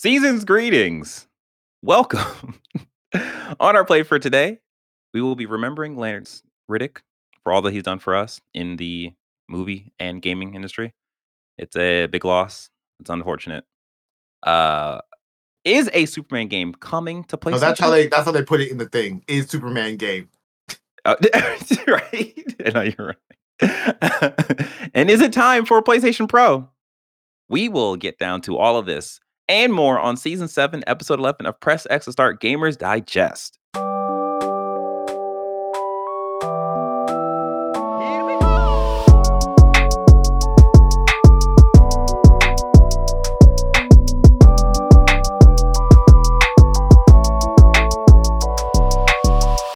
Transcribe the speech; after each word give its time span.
Season's 0.00 0.44
greetings. 0.44 1.26
Welcome. 1.82 2.60
On 3.58 3.74
our 3.74 3.84
plate 3.84 4.06
for 4.06 4.20
today, 4.20 4.60
we 5.12 5.20
will 5.20 5.34
be 5.34 5.44
remembering 5.44 5.96
Lance 5.96 6.44
Reddick 6.68 7.02
for 7.42 7.52
all 7.52 7.62
that 7.62 7.72
he's 7.72 7.82
done 7.82 7.98
for 7.98 8.14
us 8.14 8.40
in 8.54 8.76
the 8.76 9.12
movie 9.48 9.92
and 9.98 10.22
gaming 10.22 10.54
industry. 10.54 10.94
It's 11.58 11.74
a 11.74 12.06
big 12.06 12.24
loss. 12.24 12.70
It's 13.00 13.10
unfortunate. 13.10 13.64
Uh, 14.44 15.00
is 15.64 15.90
a 15.92 16.06
Superman 16.06 16.46
game 16.46 16.74
coming 16.74 17.24
to 17.24 17.36
PlayStation? 17.36 17.50
No, 17.50 17.58
that's 17.58 17.80
how 17.80 17.90
they 17.90 18.06
that's 18.06 18.24
how 18.24 18.30
they 18.30 18.44
put 18.44 18.60
it 18.60 18.70
in 18.70 18.78
the 18.78 18.88
thing. 18.88 19.24
Is 19.26 19.48
Superman 19.48 19.96
game. 19.96 20.28
Uh, 21.04 21.16
right? 21.88 22.44
No, 22.72 22.82
you're 22.82 23.16
right. 23.60 24.90
and 24.94 25.10
is 25.10 25.20
it 25.20 25.32
time 25.32 25.66
for 25.66 25.82
PlayStation 25.82 26.28
Pro? 26.28 26.68
We 27.48 27.68
will 27.68 27.96
get 27.96 28.20
down 28.20 28.42
to 28.42 28.56
all 28.56 28.76
of 28.76 28.86
this 28.86 29.18
and 29.48 29.72
more 29.72 29.98
on 29.98 30.16
season 30.16 30.48
7, 30.48 30.84
episode 30.86 31.18
11 31.18 31.46
of 31.46 31.58
Press 31.60 31.86
X 31.90 32.04
to 32.04 32.12
Start 32.12 32.40
Gamers 32.40 32.76
Digest. 32.76 33.58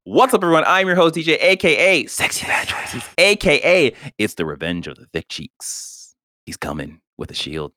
What's 0.05 0.35
up, 0.35 0.45
everyone? 0.45 0.65
I'm 0.67 0.87
your 0.87 0.95
host, 0.95 1.15
DJ, 1.15 1.39
aka 1.41 2.07
Sexy 2.07 2.47
Bad 2.47 2.69
Choices, 2.69 3.03
aka 3.17 3.93
It's 4.19 4.35
the 4.35 4.45
Revenge 4.45 4.87
of 4.87 4.97
the 4.97 5.07
Thick 5.07 5.27
Cheeks. 5.29 6.15
He's 6.45 6.59
coming 6.59 7.01
with 7.17 7.31
a 7.31 7.35
shield, 7.35 7.73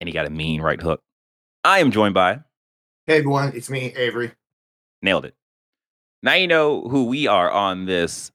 and 0.00 0.08
he 0.08 0.12
got 0.14 0.26
a 0.26 0.30
mean 0.30 0.62
right 0.62 0.80
hook. 0.80 1.02
I 1.64 1.80
am 1.80 1.90
joined 1.90 2.14
by 2.14 2.40
Hey 3.06 3.18
everyone, 3.18 3.52
it's 3.54 3.68
me, 3.68 3.92
Avery. 3.94 4.32
Nailed 5.02 5.26
it. 5.26 5.34
Now 6.22 6.34
you 6.34 6.46
know 6.46 6.82
who 6.82 7.04
we 7.04 7.26
are 7.26 7.50
on 7.50 7.84
this 7.84 8.30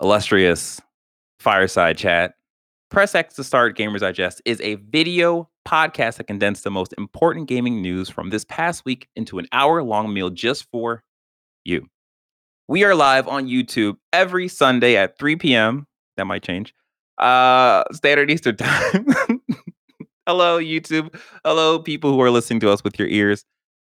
illustrious 0.00 0.80
fireside 1.40 1.98
chat. 1.98 2.34
Press 2.90 3.14
X 3.14 3.34
to 3.34 3.44
Start 3.44 3.76
Gamers 3.76 4.00
Digest 4.00 4.42
is 4.44 4.60
a 4.60 4.76
video 4.76 5.48
podcast 5.66 6.16
that 6.18 6.28
condensed 6.28 6.62
the 6.62 6.70
most 6.70 6.94
important 6.98 7.48
gaming 7.48 7.80
news 7.82 8.08
from 8.08 8.30
this 8.30 8.44
past 8.44 8.84
week 8.84 9.08
into 9.16 9.38
an 9.38 9.46
hour 9.52 9.82
long 9.82 10.12
meal 10.12 10.30
just 10.30 10.70
for 10.70 11.02
you. 11.64 11.86
We 12.68 12.84
are 12.84 12.94
live 12.94 13.26
on 13.26 13.46
YouTube 13.46 13.96
every 14.12 14.46
Sunday 14.46 14.96
at 14.96 15.18
3 15.18 15.36
p.m. 15.36 15.86
That 16.16 16.26
might 16.26 16.42
change. 16.42 16.74
Uh, 17.18 17.82
Standard 17.92 18.30
Eastern 18.30 18.56
Time. 18.58 19.41
Hello, 20.26 20.60
YouTube. 20.60 21.12
Hello, 21.44 21.80
people 21.80 22.12
who 22.12 22.20
are 22.20 22.30
listening 22.30 22.60
to 22.60 22.70
us 22.70 22.84
with 22.84 22.96
your 22.96 23.08
ears. 23.08 23.44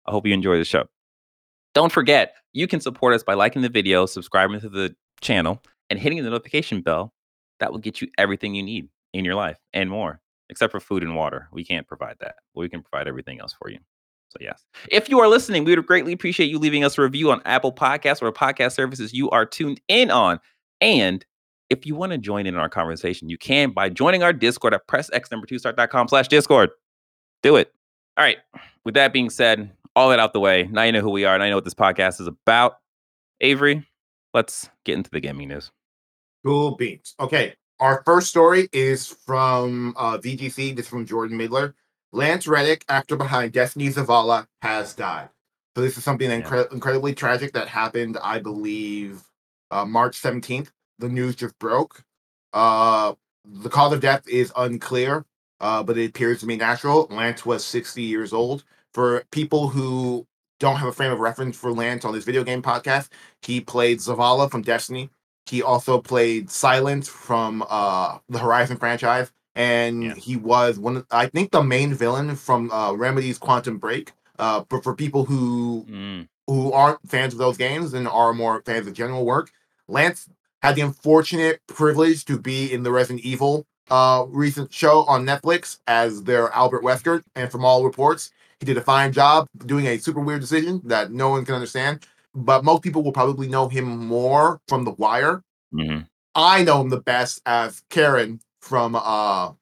I 0.07 0.11
hope 0.11 0.27
you 0.27 0.35
enjoy 0.35 0.59
the 0.59 0.65
show. 0.65 0.87
Don't 1.75 1.93
forget, 1.93 2.35
you 2.53 2.67
can 2.67 2.81
support 2.81 3.15
us 3.15 3.23
by 3.23 3.35
liking 3.35 3.63
the 3.63 3.69
video, 3.69 4.05
subscribing 4.05 4.59
to 4.61 4.69
the 4.69 4.97
channel, 5.21 5.63
and 5.91 5.99
hitting 5.99 6.23
the 6.25 6.31
notification 6.31 6.81
bell. 6.81 7.13
That 7.61 7.71
will 7.71 7.79
get 7.79 8.01
you 8.01 8.09
everything 8.19 8.57
you 8.57 8.65
need 8.65 8.89
in 9.13 9.25
your 9.25 9.37
life 9.37 9.59
and 9.73 9.89
more, 9.89 10.21
except 10.49 10.73
for 10.73 10.81
food 10.81 11.05
and 11.05 11.15
water. 11.15 11.49
We 11.53 11.65
can't 11.65 11.87
provide 11.87 12.17
that. 12.19 12.35
but 12.53 12.63
We 12.63 12.69
can 12.69 12.83
provide 12.83 13.07
everything 13.07 13.39
else 13.39 13.55
for 13.57 13.71
you. 13.71 13.79
So, 14.31 14.39
yes. 14.41 14.65
If 14.91 15.09
you 15.09 15.21
are 15.21 15.29
listening, 15.29 15.63
we 15.63 15.77
would 15.77 15.87
greatly 15.87 16.13
appreciate 16.13 16.51
you 16.51 16.59
leaving 16.59 16.83
us 16.83 16.99
a 16.99 17.03
review 17.03 17.31
on 17.31 17.43
Apple 17.45 17.73
Podcasts 17.73 18.21
or 18.21 18.33
podcast 18.33 18.73
services 18.73 19.15
you 19.15 19.31
are 19.31 19.47
tuned 19.47 19.81
in 19.87 20.11
on. 20.11 20.41
And 20.81 21.25
if 21.71 21.87
you 21.87 21.95
want 21.95 22.13
to 22.13 22.19
join 22.19 22.47
in 22.47 22.57
our 22.57 22.69
conversation, 22.69 23.29
you 23.29 23.39
can 23.39 23.71
by 23.71 23.89
joining 23.89 24.23
our 24.23 24.33
Discord 24.33 24.75
at 24.75 24.87
pressx 24.87 25.31
number 25.31 25.47
two 25.47 25.59
start.com 25.59 26.09
slash 26.09 26.29
Discord. 26.29 26.71
Do 27.43 27.57
it. 27.57 27.73
All 28.17 28.25
right. 28.25 28.39
With 28.85 28.95
that 28.95 29.13
being 29.13 29.31
said, 29.31 29.73
all 29.97 30.11
that 30.11 30.19
out 30.19 30.33
the 30.33 30.41
way, 30.41 30.69
now 30.71 30.83
you 30.83 30.93
know 30.93 31.01
who 31.01 31.11
we 31.11 31.25
are 31.25 31.35
and 31.35 31.43
I 31.43 31.49
know 31.49 31.57
what 31.57 31.65
this 31.65 31.75
podcast 31.75 32.21
is 32.21 32.27
about. 32.27 32.79
Avery, 33.41 33.87
let's 34.33 34.69
get 34.85 34.95
into 34.97 35.11
the 35.11 35.21
gaming 35.21 35.49
news. 35.49 35.71
Cool 36.45 36.77
beans. 36.77 37.15
Okay, 37.19 37.55
our 37.81 38.03
first 38.05 38.29
story 38.29 38.69
is 38.73 39.07
from 39.07 39.95
uh, 39.97 40.19
VGC. 40.19 40.77
This 40.77 40.85
is 40.87 40.89
from 40.89 41.07
Jordan 41.07 41.37
Middler. 41.37 41.75
Lance 42.13 42.47
Reddick, 42.47 42.85
actor 42.89 43.17
behind 43.17 43.53
Destiny 43.53 43.89
Zavala, 43.89 44.47
has 44.63 44.95
died. 44.95 45.31
So 45.75 45.83
this 45.83 45.97
is 45.99 46.05
something 46.05 46.31
Yeah. 46.31 46.43
incre- 46.43 46.71
incredibly 46.73 47.15
tragic 47.15 47.53
that 47.55 47.67
happened, 47.67 48.19
I 48.23 48.39
believe, 48.39 49.23
uh, 49.73 49.85
March 49.85 50.21
17th. 50.21 50.71
The 50.99 51.09
news 51.09 51.35
just 51.37 51.59
broke. 51.59 52.05
Uh, 52.53 53.15
the 53.45 53.69
cause 53.69 53.93
of 53.93 54.01
death 54.01 54.27
is 54.29 54.53
unclear, 54.57 55.25
uh, 55.61 55.83
but 55.83 55.99
it 55.99 56.11
appears 56.11 56.41
to 56.41 56.47
be 56.47 56.57
natural. 56.57 57.07
Lance 57.11 57.45
was 57.45 57.65
60 57.65 58.03
years 58.03 58.33
old. 58.33 58.65
For 58.93 59.25
people 59.33 59.69
who 59.69 60.27
don't 60.61 60.77
have 60.77 60.89
a 60.89 60.93
frame 60.93 61.11
of 61.13 61.19
reference 61.19 61.57
for 61.57 61.73
Lance 61.73 62.05
on 62.05 62.15
this 62.15 62.25
video 62.25 62.45
game 62.45 62.63
podcast, 62.63 63.09
he 63.43 63.61
played 63.61 63.99
Zavala 63.99 64.51
from 64.51 64.63
Destiny. 64.63 65.11
He 65.47 65.63
also 65.63 66.01
played 66.01 66.49
Sylens 66.49 67.07
from 67.09 67.65
uh, 67.69 68.19
the 68.29 68.39
Horizon 68.39 68.77
franchise, 68.79 69.31
and 69.55 70.03
Yeah. 70.03 70.15
he 70.15 70.37
was 70.37 70.79
one. 70.79 70.99
Of, 70.99 71.07
I 71.11 71.27
think 71.27 71.51
the 71.51 71.63
main 71.63 71.93
villain 71.93 72.35
from 72.37 72.71
uh, 72.71 72.93
Remedy's 72.93 73.37
Quantum 73.39 73.79
Break. 73.79 74.13
Uh, 74.39 74.65
but 74.69 74.83
for 74.83 74.95
people 74.95 75.25
who 75.25 75.85
Mm, 75.91 76.29
who 76.47 76.73
aren't 76.73 76.99
fans 77.09 77.33
of 77.35 77.39
those 77.39 77.57
games 77.57 77.95
and 77.95 78.07
are 78.09 78.33
more 78.33 78.63
fans 78.65 78.87
of 78.87 78.95
general 78.95 79.25
work, 79.27 79.51
Lance 79.89 80.29
had 80.65 80.77
the 80.77 80.81
unfortunate 80.81 81.61
privilege 81.67 82.25
to 82.25 82.39
be 82.39 82.73
in 82.73 82.83
the 82.83 82.91
Resident 82.91 83.23
Evil 83.25 83.67
uh, 83.91 84.25
recent 84.29 84.73
show 84.73 85.03
on 85.05 85.27
Netflix 85.27 85.79
as 85.87 86.23
their 86.23 86.51
Albert 86.53 86.83
Wesker, 86.83 87.23
and 87.35 87.51
from 87.53 87.67
all 87.67 87.85
reports, 87.85 88.31
he 88.61 88.65
did 88.65 88.79
a 88.79 88.81
fine 88.81 89.13
job 89.13 89.47
doing 89.67 89.87
a 89.87 89.99
super 89.99 90.21
weird 90.21 90.41
decision 90.41 90.81
that 90.85 91.13
no 91.13 91.29
one 91.29 91.45
can 91.45 91.55
understand. 91.55 92.07
But 92.35 92.65
most 92.65 92.83
people 92.83 93.03
will 93.03 93.13
probably 93.13 93.47
know 93.47 93.69
him 93.69 93.85
more 94.07 94.59
from 94.67 94.85
The 94.85 94.93
Wire. 94.93 95.43
mhm. 95.75 96.07
I 96.35 96.65
know 96.65 96.81
him 96.81 96.89
the 96.89 97.01
best 97.01 97.43
as 97.47 97.83
Charon 97.91 98.41
from 98.61 98.97
uh, 98.97 99.53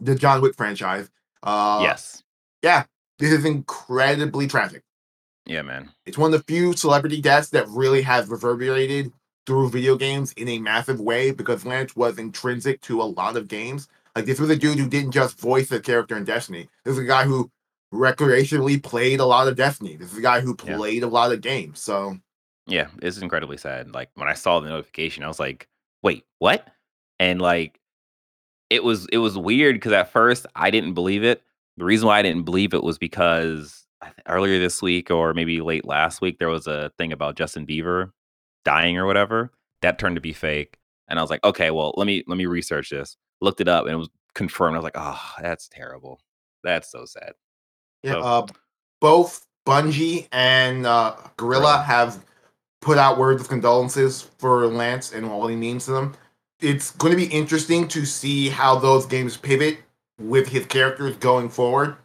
the 0.00 0.14
John 0.14 0.40
Wick 0.40 0.56
franchise. 0.56 1.10
Uh, 1.42 1.80
yes. 1.82 2.24
Yeah, 2.62 2.84
this 3.18 3.30
is 3.30 3.44
incredibly 3.44 4.48
tragic. 4.48 4.82
Yeah, 5.44 5.62
man. 5.62 5.90
It's 6.06 6.18
one 6.18 6.32
of 6.32 6.40
the 6.40 6.52
few 6.52 6.72
celebrity 6.72 7.20
deaths 7.20 7.50
that 7.50 7.68
really 7.68 8.02
has 8.02 8.28
reverberated 8.28 9.12
through 9.46 9.70
video 9.70 9.96
games 9.96 10.32
in 10.32 10.48
a 10.48 10.58
massive 10.58 11.00
way 11.00 11.30
because 11.30 11.64
Lance 11.64 11.94
was 11.96 12.18
intrinsic 12.18 12.80
to 12.82 13.00
a 13.00 13.04
lot 13.04 13.36
of 13.36 13.48
games. 13.48 13.88
Like 14.14 14.26
this 14.26 14.40
was 14.40 14.50
a 14.50 14.56
dude 14.56 14.78
who 14.78 14.88
didn't 14.88 15.12
just 15.12 15.38
voice 15.38 15.70
a 15.70 15.80
character 15.80 16.16
in 16.16 16.24
Destiny. 16.24 16.68
This 16.84 16.92
is 16.92 16.98
a 16.98 17.04
guy 17.06 17.24
who 17.24 17.50
recreationally 17.94 18.82
played 18.82 19.20
a 19.20 19.24
lot 19.26 19.48
of 19.48 19.56
Destiny. 19.56 19.96
This 19.96 20.12
is 20.12 20.18
a 20.18 20.22
guy 20.22 20.40
who 20.40 20.56
Yeah. 20.64 20.76
played 20.76 21.02
a 21.02 21.08
lot 21.08 21.32
of 21.32 21.40
games. 21.40 21.80
So 21.80 22.18
Yeah, 22.68 22.88
it's 23.00 23.18
incredibly 23.18 23.56
sad. 23.58 23.94
Like 23.94 24.10
when 24.14 24.26
I 24.28 24.34
saw 24.34 24.58
the 24.58 24.68
notification, 24.68 25.22
I 25.22 25.28
was 25.28 25.38
like, 25.38 25.68
"Wait, 26.02 26.24
what?" 26.40 26.66
And 27.20 27.40
like 27.40 27.78
it 28.70 28.82
was 28.82 29.06
it 29.12 29.18
was 29.18 29.38
weird 29.38 29.76
because 29.76 29.92
at 29.92 30.10
first 30.10 30.46
I 30.56 30.70
didn't 30.70 30.94
believe 30.94 31.22
it. 31.22 31.42
The 31.76 31.84
reason 31.84 32.08
why 32.08 32.18
I 32.18 32.22
didn't 32.22 32.42
believe 32.42 32.74
it 32.74 32.82
was 32.82 32.98
because 32.98 33.86
earlier 34.28 34.58
this 34.58 34.82
week 34.82 35.10
or 35.10 35.32
maybe 35.32 35.60
late 35.60 35.84
last 35.84 36.20
week 36.20 36.38
there 36.38 36.48
was 36.48 36.66
a 36.66 36.90
thing 36.98 37.12
about 37.12 37.36
Justin 37.36 37.66
Bieber 37.66 38.10
dying 38.66 38.98
or 38.98 39.06
whatever 39.06 39.52
that 39.80 39.98
turned 39.98 40.16
to 40.16 40.20
be 40.20 40.32
fake, 40.34 40.76
and 41.08 41.18
I 41.18 41.22
was 41.22 41.30
like, 41.30 41.42
"Okay, 41.44 41.70
well 41.70 41.94
let 41.96 42.06
me 42.06 42.22
let 42.26 42.36
me 42.36 42.44
research 42.46 42.90
this." 42.90 43.16
Looked 43.40 43.60
it 43.60 43.68
up 43.68 43.84
and 43.86 43.94
it 43.94 43.96
was 43.96 44.10
confirmed. 44.34 44.74
I 44.74 44.78
was 44.78 44.84
like, 44.84 44.96
"Oh, 44.96 45.22
that's 45.40 45.68
terrible. 45.68 46.20
That's 46.64 46.90
so 46.90 47.04
sad." 47.06 47.32
yeah, 48.02 48.12
So- 48.12 48.20
uh, 48.20 48.46
both 49.00 49.46
Bungie 49.66 50.28
and 50.32 50.86
uh, 50.86 51.16
Guerrilla 51.36 51.62
Guerrilla. 51.62 51.82
have 51.82 52.24
put 52.80 52.98
out 52.98 53.18
words 53.18 53.42
of 53.42 53.48
condolences 53.48 54.22
for 54.38 54.66
Lance 54.66 55.12
and 55.12 55.26
all 55.26 55.46
he 55.48 55.56
means 55.56 55.86
to 55.86 55.92
them. 55.92 56.14
It's 56.60 56.92
going 56.92 57.10
to 57.10 57.16
be 57.16 57.26
interesting 57.32 57.88
to 57.88 58.04
see 58.06 58.48
how 58.48 58.78
those 58.78 59.06
games 59.06 59.36
pivot 59.36 59.78
with 60.20 60.48
his 60.48 60.66
characters 60.66 61.16
going 61.16 61.48
forward. 61.48 61.96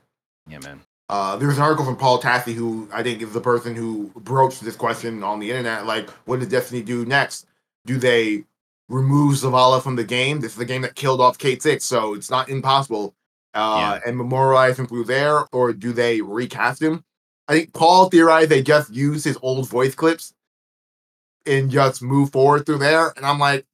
Yeah, 0.47 0.59
man. 0.59 0.81
Uh, 1.11 1.35
there's 1.35 1.57
an 1.57 1.63
article 1.63 1.83
from 1.85 1.97
Paul 1.97 2.21
Tassi, 2.21 2.53
who 2.53 2.87
I 2.93 3.03
think 3.03 3.21
is 3.21 3.33
the 3.33 3.41
person 3.41 3.75
who 3.75 4.09
broached 4.15 4.63
this 4.63 4.77
question 4.77 5.23
on 5.23 5.39
the 5.39 5.49
internet. 5.51 5.85
Like, 5.85 6.09
what 6.25 6.39
does 6.39 6.47
Destiny 6.47 6.81
do 6.81 7.05
next? 7.05 7.45
Do 7.85 7.97
they 7.97 8.45
remove 8.87 9.35
Zavala 9.35 9.83
from 9.83 9.97
the 9.97 10.05
game? 10.05 10.39
This 10.39 10.53
is 10.53 10.57
the 10.57 10.65
game 10.65 10.83
that 10.83 10.95
killed 10.95 11.19
off 11.19 11.37
Cayde-6, 11.37 11.81
so 11.81 12.13
it's 12.13 12.29
not 12.31 12.47
impossible. 12.49 13.13
Uh, 13.53 13.99
and 14.05 14.15
memorialize 14.15 14.79
him 14.79 14.87
through 14.87 15.03
there, 15.03 15.45
or 15.51 15.73
do 15.73 15.91
they 15.91 16.21
recast 16.21 16.81
him? 16.81 17.03
I 17.49 17.53
think 17.55 17.73
Paul 17.73 18.09
theorized 18.09 18.49
they 18.49 18.61
just 18.63 18.93
use 18.93 19.25
his 19.25 19.37
old 19.41 19.67
voice 19.67 19.93
clips 19.93 20.33
and 21.45 21.69
just 21.69 22.01
move 22.01 22.31
forward 22.31 22.65
through 22.65 22.77
there. 22.77 23.11
And 23.17 23.25
I'm 23.25 23.39
like, 23.39 23.65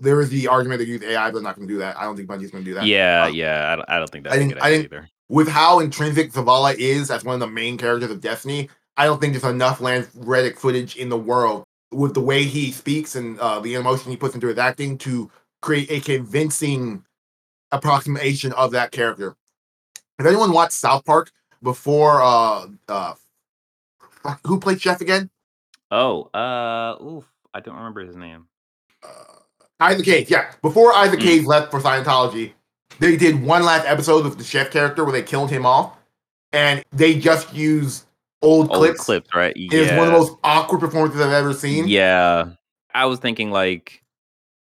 there 0.00 0.20
is 0.20 0.30
the 0.30 0.48
argument 0.48 0.80
they 0.80 0.86
use 0.86 1.02
AI, 1.04 1.28
but 1.28 1.34
they're 1.34 1.42
not 1.42 1.54
going 1.54 1.68
to 1.68 1.72
do 1.74 1.78
that. 1.78 1.96
I 1.96 2.02
don't 2.02 2.16
think 2.16 2.28
Bungie's 2.28 2.50
going 2.50 2.64
to 2.64 2.70
do 2.70 2.74
that. 2.74 2.86
Yeah, 2.86 3.24
Uh, 3.24 3.28
yeah. 3.28 3.72
I 3.72 3.76
don't, 3.76 3.88
I 3.90 3.98
don't 3.98 4.10
think 4.10 4.24
that's 4.24 4.34
I 4.34 4.38
think- 4.40 4.56
I 4.60 4.70
think- 4.70 4.84
either. 4.86 5.08
With 5.32 5.48
how 5.48 5.80
intrinsic 5.80 6.30
Zavala 6.30 6.74
is 6.74 7.10
as 7.10 7.24
one 7.24 7.32
of 7.32 7.40
the 7.40 7.46
main 7.46 7.78
characters 7.78 8.10
of 8.10 8.20
Destiny, 8.20 8.68
I 8.98 9.06
don't 9.06 9.18
think 9.18 9.32
there's 9.32 9.50
enough 9.50 9.80
Lance 9.80 10.06
Reddick 10.14 10.58
footage 10.58 10.94
in 10.96 11.08
the 11.08 11.16
world 11.16 11.64
with 11.90 12.12
the 12.12 12.20
way 12.20 12.42
he 12.42 12.70
speaks 12.70 13.16
and 13.16 13.40
uh, 13.40 13.58
the 13.60 13.74
emotion 13.74 14.10
he 14.10 14.16
puts 14.18 14.34
into 14.34 14.48
his 14.48 14.58
acting 14.58 14.98
to 14.98 15.30
create 15.62 15.90
a 15.90 16.00
convincing 16.00 17.02
approximation 17.70 18.52
of 18.52 18.72
that 18.72 18.92
character. 18.92 19.34
If 20.18 20.26
anyone 20.26 20.52
watched 20.52 20.74
South 20.74 21.02
Park, 21.06 21.32
before 21.62 22.20
uh 22.22 22.66
uh 22.88 23.14
who 24.44 24.60
played 24.60 24.82
Chef 24.82 25.00
again? 25.00 25.30
Oh, 25.90 26.24
uh, 26.34 27.02
oof, 27.02 27.24
I 27.54 27.60
don't 27.60 27.76
remember 27.76 28.04
his 28.04 28.16
name. 28.16 28.48
Uh, 29.02 29.08
Isaac 29.80 30.04
Hayes, 30.06 30.30
yeah. 30.30 30.52
Before 30.60 30.92
Isaac 30.92 31.20
Mm. 31.20 31.24
Hayes 31.24 31.46
left 31.46 31.70
for 31.70 31.80
Scientology, 31.80 32.52
they 33.02 33.16
did 33.16 33.42
one 33.42 33.64
last 33.64 33.86
episode 33.86 34.24
of 34.26 34.38
the 34.38 34.44
chef 34.44 34.70
character 34.70 35.04
where 35.04 35.12
they 35.12 35.22
killed 35.22 35.50
him 35.50 35.66
off, 35.66 35.96
and 36.52 36.82
they 36.92 37.18
just 37.18 37.52
used 37.54 38.04
old, 38.42 38.68
Old 38.70 38.78
clips. 38.78 39.00
clips, 39.04 39.34
right? 39.34 39.52
It 39.56 39.72
was 39.78 39.90
one 39.90 40.00
of 40.00 40.06
the 40.06 40.12
most 40.12 40.36
awkward 40.44 40.80
performances 40.80 41.20
I've 41.20 41.32
ever 41.32 41.52
seen. 41.52 41.86
Yeah. 41.88 42.50
I 42.94 43.06
was 43.06 43.18
thinking 43.18 43.50
like 43.50 44.02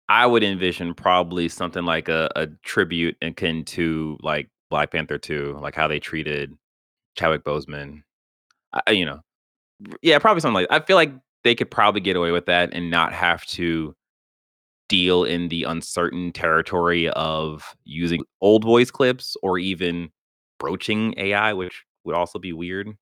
I 0.10 0.26
would 0.26 0.44
envision 0.44 0.94
probably 0.94 1.48
something 1.50 1.84
like 1.86 2.10
a, 2.10 2.30
a 2.36 2.48
tribute 2.64 3.18
akin 3.22 3.64
to 3.66 4.18
like 4.22 4.50
Black 4.70 4.92
Panther 4.92 5.18
2, 5.18 5.60
like 5.62 5.76
how 5.76 5.88
they 5.88 6.00
treated 6.00 6.58
Chadwick 7.16 7.44
Boseman. 7.44 8.04
I- 8.86 8.92
you 8.92 9.06
know, 9.06 9.22
yeah, 10.02 10.20
probably 10.20 10.42
something 10.42 10.56
like 10.56 10.68
I 10.70 10.80
feel 10.86 10.96
like 10.98 11.14
they 11.44 11.56
could 11.56 11.72
probably 11.72 12.02
get 12.02 12.16
away 12.18 12.32
with 12.32 12.48
that 12.48 12.74
and 12.74 12.90
not 12.92 13.14
have 13.14 13.46
to 13.46 13.96
deal 14.90 15.24
in 15.24 15.50
the 15.50 15.64
uncertain 15.64 16.32
territory 16.32 17.10
of 17.10 17.76
using 17.84 18.24
old 18.42 18.64
voice 18.64 18.92
clips 18.92 19.36
or 19.44 19.60
even 19.60 20.10
broaching 20.60 21.14
AI, 21.18 21.54
which 21.54 21.84
would 22.04 22.16
also 22.16 22.40
be 22.40 22.54
weird. 22.54 22.96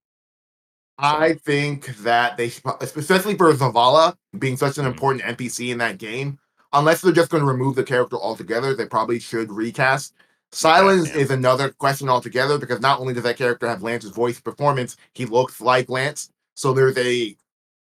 I 0.98 1.34
think 1.34 1.88
that 1.98 2.38
they, 2.38 2.52
especially 2.80 3.36
for 3.36 3.54
Zavala 3.54 4.16
being 4.40 4.56
such 4.58 4.78
an 4.78 4.86
Mhm. 4.86 4.90
important 4.90 5.26
NPC 5.26 5.72
in 5.72 5.78
that 5.80 5.98
game, 5.98 6.40
unless 6.74 7.02
they're 7.02 7.12
just 7.12 7.30
going 7.30 7.44
to 7.44 7.50
remove 7.52 7.76
the 7.76 7.84
character 7.84 8.18
altogether, 8.18 8.74
they 8.74 8.86
probably 8.86 9.20
should 9.20 9.52
recast. 9.52 10.14
Sylens 10.52 11.08
yeah. 11.08 11.18
is 11.22 11.32
another 11.32 11.70
question 11.70 12.08
altogether 12.08 12.58
because 12.58 12.80
not 12.80 13.00
only 13.02 13.14
does 13.14 13.24
that 13.24 13.38
character 13.38 13.68
have 13.68 13.84
Lance's 13.84 14.12
voice 14.12 14.40
performance, 14.40 14.96
he 15.14 15.26
looks 15.26 15.60
like 15.60 15.90
Lance. 15.90 16.30
So 16.56 16.72
there's 16.72 16.98
a 16.98 17.36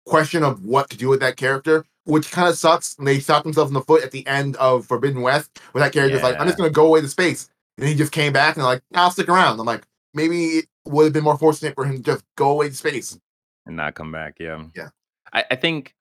question 0.06 0.44
of 0.44 0.66
what 0.66 0.90
to 0.90 0.98
do 0.98 1.08
with 1.10 1.20
that 1.20 1.38
character, 1.38 1.86
which 2.06 2.32
kind 2.32 2.48
of 2.48 2.58
sucks. 2.58 2.98
And 2.98 3.08
they 3.08 3.20
shot 3.20 3.44
themselves 3.44 3.70
in 3.70 3.74
the 3.76 3.82
foot 3.82 4.04
at 4.04 4.12
the 4.12 4.26
end 4.28 4.56
of 4.58 4.86
Forbidden 4.86 5.22
West, 5.22 5.60
where 5.72 5.84
that 5.84 5.94
character's 5.94 6.24
like, 6.24 6.40
I'm 6.40 6.48
just 6.48 6.58
going 6.58 6.70
to 6.70 6.74
go 6.74 6.88
away 6.88 7.02
to 7.02 7.08
space. 7.08 7.50
And 7.78 7.88
he 7.88 7.96
just 7.96 8.12
came 8.12 8.34
back 8.34 8.56
and 8.56 8.64
like, 8.66 8.82
I'll 8.94 9.12
stick 9.12 9.30
around. 9.30 9.60
I'm 9.60 9.66
like, 9.66 9.86
maybe 10.14 10.46
it 10.46 10.66
would 10.86 11.06
have 11.06 11.14
been 11.14 11.24
more 11.24 11.38
fortunate 11.38 11.76
for 11.76 11.86
him 11.86 11.98
to 11.98 12.04
just 12.04 12.24
go 12.36 12.52
away 12.52 12.70
to 12.70 12.76
space. 12.76 13.18
and 13.66 13.76
not 13.76 13.96
come 13.96 14.12
back. 14.12 14.36
Yeah. 14.40 14.64
Yeah. 14.76 14.90
I, 15.34 15.46
I 15.52 15.56
think 15.56 15.96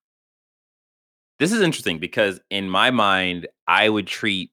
this 1.39 1.53
is 1.53 1.61
interesting 1.61 1.99
because 1.99 2.41
in 2.51 2.69
my 2.69 2.91
mind, 2.91 3.49
I 3.67 3.89
would 3.89 4.07
treat 4.07 4.51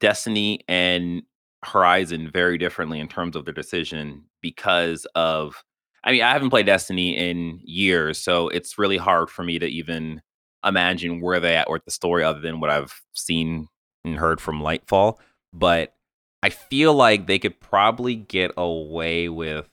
Destiny 0.00 0.60
and 0.68 1.22
Horizon 1.64 2.30
very 2.30 2.58
differently 2.58 3.00
in 3.00 3.08
terms 3.08 3.36
of 3.36 3.44
their 3.46 3.54
decision 3.54 4.24
because 4.42 5.06
of 5.14 5.62
I 6.06 6.12
mean, 6.12 6.22
I 6.22 6.32
haven't 6.32 6.50
played 6.50 6.66
Destiny 6.66 7.16
in 7.16 7.60
years, 7.64 8.18
so 8.18 8.48
it's 8.48 8.78
really 8.78 8.98
hard 8.98 9.30
for 9.30 9.42
me 9.42 9.58
to 9.58 9.66
even 9.66 10.20
imagine 10.64 11.20
where 11.20 11.40
they 11.40 11.56
at 11.56 11.70
with 11.70 11.84
the 11.84 11.90
story 11.90 12.24
other 12.24 12.40
than 12.40 12.60
what 12.60 12.70
I've 12.70 13.00
seen 13.12 13.68
and 14.04 14.16
heard 14.16 14.40
from 14.40 14.60
Lightfall. 14.60 15.18
But 15.52 15.94
I 16.42 16.50
feel 16.50 16.94
like 16.94 17.26
they 17.26 17.38
could 17.38 17.58
probably 17.60 18.16
get 18.16 18.50
away 18.56 19.28
with 19.28 19.68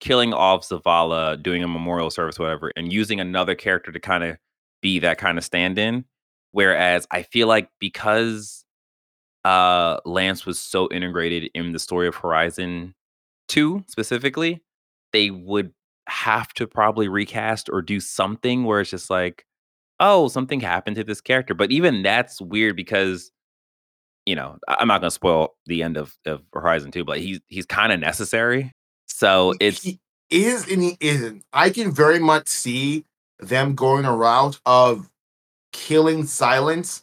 killing 0.00 0.34
off 0.34 0.68
Zavala, 0.68 1.40
doing 1.40 1.62
a 1.62 1.68
memorial 1.68 2.10
service, 2.10 2.38
whatever, 2.38 2.72
and 2.76 2.92
using 2.92 3.20
another 3.20 3.54
character 3.54 3.92
to 3.92 4.00
kind 4.00 4.24
of 4.24 4.36
be 4.82 4.98
that 4.98 5.18
kind 5.18 5.38
of 5.38 5.44
stand-in. 5.44 6.04
Whereas 6.50 7.06
I 7.10 7.22
feel 7.22 7.46
like 7.48 7.70
because 7.78 8.64
uh 9.44 9.98
Lance 10.04 10.46
was 10.46 10.58
so 10.58 10.88
integrated 10.90 11.50
in 11.54 11.72
the 11.72 11.78
story 11.78 12.06
of 12.08 12.14
Horizon 12.16 12.94
2 13.48 13.84
specifically, 13.88 14.62
they 15.12 15.30
would 15.30 15.72
have 16.08 16.52
to 16.54 16.66
probably 16.66 17.08
recast 17.08 17.68
or 17.72 17.80
do 17.82 18.00
something 18.00 18.64
where 18.64 18.80
it's 18.80 18.90
just 18.90 19.08
like, 19.10 19.46
oh, 20.02 20.28
something 20.28 20.60
happened 20.60 20.96
to 20.96 21.04
this 21.04 21.22
character. 21.22 21.54
But 21.54 21.70
even 21.70 22.02
that's 22.02 22.40
weird 22.40 22.76
because 22.76 23.30
you 24.26 24.36
know, 24.36 24.56
I'm 24.68 24.88
not 24.88 25.00
gonna 25.00 25.10
spoil 25.10 25.54
the 25.66 25.82
end 25.82 25.96
of, 25.96 26.16
of 26.26 26.42
Horizon 26.52 26.90
2, 26.90 27.04
but 27.04 27.18
he's 27.18 27.40
he's 27.48 27.66
kind 27.66 27.92
of 27.92 28.00
necessary. 28.00 28.72
So 29.06 29.54
it's 29.60 29.82
he 29.82 29.98
is 30.30 30.70
and 30.70 30.82
he 30.82 30.96
isn't. 31.00 31.44
I 31.52 31.70
can 31.70 31.90
very 31.90 32.18
much 32.18 32.48
see 32.48 33.04
them 33.40 33.74
going 33.74 34.04
a 34.04 34.14
route 34.14 34.60
of 34.64 35.10
killing 35.72 36.22
Sylens, 36.22 37.02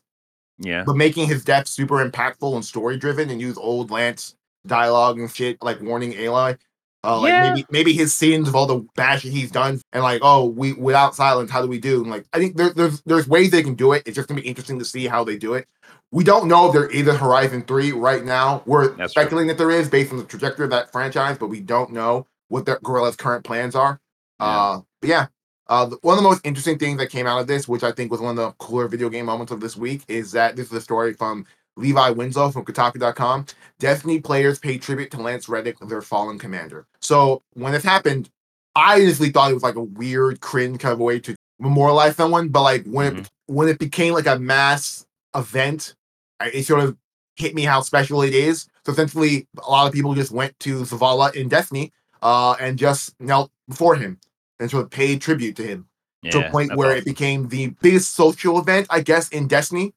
yeah. 0.60 0.84
but 0.86 0.96
making 0.96 1.28
his 1.28 1.44
death 1.44 1.68
super 1.68 2.08
impactful 2.08 2.54
and 2.54 2.64
story 2.64 2.98
driven 2.98 3.30
and 3.30 3.42
use 3.42 3.58
old 3.58 3.92
Lance 3.92 4.36
dialogue 4.66 5.20
and 5.20 5.30
shit 5.30 5.62
like 5.62 5.82
warning 5.82 6.14
Aloy. 6.14 6.58
Uh, 7.04 7.18
like 7.22 7.30
Yeah. 7.30 7.50
maybe 7.54 7.66
maybe 7.72 7.94
his 7.94 8.14
sins 8.14 8.50
of 8.50 8.56
all 8.56 8.66
the 8.66 8.86
bad 8.96 9.22
shit 9.22 9.32
he's 9.32 9.52
done 9.52 9.80
and 9.94 10.04
like 10.04 10.20
oh 10.22 10.46
we 10.46 10.74
without 10.74 11.14
Sylens 11.14 11.50
how 11.50 11.62
do 11.62 11.68
we 11.70 11.80
do 11.80 12.02
and 12.02 12.12
like 12.12 12.26
I 12.34 12.40
think 12.40 12.58
there, 12.58 12.72
there's 12.72 13.02
there's 13.04 13.26
ways 13.28 13.52
they 13.52 13.64
can 13.64 13.76
do 13.76 13.94
it 13.94 14.04
it's 14.06 14.16
just 14.16 14.28
gonna 14.28 14.42
be 14.42 14.48
interesting 14.48 14.78
to 14.80 14.86
see 14.86 15.08
how 15.08 15.24
they 15.24 15.38
do 15.38 15.54
it 15.54 15.66
we 16.12 16.26
don't 16.26 16.48
know 16.50 16.68
if 16.68 16.74
there 16.74 16.88
is 16.90 17.08
a 17.08 17.16
Horizon 17.16 17.62
3 17.64 17.94
right 17.94 18.26
now 18.26 18.64
we're 18.66 18.90
That's 18.98 19.14
true. 19.14 19.22
speculating 19.24 19.48
that 19.48 19.58
there 19.58 19.72
is 19.72 19.88
based 19.88 20.12
on 20.12 20.18
the 20.18 20.26
trajectory 20.26 20.66
of 20.66 20.72
that 20.72 20.92
franchise 20.92 21.38
but 21.38 21.48
we 21.48 21.62
don't 21.62 21.94
know 21.94 22.28
what 22.50 22.66
their 22.66 22.80
Guerrilla's 22.80 23.16
current 23.16 23.46
plans 23.46 23.76
are 23.76 24.02
Yeah. 24.42 24.46
uh 24.48 24.82
but 25.00 25.10
yeah 25.10 25.28
uh, 25.68 25.88
one 26.02 26.18
of 26.18 26.24
the 26.24 26.28
most 26.28 26.42
interesting 26.44 26.80
things 26.80 26.98
that 26.98 27.12
came 27.12 27.28
out 27.28 27.40
of 27.40 27.46
this, 27.46 27.68
which 27.68 27.84
I 27.84 27.92
think 27.92 28.10
was 28.10 28.20
one 28.20 28.32
of 28.32 28.38
the 28.38 28.52
cooler 28.54 28.88
video 28.88 29.08
game 29.08 29.28
moments 29.28 29.52
of 29.52 29.60
this 29.60 29.78
week, 29.78 30.02
is 30.08 30.32
that 30.32 30.56
this 30.56 30.66
is 30.66 30.74
a 30.74 30.82
story 30.82 31.14
from 31.14 31.46
Levi 31.80 32.10
Winslow 32.12 32.52
from 32.52 32.66
Kotaku.com. 32.66 33.46
Destiny 33.80 34.20
players 34.20 34.60
pay 34.60 34.78
tribute 34.78 35.12
to 35.12 35.22
Lance 35.22 35.50
Reddick, 35.50 35.80
their 35.80 36.02
fallen 36.02 36.38
commander. 36.38 36.86
So 37.02 37.42
when 37.54 37.74
this 37.74 37.84
happened, 37.84 38.30
I 38.76 39.02
honestly 39.02 39.30
thought 39.30 39.52
it 39.52 39.56
was 39.56 39.64
like 39.64 39.76
a 39.76 39.84
weird, 39.84 40.42
cringe 40.42 40.80
kind 40.80 40.94
of 40.94 41.00
way 41.00 41.20
to 41.22 41.36
memorialize 41.60 42.16
someone. 42.16 42.50
But 42.50 42.64
like 42.64 42.86
when 42.86 43.18
it 43.18 43.30
when 43.48 43.68
it 43.68 43.80
became 43.80 44.14
like 44.14 44.28
a 44.28 44.38
mass 44.38 45.06
event, 45.36 45.96
it 46.42 46.66
sort 46.66 46.82
of 46.82 46.98
hit 47.36 47.56
me 47.56 47.64
how 47.64 47.82
special 47.82 48.22
it 48.22 48.34
is. 48.34 48.68
So 48.86 48.92
essentially, 48.92 49.48
a 49.66 49.70
lot 49.70 49.88
of 49.88 49.94
people 49.94 50.14
just 50.14 50.32
went 50.32 50.58
to 50.60 50.82
Zavala 50.82 51.34
in 51.36 51.50
Destiny 51.50 51.92
uh, 52.22 52.56
and 52.60 52.78
just 52.78 53.20
knelt 53.20 53.52
before 53.68 53.96
him 53.96 54.20
and 54.60 54.70
sort 54.70 54.84
of 54.84 54.90
paid 54.90 55.22
tribute 55.22 55.56
to 55.56 55.64
him 55.64 55.88
to 56.32 56.46
a 56.46 56.52
point 56.52 56.76
where 56.76 56.96
it 56.96 57.06
became 57.06 57.48
the 57.48 57.68
biggest 57.82 58.14
social 58.14 58.60
event, 58.60 58.88
I 58.90 59.02
guess, 59.02 59.30
in 59.30 59.48
Destiny, 59.48 59.94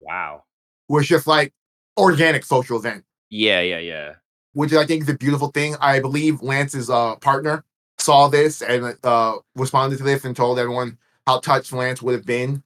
wow. 0.00 0.44
Was 0.92 1.06
just 1.08 1.26
like 1.26 1.52
organic 1.98 2.44
social 2.44 2.76
event, 2.78 3.04
Yeah, 3.30 3.60
yeah, 3.60 3.78
yeah. 3.78 4.14
which 4.52 4.72
I 4.72 4.86
think 4.86 5.02
is 5.02 5.08
a 5.08 5.16
beautiful 5.16 5.48
thing. 5.48 5.74
I 5.80 6.00
believe 6.00 6.42
Lance's 6.42 6.88
uh, 6.90 7.16
partner 7.16 7.64
saw 7.98 8.28
this 8.28 8.62
and 8.62 8.96
uh, 9.04 9.36
responded 9.56 9.96
to 9.98 10.04
this 10.04 10.24
and 10.24 10.36
told 10.36 10.58
everyone 10.58 10.98
how 11.26 11.40
touched 11.40 11.72
Lance 11.72 12.02
would 12.02 12.14
have 12.14 12.26
been 12.26 12.62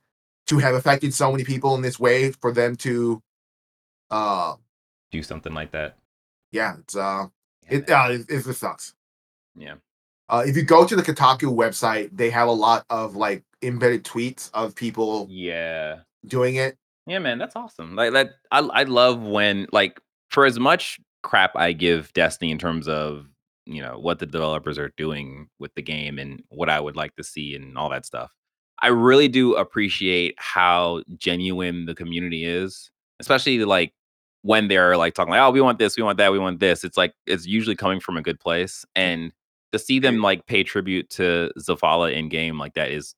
to 0.47 0.59
have 0.59 0.75
affected 0.75 1.13
so 1.15 1.31
many 1.31 1.45
people 1.45 1.75
in 1.75 1.83
this 1.83 1.99
way 2.01 2.33
for 2.33 2.53
them 2.53 2.77
to, 2.77 3.23
uh, 4.11 4.55
Do 5.11 5.23
something 5.23 5.55
like 5.55 5.73
that. 5.73 5.97
yeah, 6.53 6.77
it's 6.79 6.97
uh, 6.97 7.27
Yeah, 7.69 7.79
it, 7.79 7.91
uh, 7.91 8.09
it, 8.11 8.21
it 8.29 8.45
just 8.45 8.61
sucks. 8.61 8.95
yeah. 9.57 9.75
Uh, 10.29 10.43
if 10.45 10.57
you 10.57 10.63
go 10.65 10.85
to 10.85 10.97
the 10.97 11.03
Kotaku 11.03 11.55
website, 11.55 12.11
they 12.13 12.31
have 12.31 12.49
a 12.49 12.53
lot 12.53 12.85
of 12.91 13.15
like 13.15 13.45
embedded 13.63 14.05
tweets 14.05 14.51
of 14.55 14.75
people 14.75 15.27
Yeah. 15.31 16.01
doing 16.27 16.57
it. 16.57 16.77
Yeah, 17.07 17.19
man, 17.21 17.39
that's 17.39 17.57
awesome. 17.57 17.95
Like 17.95 18.13
that 18.13 18.31
I 18.51 18.59
I 18.61 18.83
love 18.85 19.23
when 19.23 19.67
like 19.73 20.01
for 20.31 20.45
as 20.45 20.59
much 20.59 20.99
crap 21.23 21.53
I 21.57 21.73
give 21.73 22.13
Destiny 22.15 22.51
in 22.51 22.59
terms 22.59 22.89
of, 22.89 23.27
you 23.65 23.81
know, 23.83 23.99
what 23.99 24.19
the 24.19 24.27
developers 24.27 24.79
are 24.79 24.93
doing 24.97 25.49
with 25.59 25.75
the 25.75 25.83
game 25.83 26.19
and 26.19 26.43
what 26.49 26.69
I 26.69 26.81
would 26.81 26.97
like 26.97 27.15
to 27.17 27.25
see 27.25 27.55
and 27.55 27.77
all 27.79 27.89
that 27.91 28.07
stuff. 28.07 28.33
I 28.81 28.89
really 28.89 29.29
do 29.29 29.55
appreciate 29.55 30.35
how 30.39 31.03
genuine 31.17 31.87
the 31.87 31.95
community 31.95 32.45
is, 32.45 32.91
especially 33.21 33.65
like 33.65 33.93
when 34.43 34.69
they're 34.69 34.97
like 34.97 35.15
talking 35.15 35.31
like, 35.31 35.41
"Oh, 35.41 35.51
we 35.51 35.61
want 35.61 35.79
this, 35.79 35.97
we 35.97 36.03
want 36.03 36.19
that, 36.19 36.33
we 36.33 36.39
want 36.39 36.61
this." 36.61 36.85
It's 36.85 36.97
like 36.97 37.15
it's 37.27 37.47
usually 37.47 37.77
coming 37.77 38.01
from 38.01 38.17
a 38.17 38.23
good 38.23 38.41
place 38.41 38.85
mm, 38.97 39.03
and 39.03 39.33
to 39.73 39.79
see 39.79 39.99
them 40.01 40.21
like 40.23 40.47
pay 40.47 40.63
tribute 40.65 41.09
to 41.11 41.51
Zavala 41.59 42.13
in 42.13 42.29
game 42.29 42.59
like 42.59 42.75
that 42.75 42.91
is 42.91 43.15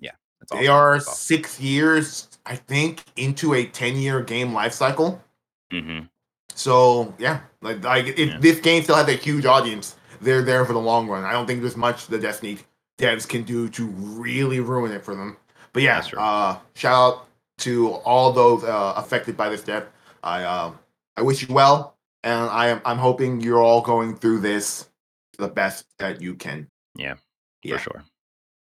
yeah, 0.00 0.12
that's 0.40 0.52
awesome. 0.52 0.62
They 0.62 0.68
are 0.68 0.96
awesome. 0.96 1.14
six 1.14 1.60
years, 1.60 2.28
I 2.46 2.56
think, 2.56 3.04
into 3.16 3.54
a 3.54 3.66
10 3.66 3.96
year 3.96 4.20
game 4.22 4.52
life 4.52 4.72
cycle. 4.72 5.22
Mhm. 5.72 6.08
So, 6.54 7.14
yeah, 7.18 7.40
like, 7.62 7.82
like 7.84 8.06
if 8.06 8.18
Yeah. 8.18 8.38
this 8.40 8.60
game 8.60 8.82
still 8.82 8.96
has 8.96 9.08
a 9.08 9.12
huge 9.12 9.44
audience, 9.46 9.96
they're 10.20 10.42
there 10.42 10.64
for 10.64 10.72
the 10.72 10.80
long 10.80 11.08
run. 11.08 11.24
I 11.24 11.32
don't 11.32 11.46
think 11.46 11.60
there's 11.60 11.76
much 11.76 12.06
the 12.08 12.18
Destiny 12.18 12.58
devs 12.98 13.28
can 13.28 13.42
do 13.44 13.68
to 13.68 13.86
really 13.86 14.58
ruin 14.60 14.90
it 14.92 15.04
for 15.04 15.14
them. 15.14 15.36
But 15.72 15.82
yeah, 15.82 16.02
uh, 16.16 16.58
shout 16.74 16.94
out 17.14 17.28
to 17.58 17.90
all 18.04 18.32
those 18.32 18.64
uh, 18.64 18.94
affected 18.96 19.36
by 19.36 19.48
this 19.48 19.62
death. 19.62 19.84
I 20.24 20.42
uh, 20.42 20.72
I 21.16 21.22
wish 21.22 21.46
you 21.46 21.54
well, 21.54 21.96
and 22.24 22.48
I 22.50 22.68
am 22.68 22.80
I'm 22.84 22.98
hoping 22.98 23.40
you're 23.40 23.62
all 23.62 23.80
going 23.82 24.16
through 24.16 24.40
this 24.40 24.88
the 25.38 25.46
best 25.48 25.86
that 25.98 26.20
you 26.20 26.34
can. 26.34 26.66
Yeah, 26.96 27.14
Yeah. 27.62 27.76
for 27.76 27.82
sure. 27.82 28.04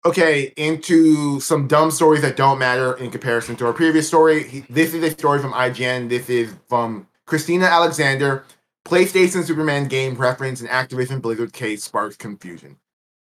Okay, 0.05 0.53
into 0.57 1.41
some 1.41 1.67
dumb 1.67 1.91
stories 1.91 2.23
that 2.23 2.37
don't 2.37 2.59
matter 2.59 2.95
in 2.99 3.11
comparison 3.11 3.57
to 3.57 3.67
our 3.67 3.73
previous 3.73 4.07
story. 4.07 4.65
This 4.71 4.95
is 4.95 5.03
a 5.03 5.11
story 5.11 5.41
from 5.41 5.53
IGN. 5.53 6.09
This 6.09 6.31
is 6.31 6.55
from 6.69 7.07
Christina 7.27 7.67
Alexander 7.67 8.45
PlayStation 8.87 9.45
Superman 9.45 9.89
game 9.89 10.15
reference 10.15 10.61
and 10.61 10.71
Activision 10.71 11.21
Blizzard 11.21 11.53
case 11.53 11.85
sparks 11.85 12.17
confusion. 12.17 12.77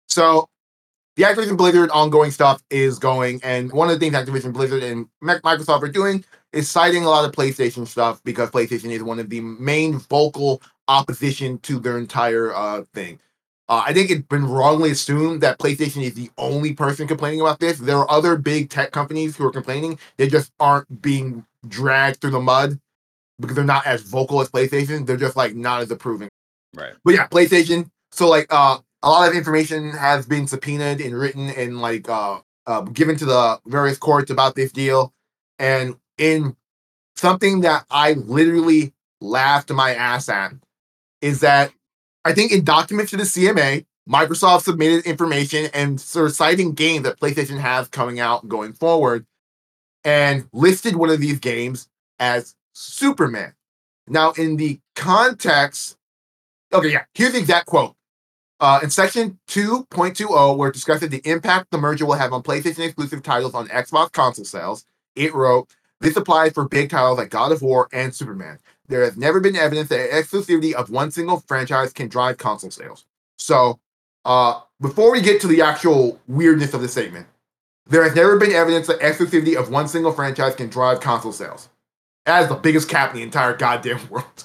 So 0.06 0.48
the 1.16 1.24
Activision 1.24 1.56
Blizzard 1.56 1.90
ongoing 1.90 2.30
stuff 2.30 2.62
is 2.70 2.98
going, 2.98 3.40
and 3.42 3.72
one 3.72 3.88
of 3.88 3.98
the 3.98 3.98
things 3.98 4.14
Activision 4.14 4.52
Blizzard 4.52 4.82
and 4.82 5.08
Microsoft 5.22 5.82
are 5.82 5.88
doing 5.88 6.24
is 6.52 6.70
citing 6.70 7.04
a 7.04 7.08
lot 7.08 7.24
of 7.24 7.32
PlayStation 7.32 7.86
stuff 7.86 8.22
because 8.22 8.50
PlayStation 8.50 8.90
is 8.90 9.02
one 9.02 9.18
of 9.18 9.30
the 9.30 9.40
main 9.40 9.98
vocal 9.98 10.62
opposition 10.88 11.58
to 11.60 11.80
their 11.80 11.98
entire 11.98 12.54
uh, 12.54 12.84
thing. 12.94 13.18
Uh, 13.68 13.82
I 13.84 13.92
think 13.92 14.10
it's 14.10 14.26
been 14.26 14.46
wrongly 14.46 14.92
assumed 14.92 15.40
that 15.40 15.58
PlayStation 15.58 16.02
is 16.02 16.14
the 16.14 16.30
only 16.38 16.72
person 16.72 17.08
complaining 17.08 17.40
about 17.40 17.58
this. 17.58 17.78
There 17.78 17.96
are 17.96 18.10
other 18.10 18.36
big 18.36 18.70
tech 18.70 18.92
companies 18.92 19.36
who 19.36 19.44
are 19.44 19.50
complaining. 19.50 19.98
They 20.16 20.28
just 20.28 20.52
aren't 20.60 21.02
being 21.02 21.44
dragged 21.66 22.20
through 22.20 22.30
the 22.30 22.40
mud 22.40 22.78
because 23.40 23.56
they're 23.56 23.64
not 23.64 23.86
as 23.86 24.02
vocal 24.02 24.40
as 24.40 24.48
PlayStation. 24.48 25.04
They're 25.04 25.16
just 25.16 25.36
like 25.36 25.54
not 25.54 25.82
as 25.82 25.90
approving. 25.90 26.28
Right. 26.74 26.92
But 27.04 27.14
yeah, 27.14 27.26
PlayStation. 27.26 27.90
So 28.12 28.28
like 28.28 28.46
uh 28.50 28.78
a 29.02 29.10
lot 29.10 29.28
of 29.28 29.36
information 29.36 29.90
has 29.90 30.26
been 30.26 30.46
subpoenaed 30.46 31.00
and 31.00 31.14
written 31.14 31.50
and 31.50 31.80
like 31.80 32.08
uh, 32.08 32.40
uh 32.66 32.80
given 32.82 33.16
to 33.16 33.24
the 33.24 33.60
various 33.66 33.98
courts 33.98 34.30
about 34.30 34.54
this 34.54 34.72
deal. 34.72 35.12
And 35.58 35.96
in 36.18 36.56
something 37.16 37.60
that 37.62 37.84
I 37.90 38.12
literally 38.12 38.92
laughed 39.20 39.70
my 39.70 39.94
ass 39.94 40.28
at 40.28 40.52
is 41.20 41.40
that 41.40 41.72
I 42.26 42.32
think 42.32 42.50
in 42.50 42.64
documents 42.64 43.12
to 43.12 43.16
the 43.16 43.22
CMA, 43.22 43.86
Microsoft 44.10 44.62
submitted 44.62 45.06
information 45.06 45.70
and 45.72 46.00
sort 46.00 46.26
of 46.26 46.34
citing 46.34 46.72
games 46.72 47.04
that 47.04 47.20
PlayStation 47.20 47.56
has 47.60 47.86
coming 47.86 48.18
out 48.18 48.48
going 48.48 48.72
forward 48.72 49.24
and 50.02 50.48
listed 50.52 50.96
one 50.96 51.08
of 51.08 51.20
these 51.20 51.38
games 51.38 51.88
as 52.18 52.56
Superman. 52.72 53.54
Now, 54.08 54.32
in 54.32 54.56
the 54.56 54.80
context, 54.96 55.96
okay, 56.72 56.90
yeah, 56.90 57.04
here's 57.14 57.30
the 57.30 57.38
exact 57.38 57.66
quote. 57.66 57.94
Uh, 58.58 58.80
in 58.82 58.90
section 58.90 59.38
2.20, 59.46 60.56
where 60.56 60.70
it 60.70 60.74
discusses 60.74 61.08
the 61.10 61.22
impact 61.24 61.70
the 61.70 61.78
merger 61.78 62.06
will 62.06 62.14
have 62.14 62.32
on 62.32 62.42
PlayStation 62.42 62.80
exclusive 62.86 63.22
titles 63.22 63.54
on 63.54 63.68
Xbox 63.68 64.10
console 64.10 64.44
sales, 64.44 64.84
it 65.14 65.32
wrote, 65.32 65.68
This 66.00 66.16
applies 66.16 66.54
for 66.54 66.68
big 66.68 66.90
titles 66.90 67.18
like 67.18 67.30
God 67.30 67.52
of 67.52 67.62
War 67.62 67.88
and 67.92 68.12
Superman 68.12 68.58
there 68.88 69.02
has 69.02 69.16
never 69.16 69.40
been 69.40 69.56
evidence 69.56 69.88
that 69.88 70.10
exclusivity 70.10 70.72
of 70.72 70.90
one 70.90 71.10
single 71.10 71.40
franchise 71.40 71.92
can 71.92 72.08
drive 72.08 72.38
console 72.38 72.70
sales. 72.70 73.04
So, 73.38 73.78
uh, 74.24 74.60
before 74.80 75.12
we 75.12 75.20
get 75.20 75.40
to 75.42 75.46
the 75.46 75.62
actual 75.62 76.20
weirdness 76.26 76.74
of 76.74 76.82
the 76.82 76.88
statement, 76.88 77.26
there 77.86 78.02
has 78.02 78.14
never 78.14 78.36
been 78.36 78.52
evidence 78.52 78.88
that 78.88 79.00
exclusivity 79.00 79.54
of 79.56 79.70
one 79.70 79.88
single 79.88 80.12
franchise 80.12 80.54
can 80.54 80.68
drive 80.68 81.00
console 81.00 81.32
sales. 81.32 81.68
That 82.24 82.42
is 82.42 82.48
the 82.48 82.56
biggest 82.56 82.88
cap 82.88 83.10
in 83.10 83.16
the 83.16 83.22
entire 83.22 83.56
goddamn 83.56 84.08
world. 84.10 84.44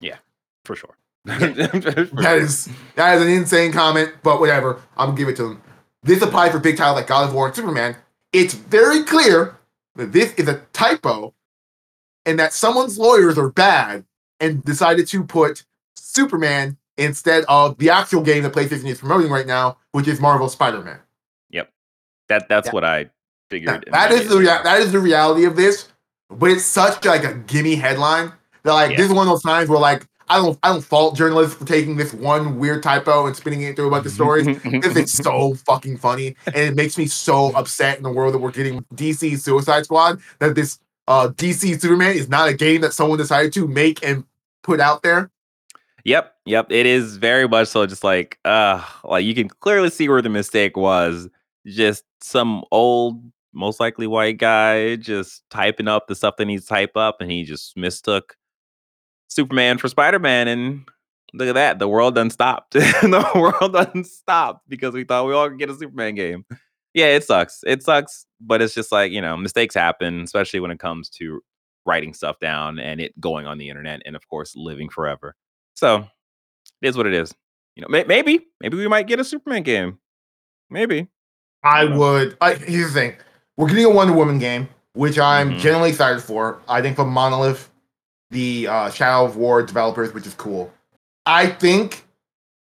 Yeah, 0.00 0.18
for 0.64 0.76
sure. 0.76 0.96
that 1.24 2.38
is 2.40 2.68
that 2.94 3.16
is 3.16 3.22
an 3.22 3.28
insane 3.28 3.72
comment, 3.72 4.14
but 4.22 4.40
whatever. 4.40 4.80
I'm 4.96 5.08
gonna 5.08 5.18
give 5.18 5.28
it 5.28 5.36
to 5.36 5.42
them. 5.42 5.62
This 6.02 6.22
applies 6.22 6.52
for 6.52 6.58
big 6.58 6.78
titles 6.78 6.96
like 6.96 7.08
God 7.08 7.28
of 7.28 7.34
War 7.34 7.46
and 7.46 7.54
Superman. 7.54 7.96
It's 8.32 8.54
very 8.54 9.02
clear 9.02 9.58
that 9.96 10.12
this 10.12 10.32
is 10.34 10.48
a 10.48 10.62
typo 10.72 11.34
and 12.26 12.38
that 12.38 12.52
someone's 12.52 12.98
lawyers 12.98 13.38
are 13.38 13.50
bad 13.50 14.04
and 14.40 14.64
decided 14.64 15.06
to 15.08 15.24
put 15.24 15.64
Superman 15.96 16.76
instead 16.96 17.44
of 17.48 17.78
the 17.78 17.90
actual 17.90 18.22
game 18.22 18.42
that 18.42 18.52
PlayStation 18.52 18.86
is 18.86 18.98
promoting 18.98 19.30
right 19.30 19.46
now, 19.46 19.78
which 19.92 20.06
is 20.06 20.20
Marvel 20.20 20.48
Spider-Man. 20.48 20.98
Yep, 21.50 21.70
that 22.28 22.48
that's 22.48 22.66
yeah. 22.66 22.72
what 22.72 22.84
I 22.84 23.10
figured. 23.48 23.84
That, 23.86 23.92
that 23.92 24.12
is 24.12 24.28
the 24.28 24.38
rea- 24.38 24.62
that 24.62 24.80
is 24.80 24.92
the 24.92 25.00
reality 25.00 25.44
of 25.44 25.56
this, 25.56 25.88
but 26.28 26.50
it's 26.50 26.64
such 26.64 27.04
like 27.04 27.24
a 27.24 27.34
gimme 27.34 27.74
headline 27.74 28.32
that 28.62 28.72
like 28.72 28.92
yeah. 28.92 28.96
this 28.98 29.06
is 29.06 29.12
one 29.12 29.26
of 29.26 29.32
those 29.32 29.42
times 29.42 29.68
where 29.68 29.80
like 29.80 30.06
I 30.28 30.36
don't 30.36 30.58
I 30.62 30.68
don't 30.68 30.82
fault 30.82 31.16
journalists 31.16 31.56
for 31.56 31.64
taking 31.64 31.96
this 31.96 32.14
one 32.14 32.58
weird 32.58 32.82
typo 32.82 33.26
and 33.26 33.34
spinning 33.34 33.62
it 33.62 33.76
through 33.76 33.88
a 33.88 33.90
bunch 33.90 34.06
of 34.06 34.12
stories 34.12 34.46
mm-hmm, 34.46 34.58
mm-hmm, 34.58 34.80
because 34.80 34.96
it's 34.96 35.14
mm-hmm. 35.20 35.24
so 35.24 35.54
fucking 35.66 35.98
funny 35.98 36.36
and 36.46 36.56
it 36.56 36.76
makes 36.76 36.96
me 36.96 37.06
so 37.06 37.52
upset 37.56 37.96
in 37.96 38.04
the 38.04 38.12
world 38.12 38.32
that 38.32 38.38
we're 38.38 38.52
getting 38.52 38.84
DC 38.94 39.38
Suicide 39.40 39.84
Squad 39.84 40.20
that 40.38 40.54
this 40.54 40.78
uh, 41.10 41.28
DC 41.28 41.80
Superman 41.80 42.14
is 42.14 42.28
not 42.28 42.48
a 42.48 42.54
game 42.54 42.82
that 42.82 42.92
someone 42.92 43.18
decided 43.18 43.52
to 43.54 43.66
make 43.66 44.02
and 44.04 44.24
put 44.62 44.78
out 44.78 45.02
there. 45.02 45.28
Yep, 46.04 46.32
yep. 46.46 46.68
It 46.70 46.86
is 46.86 47.16
very 47.16 47.48
much 47.48 47.66
so. 47.66 47.84
Just 47.84 48.04
like, 48.04 48.38
uh, 48.44 48.82
like 49.02 49.24
you 49.24 49.34
can 49.34 49.48
clearly 49.48 49.90
see 49.90 50.08
where 50.08 50.22
the 50.22 50.28
mistake 50.28 50.76
was. 50.76 51.28
Just 51.66 52.04
some 52.22 52.62
old, 52.70 53.20
most 53.52 53.80
likely 53.80 54.06
white 54.06 54.38
guy, 54.38 54.94
just 54.96 55.42
typing 55.50 55.88
up 55.88 56.06
the 56.06 56.14
stuff 56.14 56.36
that 56.36 56.46
needs 56.46 56.62
to 56.62 56.68
type 56.68 56.96
up, 56.96 57.20
and 57.20 57.28
he 57.28 57.42
just 57.42 57.76
mistook 57.76 58.36
Superman 59.28 59.78
for 59.78 59.88
Spider 59.88 60.20
Man, 60.20 60.46
and 60.46 60.88
look 61.34 61.48
at 61.48 61.54
that, 61.54 61.80
the 61.80 61.88
world 61.88 62.14
done 62.14 62.30
stopped. 62.30 62.72
the 62.74 63.30
world 63.34 63.72
done 63.72 64.04
stopped 64.04 64.68
because 64.68 64.94
we 64.94 65.02
thought 65.02 65.26
we 65.26 65.34
all 65.34 65.48
could 65.48 65.58
get 65.58 65.70
a 65.70 65.74
Superman 65.74 66.14
game 66.14 66.44
yeah, 66.94 67.06
it 67.06 67.24
sucks. 67.24 67.62
It 67.66 67.82
sucks, 67.82 68.26
but 68.40 68.62
it's 68.62 68.74
just 68.74 68.92
like, 68.92 69.12
you 69.12 69.20
know, 69.20 69.36
mistakes 69.36 69.74
happen, 69.74 70.22
especially 70.22 70.60
when 70.60 70.70
it 70.70 70.78
comes 70.78 71.08
to 71.10 71.42
writing 71.86 72.14
stuff 72.14 72.38
down 72.40 72.78
and 72.78 73.00
it 73.00 73.18
going 73.20 73.46
on 73.46 73.58
the 73.58 73.68
internet 73.68 74.02
and 74.04 74.16
of 74.16 74.28
course 74.28 74.54
living 74.54 74.88
forever. 74.88 75.34
So, 75.74 76.06
it 76.82 76.88
is 76.88 76.96
what 76.96 77.06
it 77.06 77.14
is. 77.14 77.34
You 77.76 77.82
know, 77.82 77.88
may- 77.88 78.04
maybe 78.04 78.46
maybe 78.60 78.76
we 78.76 78.88
might 78.88 79.06
get 79.06 79.20
a 79.20 79.24
Superman 79.24 79.62
game. 79.62 79.98
Maybe. 80.70 81.08
I, 81.62 81.82
I 81.82 81.84
would. 81.84 82.36
I, 82.40 82.54
here's 82.54 82.92
the 82.92 83.00
thing. 83.00 83.16
We're 83.56 83.68
getting 83.68 83.84
a 83.84 83.90
Wonder 83.90 84.14
Woman 84.14 84.38
game, 84.38 84.68
which 84.94 85.18
I'm 85.18 85.50
mm-hmm. 85.50 85.58
generally 85.58 85.90
excited 85.90 86.22
for. 86.22 86.60
I 86.68 86.80
think 86.80 86.96
from 86.96 87.10
Monolith, 87.10 87.70
the 88.30 88.68
uh, 88.68 88.90
Shadow 88.90 89.26
of 89.26 89.36
War 89.36 89.62
developers, 89.62 90.14
which 90.14 90.26
is 90.26 90.34
cool. 90.34 90.72
I 91.26 91.46
think 91.46 92.04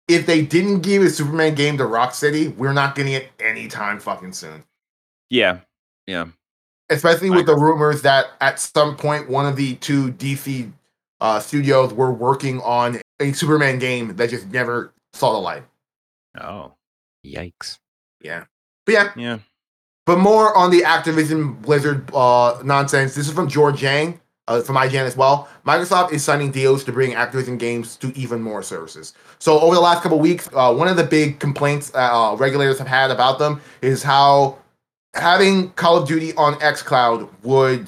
if 0.07 0.25
they 0.25 0.41
didn't 0.41 0.81
give 0.81 1.03
a 1.03 1.10
Superman 1.10 1.55
game 1.55 1.77
to 1.77 1.84
Rocksteady 1.84 2.55
we're 2.55 2.74
not 2.74 2.96
getting 2.96 3.13
it 3.13 3.29
anytime 3.39 4.00
fucking 4.00 4.34
soon. 4.34 4.63
Yeah. 5.29 5.60
Yeah. 6.08 6.28
Especially 6.90 7.30
with 7.30 7.46
the 7.46 7.56
rumors 7.56 8.02
that 8.04 8.28
at 8.40 8.60
some 8.60 8.96
point 8.96 9.30
one 9.30 9.46
of 9.46 9.58
the 9.58 9.76
two 9.76 10.14
DC 10.14 10.72
uh, 11.20 11.40
studios 11.40 11.94
were 11.94 12.12
working 12.12 12.62
on 12.62 13.02
a 13.20 13.34
Superman 13.34 13.78
game 13.78 14.16
that 14.16 14.30
just 14.30 14.48
never 14.48 14.94
saw 15.14 15.34
the 15.34 15.40
light. 15.40 15.64
Oh. 16.40 16.74
Yikes. 17.26 17.80
Yeah. 18.22 18.46
But 18.86 18.92
yeah. 18.94 19.12
Yeah. 19.18 19.40
But 20.06 20.20
more 20.20 20.56
on 20.56 20.72
the 20.72 20.82
Activision 20.82 21.62
Blizzard 21.62 22.10
uh, 22.16 22.62
nonsense. 22.64 23.16
This 23.16 23.28
is 23.28 23.34
from 23.34 23.50
George 23.50 23.84
Yang 23.84 24.22
uh, 24.48 24.62
from 24.62 24.76
IGN 24.76 25.06
as 25.06 25.18
well. 25.18 25.50
Microsoft 25.66 26.12
is 26.14 26.24
signing 26.24 26.52
deals 26.52 26.84
to 26.86 26.92
bring 26.92 27.12
Activision 27.12 27.58
games 27.58 27.98
to 27.98 28.18
even 28.18 28.42
more 28.42 28.64
services. 28.64 29.14
So 29.40 29.60
over 29.60 29.76
the 29.76 29.82
last 29.82 30.02
couple 30.02 30.20
weeks, 30.20 30.50
uh, 30.54 30.74
one 30.74 30.88
of 30.88 30.96
the 30.96 31.04
big 31.04 31.40
complaints 31.40 31.92
uh, 31.94 32.36
regulators 32.40 32.78
have 32.80 32.88
had 32.88 33.12
about 33.12 33.40
them 33.40 33.62
is 33.82 34.04
how 34.04 34.58
having 35.20 35.72
Call 35.72 35.98
of 35.98 36.08
Duty 36.08 36.34
on 36.36 36.56
xCloud 36.56 37.30
would 37.44 37.88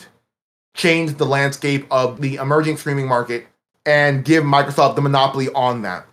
change 0.75 1.15
the 1.15 1.25
landscape 1.25 1.85
of 1.91 2.21
the 2.21 2.35
emerging 2.35 2.77
streaming 2.77 3.07
market 3.07 3.47
and 3.85 4.23
give 4.23 4.43
Microsoft 4.43 4.95
the 4.95 5.01
monopoly 5.01 5.49
on 5.49 5.81
that. 5.81 6.05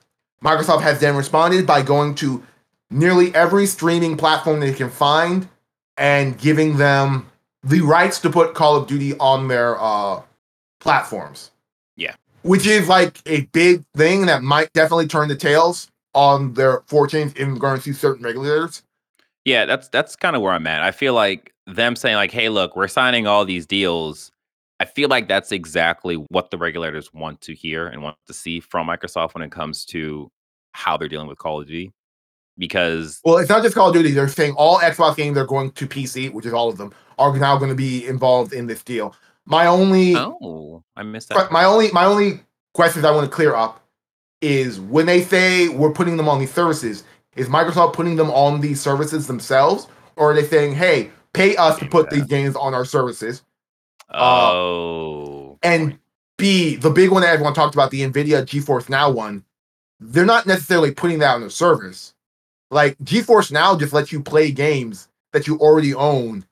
Microsoft 0.43 0.83
has 0.83 1.01
then 1.01 1.17
responded 1.17 1.67
by 1.67 1.83
going 1.83 2.15
to 2.17 2.43
nearly 2.91 3.35
every 3.35 3.67
streaming 3.67 4.17
platform 4.17 4.61
they 4.61 4.73
can 4.73 4.91
find 4.91 5.49
and 5.97 6.39
giving 6.39 6.77
them 6.77 7.27
the 7.63 7.81
rights 7.81 8.21
to 8.21 8.31
put 8.31 8.55
Call 8.55 8.77
of 8.77 8.87
Duty 8.87 9.17
on 9.19 9.49
their 9.49 9.81
uh, 9.81 10.23
platforms. 10.81 11.51
Yeah. 11.97 12.15
Which 12.43 12.67
is 12.67 12.89
like 12.89 13.19
a 13.27 13.43
big 13.47 13.85
thing 13.97 14.27
that 14.27 14.43
might 14.43 14.73
definitely 14.73 15.09
turn 15.09 15.29
the 15.29 15.37
tails 15.37 15.91
on 16.15 16.55
their 16.55 16.83
fortunes 16.87 17.35
in 17.35 17.55
regards 17.55 17.85
to 17.85 17.93
certain 17.93 18.25
regulators. 18.25 18.83
Yeah, 19.47 19.65
that's 19.65 19.89
that's 19.89 20.17
kind 20.17 20.35
of 20.35 20.43
where 20.43 20.53
I'm 20.53 20.67
at. 20.67 20.83
I 20.83 20.91
feel 20.91 21.15
like 21.15 21.55
them 21.67 21.95
saying 21.95 22.17
like, 22.17 22.33
"Hey, 22.33 22.49
look, 22.49 22.75
we're 22.75 22.89
signing 22.89 23.29
all 23.29 23.45
these 23.45 23.65
deals." 23.65 24.33
I 24.81 24.85
feel 24.85 25.09
like 25.09 25.29
that's 25.29 25.53
exactly 25.53 26.17
what 26.17 26.51
the 26.51 26.59
regulators 26.59 27.15
want 27.15 27.41
to 27.43 27.55
hear 27.55 27.87
and 27.87 28.03
want 28.03 28.19
to 28.27 28.35
see 28.35 28.61
from 28.61 28.89
Microsoft 28.89 29.33
when 29.35 29.43
it 29.43 29.51
comes 29.51 29.87
to 29.87 30.31
how 30.73 30.99
they're 30.99 31.09
dealing 31.09 31.29
with 31.29 31.39
Call 31.39 31.61
of 31.63 31.69
Duty. 31.69 31.93
Because 32.59 33.21
well, 33.25 33.39
it's 33.39 33.49
not 33.49 33.63
just 33.63 33.77
Call 33.77 33.89
of 33.89 33.95
Duty. 33.95 34.11
They're 34.11 34.29
saying 34.29 34.55
all 34.55 34.81
Xbox 34.81 35.17
games 35.17 35.39
are 35.39 35.47
going 35.47 35.71
to 35.71 35.87
PC, 35.87 36.33
which 36.33 36.45
is 36.45 36.53
all 36.53 36.69
of 36.69 36.77
them, 36.77 36.93
are 37.17 37.35
now 37.39 37.57
going 37.57 37.71
to 37.71 37.77
be 37.77 38.05
involved 38.05 38.53
in 38.53 38.67
this 38.67 38.83
deal. 38.83 39.15
My 39.45 39.67
only 39.67 40.17
oh, 40.17 40.83
I 40.97 41.05
missed 41.05 41.29
that. 41.29 41.53
My 41.53 41.65
only 41.65 41.93
my 41.93 42.05
only 42.05 42.41
questions 42.75 43.05
I 43.05 43.13
want 43.13 43.31
to 43.31 43.35
clear 43.35 43.55
up 43.55 43.81
is 44.43 44.81
when 44.81 45.07
they 45.07 45.23
say 45.23 45.69
we're 45.69 45.93
putting 45.93 46.17
them 46.17 46.29
on 46.29 46.41
these 46.41 46.53
services, 46.53 47.05
is 47.37 47.49
Microsoft 47.49 47.93
putting 47.93 48.17
them 48.17 48.31
on 48.31 48.61
these 48.61 48.81
services 48.81 49.27
themselves, 49.27 49.87
or 50.17 50.33
are 50.33 50.35
they 50.35 50.47
saying, 50.47 50.75
"Hey, 50.75 51.11
pay 51.33 51.55
us 51.57 51.79
to 51.79 51.87
put 51.87 52.11
these 52.11 52.25
games 52.25 52.57
on 52.57 52.75
our 52.75 52.85
services"? 52.85 53.43
Oh, 54.11 55.53
uh, 55.53 55.67
and 55.67 55.99
B, 56.39 56.77
the 56.77 56.91
big 56.91 57.11
one 57.11 57.23
that 57.23 57.33
everyone 57.33 57.55
talked 57.55 57.75
about, 57.75 57.91
the 57.91 58.03
Nvidia 58.03 58.45
GeForce 58.45 58.89
Now 58.89 59.11
one, 59.11 59.45
they're 60.01 60.25
not 60.25 60.47
necessarily 60.47 60.91
putting 60.91 61.19
that 61.21 61.35
on 61.35 61.41
the 61.41 61.51
service. 61.51 62.15
Like 62.71 62.99
GeForce 62.99 63.53
Now 63.53 63.77
just 63.77 63.93
lets 63.93 64.13
you 64.13 64.23
play 64.23 64.51
games 64.51 65.09
that 65.33 65.47
you 65.47 65.59
already 65.59 65.95
own. 65.95 66.45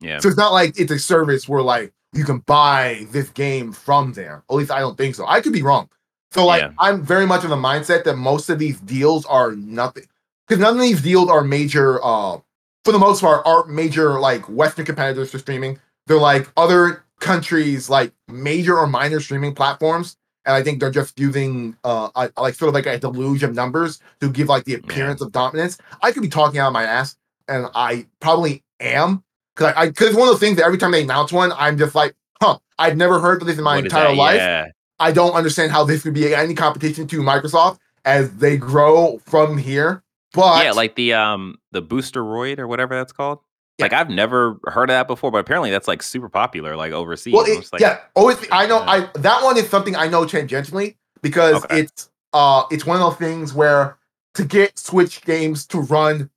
Yeah. 0.00 0.18
So 0.18 0.28
it's 0.28 0.36
not 0.38 0.52
like 0.52 0.78
it's 0.78 0.92
a 0.92 0.98
service 0.98 1.48
where 1.48 1.62
like 1.62 1.92
you 2.12 2.24
can 2.24 2.38
buy 2.40 3.06
this 3.10 3.30
game 3.30 3.72
from 3.72 4.12
there. 4.12 4.42
At 4.50 4.56
least 4.56 4.70
I 4.70 4.80
don't 4.80 4.96
think 4.96 5.14
so. 5.14 5.26
I 5.26 5.40
could 5.40 5.52
be 5.52 5.62
wrong. 5.62 5.88
So 6.32 6.46
like 6.46 6.62
Yeah. 6.62 6.72
I'm 6.78 7.02
very 7.02 7.26
much 7.26 7.44
of 7.44 7.50
the 7.50 7.56
mindset 7.56 8.04
that 8.04 8.16
most 8.16 8.48
of 8.48 8.58
these 8.58 8.80
deals 8.80 9.24
are 9.26 9.52
nothing 9.52 10.06
because 10.48 10.60
none 10.60 10.74
of 10.74 10.80
these 10.80 11.02
deals 11.02 11.28
are 11.28 11.42
major 11.42 12.02
uh 12.04 12.38
for 12.84 12.92
the 12.92 12.98
most 12.98 13.20
part 13.20 13.46
are 13.46 13.66
major 13.66 14.18
like 14.18 14.48
Western 14.48 14.86
competitors 14.86 15.30
for 15.30 15.38
streaming. 15.38 15.78
They're 16.06 16.18
like 16.18 16.48
other 16.56 17.04
countries 17.20 17.90
like 17.90 18.12
major 18.28 18.78
or 18.78 18.86
minor 18.86 19.20
streaming 19.20 19.54
platforms. 19.54 20.16
And 20.46 20.54
I 20.54 20.62
think 20.62 20.80
they're 20.80 20.90
just 20.90 21.18
using 21.18 21.76
uh 21.84 22.08
a, 22.14 22.40
like 22.40 22.54
sort 22.54 22.68
of 22.68 22.74
like 22.74 22.86
a 22.86 22.98
deluge 22.98 23.42
of 23.42 23.54
numbers 23.54 24.00
to 24.20 24.30
give 24.30 24.48
like 24.48 24.64
the 24.64 24.74
appearance 24.74 25.20
of 25.20 25.32
dominance. 25.32 25.76
I 26.02 26.12
could 26.12 26.22
be 26.22 26.28
talking 26.28 26.60
out 26.60 26.68
of 26.68 26.72
my 26.72 26.84
ass, 26.84 27.16
and 27.48 27.66
I 27.74 28.06
probably 28.20 28.64
am. 28.80 29.22
Cause 29.56 29.74
I 29.76 29.88
because 29.88 30.08
it's 30.08 30.16
one 30.16 30.28
of 30.28 30.34
those 30.34 30.40
things 30.40 30.56
that 30.56 30.64
every 30.64 30.78
time 30.78 30.92
they 30.92 31.02
announce 31.02 31.32
one, 31.32 31.52
I'm 31.52 31.76
just 31.76 31.94
like, 31.94 32.14
huh, 32.40 32.58
I've 32.78 32.96
never 32.96 33.20
heard 33.20 33.42
of 33.42 33.46
this 33.46 33.58
in 33.58 33.64
my 33.64 33.76
What 33.76 33.84
entire 33.84 34.14
life. 34.14 34.36
Yeah. 34.36 34.68
I 35.00 35.12
don't 35.12 35.32
understand 35.32 35.72
how 35.72 35.84
this 35.84 36.02
could 36.02 36.14
be 36.14 36.34
any 36.34 36.54
competition 36.54 37.06
to 37.08 37.20
Microsoft 37.20 37.78
as 38.04 38.34
they 38.36 38.56
grow 38.56 39.18
from 39.24 39.58
here. 39.58 40.02
But 40.34 40.64
yeah, 40.64 40.72
like 40.72 40.94
the 40.94 41.14
um 41.14 41.56
the 41.72 41.82
Boosteroid 41.82 42.58
or 42.58 42.66
whatever 42.68 42.94
that's 42.94 43.12
called. 43.12 43.38
Yeah. 43.78 43.84
Like 43.86 43.92
I've 43.92 44.10
never 44.10 44.58
heard 44.64 44.90
of 44.90 44.94
that 44.94 45.06
before, 45.06 45.30
but 45.30 45.38
apparently 45.38 45.70
that's 45.70 45.86
like 45.88 46.02
super 46.02 46.28
popular, 46.28 46.76
like 46.76 46.92
overseas. 46.92 47.32
well, 47.32 47.44
it, 47.46 47.68
like, 47.72 47.80
yeah, 47.80 48.00
always. 48.14 48.36
I 48.50 48.66
know. 48.66 48.80
I 48.80 49.08
that 49.14 49.42
one 49.44 49.56
is 49.56 49.68
something 49.68 49.94
I 49.96 50.08
know 50.08 50.24
tangentially 50.24 50.96
because 51.22 51.64
Okay. 51.64 51.80
it's 51.80 52.10
uh 52.32 52.64
it's 52.70 52.84
one 52.84 52.96
of 52.96 53.02
those 53.02 53.16
things 53.18 53.54
where 53.54 53.96
to 54.34 54.44
get 54.44 54.78
Switch 54.78 55.22
games 55.22 55.66
to 55.68 55.80
run 55.80 56.28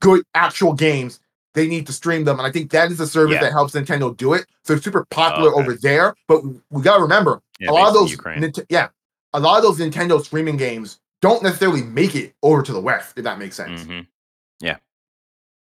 good 0.00 0.22
actual 0.34 0.72
games, 0.72 1.20
they 1.54 1.66
need 1.66 1.86
to 1.88 1.92
stream 1.92 2.24
them, 2.24 2.38
and 2.38 2.46
I 2.46 2.52
think 2.52 2.70
that 2.70 2.90
is 2.92 3.00
a 3.00 3.06
service 3.06 3.34
Yeah. 3.34 3.40
that 3.42 3.52
helps 3.52 3.74
Nintendo 3.74 4.16
do 4.16 4.34
it. 4.34 4.46
So 4.64 4.74
it's 4.74 4.84
super 4.84 5.04
popular 5.10 5.50
Okay. 5.52 5.60
over 5.60 5.74
there. 5.74 6.14
But 6.28 6.42
we 6.70 6.82
gotta 6.82 7.02
remember, 7.02 7.42
yeah, 7.58 7.70
a 7.70 7.72
lot 7.72 7.88
of 7.88 7.94
those, 7.94 8.16
Nint- 8.16 8.64
yeah, 8.68 8.88
a 9.32 9.40
lot 9.40 9.56
of 9.58 9.64
those 9.64 9.78
Nintendo 9.84 10.24
streaming 10.24 10.56
games 10.56 11.00
don't 11.20 11.42
necessarily 11.42 11.82
make 11.82 12.14
it 12.14 12.34
over 12.42 12.62
to 12.62 12.72
the 12.72 12.80
West. 12.80 13.14
If 13.16 13.24
that 13.24 13.38
makes 13.38 13.56
sense. 13.56 13.82
Mhm. 13.82 14.06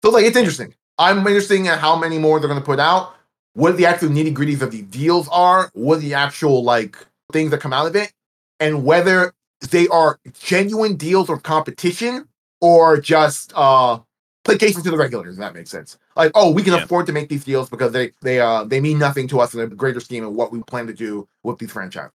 So 0.04 0.10
like 0.10 0.24
it's 0.24 0.36
interesting. 0.36 0.74
I'm 0.98 1.18
interested 1.26 1.56
in 1.56 1.64
how 1.66 1.96
many 1.96 2.18
more 2.18 2.38
they're 2.38 2.48
gonna 2.48 2.60
put 2.60 2.78
out, 2.78 3.14
what 3.54 3.76
the 3.76 3.86
actual 3.86 4.10
nitty 4.10 4.32
gritties 4.34 4.62
of 4.62 4.70
the 4.70 4.82
deals 4.82 5.28
are, 5.32 5.70
what 5.74 6.00
the 6.00 6.14
actual 6.14 6.62
like 6.62 6.96
things 7.32 7.50
that 7.50 7.60
come 7.60 7.72
out 7.72 7.86
of 7.88 7.96
it, 7.96 8.12
and 8.60 8.84
whether 8.84 9.34
they 9.70 9.88
are 9.88 10.20
genuine 10.40 10.94
deals 10.94 11.28
or 11.28 11.38
competition 11.40 12.28
or 12.60 13.00
just 13.00 13.52
uh 13.56 13.98
placation 14.44 14.82
to 14.82 14.90
the 14.90 14.96
regulators, 14.96 15.34
if 15.34 15.40
that 15.40 15.52
makes 15.54 15.70
sense. 15.70 15.98
Like, 16.16 16.30
oh, 16.36 16.52
we 16.52 16.62
can 16.62 16.74
Yeah. 16.74 16.84
afford 16.84 17.06
to 17.06 17.12
make 17.12 17.28
these 17.28 17.44
deals 17.44 17.68
because 17.68 17.90
they 17.92 18.12
they 18.22 18.38
uh 18.38 18.62
they 18.64 18.80
mean 18.80 19.00
nothing 19.00 19.26
to 19.28 19.40
us 19.40 19.52
in 19.52 19.60
the 19.68 19.74
greater 19.74 19.98
scheme 20.00 20.24
of 20.24 20.32
what 20.32 20.52
we 20.52 20.62
plan 20.62 20.86
to 20.86 20.94
do 20.94 21.28
with 21.42 21.58
these 21.58 21.72
franchises. 21.72 22.12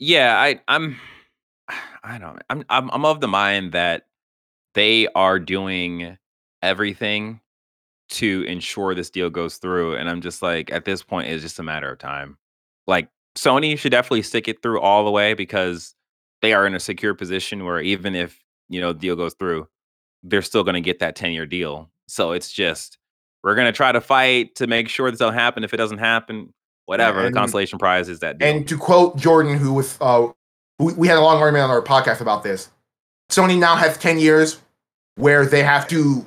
Yeah, 0.00 0.36
I 0.40 0.60
I'm 0.66 0.96
I 2.02 2.18
don't 2.18 2.40
I'm 2.48 2.64
I'm 2.68 2.90
I'm 2.90 3.04
of 3.04 3.20
the 3.20 3.28
mind 3.28 3.72
that 3.72 4.06
they 4.74 5.08
are 5.14 5.38
doing 5.38 6.18
everything 6.62 7.40
to 8.10 8.42
ensure 8.42 8.94
this 8.94 9.10
deal 9.10 9.30
goes 9.30 9.56
through 9.56 9.96
and 9.96 10.08
I'm 10.08 10.20
just 10.20 10.42
like 10.42 10.70
at 10.72 10.84
this 10.84 11.02
point 11.02 11.28
it's 11.28 11.42
just 11.42 11.58
a 11.58 11.62
matter 11.62 11.90
of 11.90 11.98
time. 11.98 12.38
Like 12.86 13.08
Sony 13.36 13.78
should 13.78 13.92
definitely 13.92 14.22
stick 14.22 14.48
it 14.48 14.62
through 14.62 14.80
all 14.80 15.04
the 15.04 15.10
way 15.10 15.34
because 15.34 15.94
they 16.42 16.52
are 16.52 16.66
in 16.66 16.74
a 16.74 16.80
secure 16.80 17.14
position 17.14 17.64
where 17.64 17.80
even 17.80 18.14
if, 18.14 18.42
you 18.68 18.80
know, 18.80 18.92
the 18.92 18.98
deal 18.98 19.16
goes 19.16 19.34
through, 19.34 19.68
they're 20.22 20.42
still 20.42 20.64
going 20.64 20.74
to 20.74 20.80
get 20.80 20.98
that 20.98 21.16
10-year 21.16 21.46
deal. 21.46 21.90
So 22.08 22.32
it's 22.32 22.50
just 22.50 22.98
we're 23.44 23.54
going 23.54 23.66
to 23.66 23.72
try 23.72 23.92
to 23.92 24.00
fight 24.00 24.56
to 24.56 24.66
make 24.66 24.88
sure 24.88 25.10
this 25.10 25.20
don't 25.20 25.34
happen 25.34 25.62
if 25.64 25.72
it 25.72 25.76
doesn't 25.76 25.98
happen 25.98 26.52
whatever 26.90 27.20
and- 27.20 27.32
the 27.32 27.38
consolation 27.38 27.78
prize 27.78 28.08
is 28.08 28.18
that 28.18 28.38
deal. 28.38 28.48
And 28.48 28.66
to 28.66 28.76
quote 28.76 29.16
Jordan, 29.16 29.56
who 29.56 29.72
was 29.72 29.96
uh, 30.00 30.26
we, 30.80 30.92
we 30.94 31.08
had 31.08 31.16
a 31.16 31.20
long 31.20 31.38
argument 31.40 31.64
on 31.64 31.70
our 31.70 31.82
podcast 31.82 32.20
about 32.20 32.42
this. 32.42 32.70
Sony 33.30 33.58
now 33.58 33.76
has 33.76 33.96
ten 33.98 34.18
years 34.18 34.58
where 35.16 35.46
they 35.46 35.62
have 35.62 35.86
to 35.88 36.26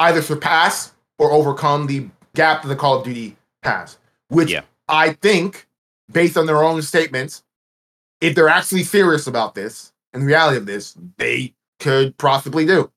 either 0.00 0.22
surpass 0.22 0.92
or 1.18 1.32
overcome 1.32 1.86
the 1.86 2.08
gap 2.34 2.62
that 2.62 2.68
the 2.68 2.76
Call 2.76 2.98
of 2.98 3.04
Duty 3.04 3.36
has. 3.62 3.98
Which 4.28 4.50
Yeah. 4.50 4.62
I 4.88 5.12
think, 5.14 5.66
based 6.12 6.36
on 6.36 6.46
their 6.46 6.62
own 6.62 6.80
statements, 6.82 7.42
if 8.20 8.34
they're 8.34 8.48
actually 8.48 8.84
serious 8.84 9.26
about 9.26 9.54
this 9.54 9.92
and 10.12 10.22
the 10.22 10.26
reality 10.26 10.56
of 10.56 10.66
this, 10.66 10.94
they 11.18 11.54
could 11.80 12.16
possibly 12.18 12.64
do. 12.64 12.90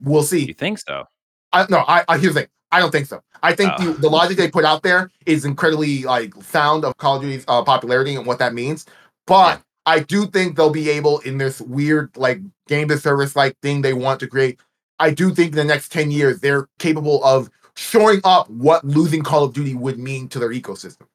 We'll 0.00 0.22
see. 0.22 0.44
you 0.44 0.54
think 0.54 0.78
so? 0.80 1.04
I 1.52 1.66
no, 1.70 1.84
I, 1.86 2.04
I 2.08 2.18
here's 2.18 2.34
the 2.34 2.40
thing. 2.40 2.48
I 2.72 2.80
don't 2.80 2.90
think 2.90 3.06
so. 3.06 3.22
I 3.42 3.54
think 3.54 3.72
Oh. 3.78 3.84
the, 3.92 4.00
the 4.00 4.10
logic 4.10 4.36
they 4.36 4.50
put 4.50 4.64
out 4.64 4.82
there 4.82 5.10
is 5.26 5.44
incredibly 5.44 6.02
like 6.02 6.34
sound 6.42 6.84
of 6.84 6.96
Call 6.96 7.16
of 7.16 7.22
Duty's 7.22 7.44
uh, 7.46 7.62
popularity 7.62 8.16
and 8.16 8.26
what 8.26 8.38
that 8.40 8.52
means. 8.54 8.86
But 9.26 9.58
Yeah. 9.58 9.63
I 9.86 10.00
do 10.00 10.26
think 10.26 10.56
they'll 10.56 10.70
be 10.70 10.88
able 10.90 11.18
in 11.20 11.38
this 11.38 11.60
weird 11.60 12.16
like 12.16 12.40
game 12.68 12.88
to 12.88 12.98
service 12.98 13.36
like 13.36 13.58
thing 13.60 13.82
they 13.82 13.92
want 13.92 14.20
to 14.20 14.26
create. 14.26 14.58
I 14.98 15.10
do 15.10 15.34
think 15.34 15.50
in 15.52 15.56
the 15.56 15.64
next 15.64 15.90
10 15.92 16.10
years 16.10 16.40
they're 16.40 16.68
capable 16.78 17.22
of 17.24 17.50
showing 17.76 18.20
up 18.24 18.48
what 18.48 18.84
losing 18.84 19.22
Call 19.22 19.44
of 19.44 19.52
Duty 19.52 19.74
would 19.74 19.98
mean 19.98 20.28
to 20.28 20.38
their 20.38 20.50
ecosystem. 20.50 21.06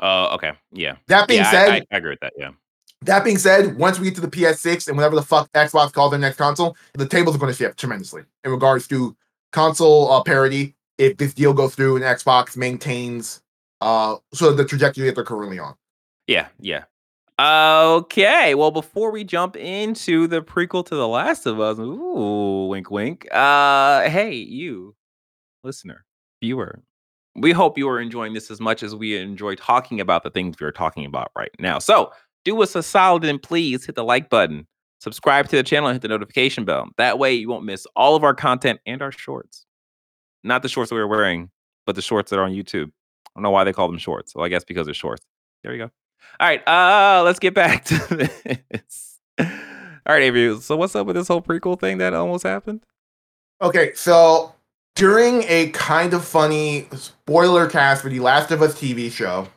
Oh, 0.00 0.34
okay. 0.34 0.52
Yeah. 0.72 0.96
That 1.06 1.28
being 1.28 1.40
yeah, 1.40 1.48
I- 1.48 1.50
said, 1.52 1.68
I, 1.68 1.76
I 1.92 1.96
agree 1.96 2.10
with 2.10 2.20
that. 2.20 2.32
Yeah. 2.36 2.50
that 3.02 3.24
being 3.24 3.38
said, 3.38 3.76
once 3.78 3.98
we 3.98 4.06
get 4.06 4.14
to 4.16 4.20
the 4.20 4.28
PS6 4.28 4.88
and 4.88 4.96
whatever 4.96 5.16
the 5.16 5.22
fuck 5.22 5.50
Xbox 5.52 5.92
calls 5.92 6.10
their 6.10 6.20
next 6.20 6.36
console, 6.36 6.76
the 6.94 7.06
tables 7.06 7.34
are 7.36 7.38
going 7.38 7.52
to 7.52 7.56
shift 7.56 7.78
tremendously 7.78 8.22
in 8.44 8.50
regards 8.50 8.86
to 8.88 9.16
console 9.52 10.10
uh, 10.12 10.22
parity. 10.22 10.74
If 10.98 11.16
this 11.16 11.32
deal 11.32 11.52
goes 11.54 11.74
through 11.76 11.96
and 11.96 12.04
Xbox 12.04 12.56
maintains 12.56 13.40
uh 13.80 14.16
sort 14.34 14.50
of 14.50 14.56
the 14.56 14.64
trajectory 14.64 15.06
that 15.06 15.14
they're 15.14 15.22
currently 15.24 15.60
on. 15.60 15.74
Yeah. 16.26 16.48
Yeah. 16.58 16.84
Okay. 17.38 18.56
Well, 18.56 18.72
before 18.72 19.12
we 19.12 19.22
jump 19.22 19.54
into 19.54 20.26
the 20.26 20.42
prequel 20.42 20.84
to 20.86 20.94
The 20.96 21.06
Last 21.06 21.46
of 21.46 21.60
Us, 21.60 21.78
ooh, 21.78 22.66
wink, 22.66 22.90
wink. 22.90 23.28
Uh, 23.30 24.08
hey, 24.08 24.34
you, 24.34 24.96
listener, 25.62 26.04
viewer. 26.42 26.82
We 27.36 27.52
hope 27.52 27.78
you 27.78 27.88
are 27.88 28.00
enjoying 28.00 28.34
this 28.34 28.50
as 28.50 28.60
much 28.60 28.82
as 28.82 28.96
we 28.96 29.16
enjoy 29.16 29.54
talking 29.54 30.00
about 30.00 30.24
the 30.24 30.30
things 30.30 30.56
we 30.60 30.66
are 30.66 30.72
talking 30.72 31.04
about 31.06 31.30
right 31.36 31.52
now. 31.60 31.78
So, 31.78 32.12
do 32.44 32.60
us 32.60 32.74
a 32.74 32.82
solid 32.82 33.24
and 33.24 33.40
please 33.40 33.86
hit 33.86 33.94
the 33.94 34.02
like 34.02 34.30
button, 34.30 34.66
subscribe 34.98 35.48
to 35.50 35.56
the 35.56 35.62
channel, 35.62 35.88
and 35.88 35.94
hit 35.94 36.02
the 36.02 36.08
notification 36.08 36.64
bell. 36.64 36.88
That 36.96 37.20
way, 37.20 37.34
you 37.34 37.48
won't 37.48 37.64
miss 37.64 37.86
all 37.94 38.16
of 38.16 38.24
our 38.24 38.34
content 38.34 38.80
and 38.84 39.00
our 39.00 39.12
shorts. 39.12 39.64
Not 40.42 40.62
the 40.62 40.68
shorts 40.68 40.88
that 40.90 40.96
we're 40.96 41.06
wearing, 41.06 41.50
but 41.86 41.94
the 41.94 42.02
shorts 42.02 42.30
that 42.30 42.38
are 42.40 42.44
on 42.44 42.52
YouTube. 42.52 42.86
I 42.88 43.30
don't 43.36 43.44
know 43.44 43.50
why 43.50 43.62
they 43.62 43.72
call 43.72 43.88
them 43.88 43.98
shorts. 43.98 44.34
Well, 44.34 44.44
I 44.44 44.48
guess 44.48 44.64
because 44.64 44.86
they're 44.86 44.94
shorts. 44.94 45.24
There 45.62 45.72
you 45.72 45.86
go. 45.86 45.90
All 46.40 46.48
right, 46.48 46.66
uh, 46.68 47.22
let's 47.24 47.38
get 47.38 47.54
back 47.54 47.84
to 47.86 48.28
this. 48.76 49.18
All 49.38 50.14
right, 50.14 50.22
Avery. 50.22 50.58
So, 50.60 50.76
what's 50.76 50.94
up 50.96 51.06
with 51.06 51.16
this 51.16 51.28
whole 51.28 51.42
prequel 51.42 51.78
thing 51.78 51.98
that 51.98 52.14
almost 52.14 52.44
happened? 52.44 52.80
Okay, 53.60 53.92
so 53.94 54.54
during 54.94 55.44
a 55.48 55.70
kind 55.70 56.14
of 56.14 56.24
funny 56.24 56.88
spoiler 56.92 57.68
cast 57.68 58.02
for 58.02 58.08
the 58.08 58.20
Last 58.20 58.50
of 58.50 58.62
Us 58.62 58.74
TV 58.74 59.10
show, 59.10 59.48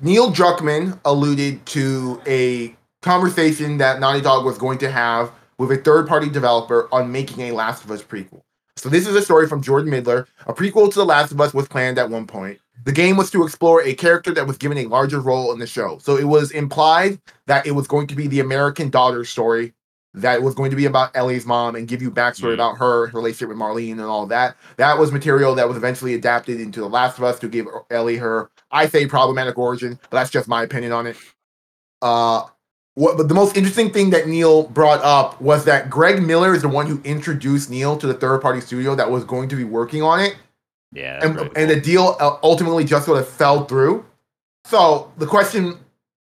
Neil 0.00 0.30
Druckmann 0.30 0.98
alluded 1.04 1.64
to 1.66 2.20
a 2.26 2.76
conversation 3.02 3.78
that 3.78 4.00
Naughty 4.00 4.20
Dog 4.20 4.44
was 4.44 4.58
going 4.58 4.78
to 4.78 4.90
have 4.90 5.32
with 5.58 5.70
a 5.72 5.76
third 5.76 6.06
party 6.06 6.28
developer 6.28 6.88
on 6.92 7.10
making 7.10 7.40
a 7.44 7.52
Last 7.52 7.84
of 7.84 7.90
Us 7.90 8.02
prequel. 8.02 8.42
So, 8.76 8.88
this 8.88 9.06
is 9.06 9.14
a 9.14 9.22
story 9.22 9.46
from 9.48 9.62
Jordan 9.62 9.90
Middler. 9.90 10.26
A 10.46 10.52
prequel 10.54 10.90
to 10.90 10.98
The 10.98 11.04
Last 11.04 11.30
of 11.30 11.40
Us 11.40 11.52
was 11.54 11.68
planned 11.68 11.98
at 11.98 12.08
one 12.10 12.26
point. 12.26 12.58
The 12.84 12.92
game 12.92 13.16
was 13.16 13.30
to 13.30 13.44
explore 13.44 13.82
a 13.82 13.94
character 13.94 14.32
that 14.34 14.46
was 14.46 14.56
given 14.56 14.78
a 14.78 14.86
larger 14.86 15.20
role 15.20 15.52
in 15.52 15.58
the 15.58 15.66
show. 15.66 15.98
So, 15.98 16.16
it 16.16 16.24
was 16.24 16.50
implied 16.52 17.20
that 17.46 17.66
it 17.66 17.72
was 17.72 17.86
going 17.86 18.06
to 18.08 18.14
be 18.16 18.26
the 18.26 18.40
American 18.40 18.88
daughter 18.90 19.24
story 19.24 19.74
that 20.14 20.42
was 20.42 20.54
going 20.54 20.70
to 20.70 20.76
be 20.76 20.84
about 20.86 21.10
Ellie's 21.14 21.46
mom 21.46 21.74
and 21.74 21.88
give 21.88 22.02
you 22.02 22.10
backstory 22.10 22.50
Mm. 22.50 22.54
about 22.54 22.78
her 22.78 23.06
relationship 23.14 23.48
with 23.48 23.56
Marlene 23.56 23.92
and 23.92 24.02
all 24.02 24.26
that. 24.26 24.56
That 24.76 24.98
was 24.98 25.10
material 25.12 25.54
that 25.54 25.68
was 25.68 25.76
eventually 25.76 26.14
adapted 26.14 26.60
into 26.60 26.80
The 26.80 26.88
Last 26.88 27.16
of 27.18 27.24
Us 27.24 27.38
to 27.40 27.48
give 27.48 27.66
Ellie 27.90 28.18
her, 28.18 28.50
I 28.70 28.88
say, 28.88 29.06
problematic 29.06 29.56
origin, 29.56 29.98
but 30.10 30.18
that's 30.18 30.30
just 30.30 30.48
my 30.48 30.64
opinion 30.64 30.92
on 30.92 31.06
it. 31.06 31.16
Uh, 32.02 32.42
what, 32.94 33.16
but 33.16 33.28
the 33.28 33.34
most 33.34 33.56
interesting 33.56 33.90
thing 33.90 34.10
that 34.10 34.28
Neil 34.28 34.64
brought 34.64 35.00
up 35.02 35.40
was 35.40 35.64
that 35.64 35.88
Greg 35.88 36.22
Miller 36.22 36.54
is 36.54 36.62
the 36.62 36.68
one 36.68 36.86
who 36.86 37.00
introduced 37.04 37.70
Neil 37.70 37.96
to 37.96 38.06
the 38.06 38.14
third 38.14 38.40
party 38.42 38.60
studio 38.60 38.94
that 38.94 39.10
was 39.10 39.24
going 39.24 39.48
to 39.48 39.56
be 39.56 39.64
working 39.64 40.02
on 40.02 40.20
it 40.20 40.36
Yeah. 40.92 41.20
and, 41.22 41.34
really 41.36 41.46
and 41.48 41.54
cool. 41.54 41.66
the 41.68 41.80
deal 41.80 42.16
uh, 42.20 42.36
ultimately 42.42 42.84
just 42.84 43.06
sort 43.06 43.18
of 43.18 43.28
fell 43.28 43.64
through. 43.64 44.04
So 44.66 45.10
the 45.16 45.26
question, 45.26 45.78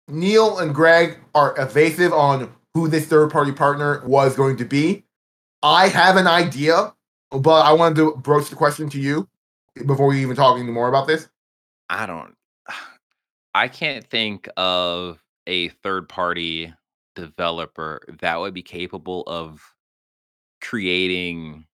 Neil 0.09 0.59
and 0.59 0.75
Greg 0.75 1.19
are 1.35 1.55
evasive 1.61 2.12
on 2.12 2.53
who 2.75 2.88
this 2.88 3.07
third 3.07 3.31
party 3.31 3.53
partner 3.53 4.03
was 4.07 4.37
going 4.37 4.57
to 4.59 4.64
be. 4.64 5.05
I 5.62 5.88
have 5.88 6.17
an 6.17 6.27
idea, 6.27 6.93
but 7.31 7.64
I 7.67 7.73
wanted 7.73 7.97
to 7.97 8.17
broach 8.17 8.51
the 8.51 8.57
question 8.57 8.88
to 8.90 9.01
you 9.01 9.29
before 9.87 10.07
we 10.07 10.21
even 10.23 10.37
talk 10.37 10.59
any 10.59 10.71
more 10.71 10.88
about 10.88 11.07
this. 11.07 11.29
I 11.90 12.07
don't. 12.07 12.37
I 13.55 13.69
can't 13.69 14.05
think 14.07 14.49
of 14.57 15.19
a 15.46 15.68
third 15.68 16.09
party 16.09 16.72
developer 17.14 18.02
that 18.20 18.38
would 18.40 18.54
be 18.54 18.62
capable 18.62 19.22
of 19.26 19.62
creating. 20.61 21.66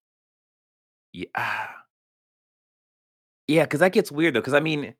Yeah. 1.13 1.67
Yeah, 3.47 3.63
because 3.63 3.79
that 3.81 3.91
gets 3.91 4.11
weird 4.11 4.33
though. 4.33 4.39
Because 4.39 4.53
I 4.53 4.59
mean, 4.59 4.93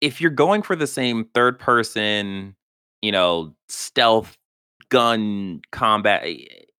if 0.00 0.20
you're 0.20 0.30
going 0.30 0.62
for 0.62 0.76
the 0.76 0.86
same 0.86 1.24
third 1.34 1.58
person, 1.58 2.56
you 3.02 3.12
know, 3.12 3.54
stealth 3.68 4.36
gun 4.88 5.60
combat. 5.72 6.24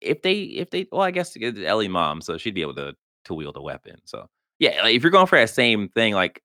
If 0.00 0.22
they, 0.22 0.42
if 0.42 0.70
they, 0.70 0.86
well, 0.92 1.02
I 1.02 1.10
guess 1.10 1.36
Ellie 1.64 1.88
mom, 1.88 2.20
so 2.20 2.38
she'd 2.38 2.54
be 2.54 2.62
able 2.62 2.74
to 2.74 2.94
to 3.24 3.34
wield 3.34 3.56
a 3.56 3.62
weapon. 3.62 3.96
So 4.04 4.28
yeah, 4.58 4.82
like 4.82 4.94
if 4.94 5.02
you're 5.02 5.10
going 5.10 5.26
for 5.26 5.38
that 5.38 5.50
same 5.50 5.88
thing, 5.88 6.14
like 6.14 6.42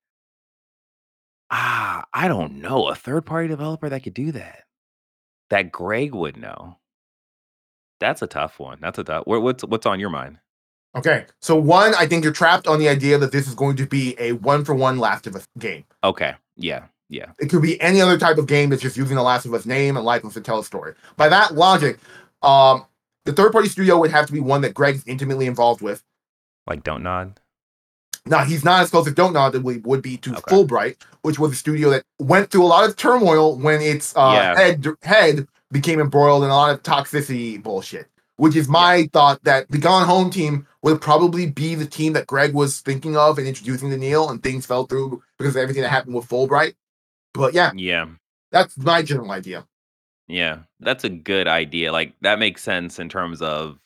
ah, 1.51 2.03
I 2.13 2.27
don't 2.27 2.61
know, 2.61 2.87
a 2.87 2.95
third 2.95 3.25
party 3.25 3.47
developer 3.47 3.89
that 3.89 4.03
could 4.03 4.13
do 4.13 4.31
that, 4.31 4.63
that 5.51 5.71
Greg 5.71 6.15
would 6.15 6.37
know. 6.37 6.77
That's 7.99 8.23
a 8.23 8.27
tough 8.27 8.59
one. 8.59 8.79
That's 8.81 8.97
a 8.97 9.03
tough. 9.03 9.27
What's 9.27 9.63
what's 9.63 9.85
on 9.85 9.99
your 9.99 10.09
mind? 10.09 10.39
Okay, 10.97 11.25
so 11.39 11.55
one, 11.55 11.93
I 11.95 12.05
think 12.05 12.23
you're 12.23 12.33
trapped 12.33 12.67
on 12.67 12.79
the 12.79 12.89
idea 12.89 13.17
that 13.17 13.31
this 13.31 13.47
is 13.47 13.55
going 13.55 13.77
to 13.77 13.85
be 13.85 14.15
a 14.19 14.33
one 14.33 14.65
for 14.65 14.75
one 14.75 14.97
Last 14.97 15.27
of 15.27 15.35
Us 15.35 15.47
game. 15.57 15.85
Okay, 16.03 16.33
yeah, 16.57 16.85
yeah. 17.09 17.31
It 17.39 17.49
could 17.49 17.61
be 17.61 17.79
any 17.79 18.01
other 18.01 18.17
type 18.17 18.37
of 18.37 18.47
game 18.47 18.69
that's 18.69 18.81
just 18.81 18.97
using 18.97 19.15
the 19.15 19.21
Last 19.21 19.45
of 19.45 19.53
Us 19.53 19.65
name 19.65 19.95
and 19.95 20.05
likeness 20.05 20.33
to 20.33 20.41
tell 20.41 20.59
a 20.59 20.65
story. 20.65 20.95
By 21.15 21.29
that 21.29 21.53
logic, 21.53 21.99
um, 22.41 22.85
the 23.23 23.31
third 23.31 23.53
party 23.53 23.69
studio 23.69 23.99
would 23.99 24.11
have 24.11 24.25
to 24.25 24.33
be 24.33 24.41
one 24.41 24.61
that 24.61 24.73
Greg's 24.73 25.05
intimately 25.05 25.45
involved 25.45 25.81
with. 25.81 26.03
Like 26.67 26.83
Don't 26.83 27.03
Nod. 27.03 27.39
Now 28.25 28.43
he's 28.43 28.63
not 28.63 28.81
as 28.81 28.89
close 28.91 29.07
as 29.07 29.13
Don't 29.13 29.33
Nod 29.33 29.51
that 29.51 29.63
we 29.63 29.77
would 29.79 30.01
be 30.01 30.17
to 30.17 30.31
okay. 30.31 30.41
Fullbright, 30.55 30.97
which 31.23 31.39
was 31.39 31.51
a 31.51 31.55
studio 31.55 31.89
that 31.89 32.03
went 32.19 32.51
through 32.51 32.63
a 32.63 32.67
lot 32.67 32.87
of 32.87 32.95
turmoil 32.95 33.57
when 33.57 33.81
its 33.81 34.15
uh, 34.15 34.31
yeah. 34.33 34.55
head 34.55 34.85
head 35.03 35.47
became 35.71 35.99
embroiled 35.99 36.43
in 36.43 36.49
a 36.49 36.55
lot 36.55 36.73
of 36.73 36.83
toxicity 36.83 37.61
bullshit 37.61 38.07
which 38.41 38.55
is 38.55 38.67
my 38.67 38.95
yeah. 38.95 39.05
thought 39.13 39.43
that 39.43 39.69
the 39.69 39.77
Gone 39.77 40.07
Home 40.07 40.31
team 40.31 40.65
would 40.81 40.99
probably 40.99 41.45
be 41.45 41.75
the 41.75 41.85
team 41.85 42.13
that 42.13 42.25
Greg 42.25 42.55
was 42.55 42.79
thinking 42.79 43.15
of 43.15 43.37
and 43.37 43.47
introducing 43.47 43.91
to 43.91 43.97
Neil, 43.97 44.31
and 44.31 44.41
things 44.41 44.65
fell 44.65 44.87
through 44.87 45.21
because 45.37 45.55
of 45.55 45.61
everything 45.61 45.83
that 45.83 45.89
happened 45.89 46.15
with 46.15 46.27
Fullbright. 46.27 46.73
But 47.35 47.53
yeah, 47.53 47.71
yeah, 47.75 48.07
that's 48.51 48.75
my 48.79 49.03
general 49.03 49.29
idea. 49.29 49.67
Yeah, 50.27 50.61
that's 50.79 51.03
a 51.03 51.09
good 51.09 51.47
idea. 51.47 51.91
Like 51.91 52.15
that 52.21 52.39
makes 52.39 52.63
sense 52.63 52.97
in 52.97 53.09
terms 53.09 53.43
of 53.43 53.77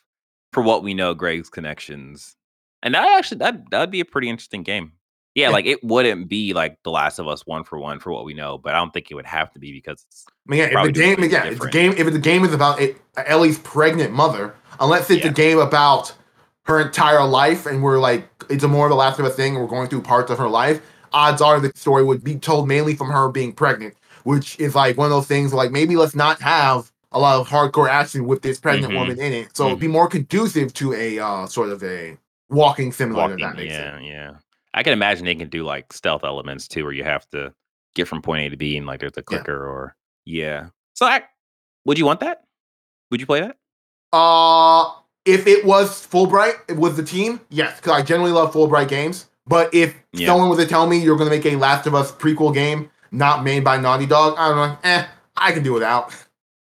for 0.54 0.62
what 0.62 0.82
we 0.82 0.94
know, 0.94 1.12
Greg's 1.12 1.50
connections, 1.50 2.34
and 2.82 2.94
that 2.94 3.06
actually 3.18 3.38
that 3.38 3.70
that'd 3.70 3.90
be 3.90 4.00
a 4.00 4.04
pretty 4.04 4.28
interesting 4.28 4.62
game. 4.62 4.92
Yeah, 5.34 5.50
like 5.50 5.66
it 5.66 5.84
wouldn't 5.84 6.30
be 6.30 6.54
like 6.54 6.78
The 6.82 6.90
Last 6.90 7.18
of 7.18 7.28
Us 7.28 7.46
one 7.46 7.62
for 7.62 7.78
one 7.78 8.00
for 8.00 8.10
what 8.10 8.24
we 8.24 8.32
know, 8.32 8.56
but 8.56 8.74
I 8.74 8.78
don't 8.78 8.90
think 8.90 9.10
it 9.10 9.14
would 9.14 9.26
have 9.26 9.52
to 9.52 9.58
be 9.58 9.70
because 9.70 10.02
it's. 10.08 10.24
I 10.28 10.50
mean, 10.50 10.60
yeah, 10.60 10.80
if 10.80 10.86
the 10.86 10.92
game, 10.92 11.24
yeah, 11.30 11.44
if 11.44 11.58
the 11.58 11.68
game, 11.68 11.92
if 11.98 12.10
the 12.10 12.18
game 12.18 12.42
is 12.42 12.54
about 12.54 12.80
it, 12.80 12.96
Ellie's 13.26 13.58
pregnant 13.58 14.14
mother, 14.14 14.54
unless 14.80 15.10
it's 15.10 15.24
yeah. 15.24 15.30
a 15.30 15.34
game 15.34 15.58
about 15.58 16.14
her 16.62 16.80
entire 16.80 17.24
life 17.24 17.66
and 17.66 17.82
we're 17.82 17.98
like 17.98 18.28
it's 18.48 18.64
a 18.64 18.68
more 18.68 18.86
of 18.86 18.92
a 18.92 18.94
Last 18.94 19.18
of 19.18 19.26
Us 19.26 19.36
thing, 19.36 19.54
we're 19.56 19.66
going 19.66 19.88
through 19.88 20.02
parts 20.02 20.30
of 20.30 20.38
her 20.38 20.48
life. 20.48 20.80
Odds 21.12 21.42
are 21.42 21.60
the 21.60 21.70
story 21.74 22.02
would 22.02 22.24
be 22.24 22.36
told 22.36 22.66
mainly 22.66 22.94
from 22.94 23.10
her 23.10 23.28
being 23.28 23.52
pregnant, 23.52 23.94
which 24.24 24.58
is 24.58 24.74
like 24.74 24.96
one 24.96 25.04
of 25.04 25.10
those 25.10 25.26
things. 25.26 25.52
Like 25.52 25.70
maybe 25.70 25.96
let's 25.96 26.14
not 26.14 26.40
have 26.40 26.90
a 27.12 27.18
lot 27.18 27.38
of 27.38 27.46
hardcore 27.46 27.90
action 27.90 28.26
with 28.26 28.40
this 28.40 28.58
pregnant 28.58 28.92
mm-hmm. 28.92 29.00
woman 29.00 29.20
in 29.20 29.32
it, 29.34 29.54
so 29.54 29.64
mm-hmm. 29.64 29.72
it'd 29.72 29.80
be 29.80 29.88
more 29.88 30.08
conducive 30.08 30.72
to 30.74 30.94
a 30.94 31.18
uh, 31.18 31.46
sort 31.46 31.68
of 31.68 31.82
a 31.84 32.16
walking 32.48 32.92
simulator. 32.92 33.30
Walking, 33.30 33.44
that 33.44 33.56
makes 33.56 33.72
yeah, 33.72 33.92
sense. 33.96 34.04
yeah. 34.04 34.30
I 34.74 34.82
can 34.82 34.92
imagine 34.92 35.24
they 35.24 35.34
can 35.34 35.48
do 35.48 35.64
like 35.64 35.92
stealth 35.92 36.24
elements 36.24 36.68
too, 36.68 36.84
where 36.84 36.92
you 36.92 37.04
have 37.04 37.28
to 37.30 37.52
get 37.94 38.08
from 38.08 38.22
point 38.22 38.46
A 38.46 38.50
to 38.50 38.56
B 38.56 38.76
and 38.76 38.86
like 38.86 39.00
there's 39.00 39.16
a 39.16 39.22
clicker 39.22 39.64
yeah. 39.64 39.70
or 39.70 39.96
yeah. 40.24 40.66
So 40.94 41.06
I, 41.06 41.22
would 41.84 41.98
you 41.98 42.04
want 42.04 42.20
that? 42.20 42.42
Would 43.10 43.20
you 43.20 43.26
play 43.26 43.40
that? 43.40 43.56
Uh 44.12 44.92
if 45.26 45.46
it 45.46 45.66
was 45.66 46.06
Fullbright 46.06 46.76
with 46.76 46.96
the 46.96 47.02
team, 47.02 47.40
yes, 47.50 47.76
because 47.76 47.92
I 47.92 48.02
generally 48.02 48.30
love 48.30 48.54
Fullbright 48.54 48.88
games. 48.88 49.26
But 49.46 49.74
if 49.74 49.94
yeah. 50.12 50.26
someone 50.26 50.48
were 50.48 50.56
to 50.56 50.66
tell 50.66 50.86
me 50.86 50.98
you're 50.98 51.16
going 51.16 51.28
to 51.28 51.36
make 51.36 51.46
a 51.46 51.56
Last 51.56 51.86
of 51.86 51.94
Us 51.94 52.12
prequel 52.12 52.54
game 52.54 52.90
not 53.10 53.44
made 53.44 53.62
by 53.64 53.76
Naughty 53.76 54.06
Dog, 54.06 54.34
I 54.38 54.48
don't 54.48 54.56
know. 54.56 54.78
Eh, 54.82 55.06
I 55.36 55.52
can 55.52 55.62
do 55.62 55.72
without. 55.72 56.14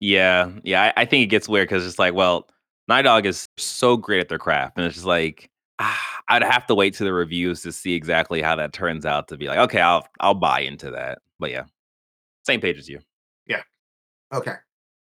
Yeah, 0.00 0.50
yeah. 0.62 0.92
I, 0.96 1.02
I 1.02 1.04
think 1.04 1.22
it 1.22 1.26
gets 1.26 1.48
weird 1.48 1.68
because 1.68 1.86
it's 1.86 1.98
like, 1.98 2.14
well, 2.14 2.48
Naughty 2.88 3.04
Dog 3.04 3.26
is 3.26 3.48
so 3.56 3.96
great 3.96 4.20
at 4.20 4.28
their 4.28 4.38
craft, 4.38 4.76
and 4.76 4.86
it's 4.86 4.94
just 4.94 5.06
like 5.06 5.50
I'd 6.28 6.42
have 6.42 6.66
to 6.66 6.74
wait 6.74 6.94
to 6.94 7.04
the 7.04 7.12
reviews 7.12 7.62
to 7.62 7.72
see 7.72 7.94
exactly 7.94 8.42
how 8.42 8.56
that 8.56 8.72
turns 8.72 9.06
out 9.06 9.28
to 9.28 9.36
be 9.36 9.46
like, 9.46 9.58
okay, 9.58 9.80
I'll 9.80 10.06
I'll 10.20 10.34
buy 10.34 10.60
into 10.60 10.90
that. 10.90 11.20
But 11.38 11.50
yeah, 11.50 11.64
same 12.44 12.60
page 12.60 12.78
as 12.78 12.88
you. 12.88 13.00
Yeah. 13.46 13.62
Okay. 14.32 14.54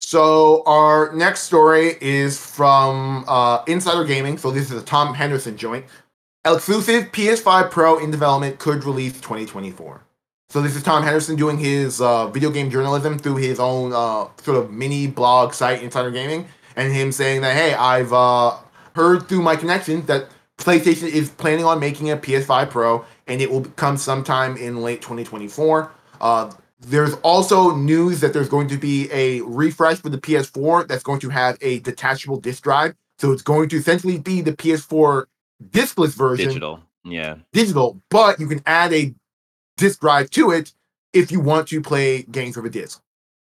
So 0.00 0.62
our 0.64 1.12
next 1.14 1.42
story 1.42 1.96
is 2.00 2.38
from 2.38 3.24
uh, 3.28 3.62
Insider 3.66 4.04
Gaming. 4.04 4.38
So 4.38 4.50
this 4.50 4.70
is 4.70 4.80
a 4.80 4.84
Tom 4.84 5.14
Henderson 5.14 5.56
joint. 5.56 5.84
Exclusive 6.46 7.12
PS5 7.12 7.70
Pro 7.70 7.98
in 7.98 8.10
development 8.10 8.58
could 8.58 8.84
release 8.84 9.14
2024. 9.14 10.00
So 10.50 10.62
this 10.62 10.76
is 10.76 10.82
Tom 10.82 11.02
Henderson 11.02 11.36
doing 11.36 11.58
his 11.58 12.00
uh, 12.00 12.28
video 12.28 12.50
game 12.50 12.70
journalism 12.70 13.18
through 13.18 13.36
his 13.36 13.60
own 13.60 13.92
uh, 13.92 14.28
sort 14.40 14.56
of 14.56 14.72
mini 14.72 15.06
blog 15.06 15.52
site, 15.52 15.82
Insider 15.82 16.10
Gaming, 16.10 16.46
and 16.74 16.90
him 16.90 17.12
saying 17.12 17.42
that 17.42 17.54
hey, 17.54 17.74
I've 17.74 18.12
uh, 18.12 18.56
heard 18.94 19.28
through 19.28 19.42
my 19.42 19.56
connections 19.56 20.06
that 20.06 20.28
PlayStation 20.58 21.08
is 21.08 21.30
planning 21.30 21.64
on 21.64 21.80
making 21.80 22.10
a 22.10 22.16
PS5 22.16 22.70
Pro, 22.70 23.04
and 23.26 23.40
it 23.40 23.50
will 23.50 23.64
come 23.76 23.96
sometime 23.96 24.56
in 24.56 24.82
late 24.82 25.00
2024. 25.00 25.92
Uh, 26.20 26.52
there's 26.80 27.14
also 27.22 27.74
news 27.74 28.20
that 28.20 28.32
there's 28.32 28.48
going 28.48 28.68
to 28.68 28.76
be 28.76 29.08
a 29.12 29.40
refresh 29.42 29.98
for 29.98 30.08
the 30.08 30.18
PS4 30.18 30.86
that's 30.86 31.02
going 31.02 31.20
to 31.20 31.28
have 31.28 31.56
a 31.60 31.80
detachable 31.80 32.38
disk 32.38 32.62
drive. 32.62 32.94
So 33.18 33.32
it's 33.32 33.42
going 33.42 33.68
to 33.70 33.76
essentially 33.76 34.18
be 34.18 34.40
the 34.42 34.52
PS4 34.52 35.24
diskless 35.70 36.14
version. 36.14 36.48
Digital. 36.48 36.80
Yeah. 37.04 37.36
Digital, 37.52 38.00
but 38.10 38.38
you 38.38 38.46
can 38.46 38.62
add 38.66 38.92
a 38.92 39.14
disk 39.76 40.00
drive 40.00 40.30
to 40.30 40.50
it 40.50 40.72
if 41.12 41.32
you 41.32 41.40
want 41.40 41.68
to 41.68 41.80
play 41.80 42.22
games 42.24 42.56
with 42.56 42.66
a 42.66 42.70
disc. 42.70 43.00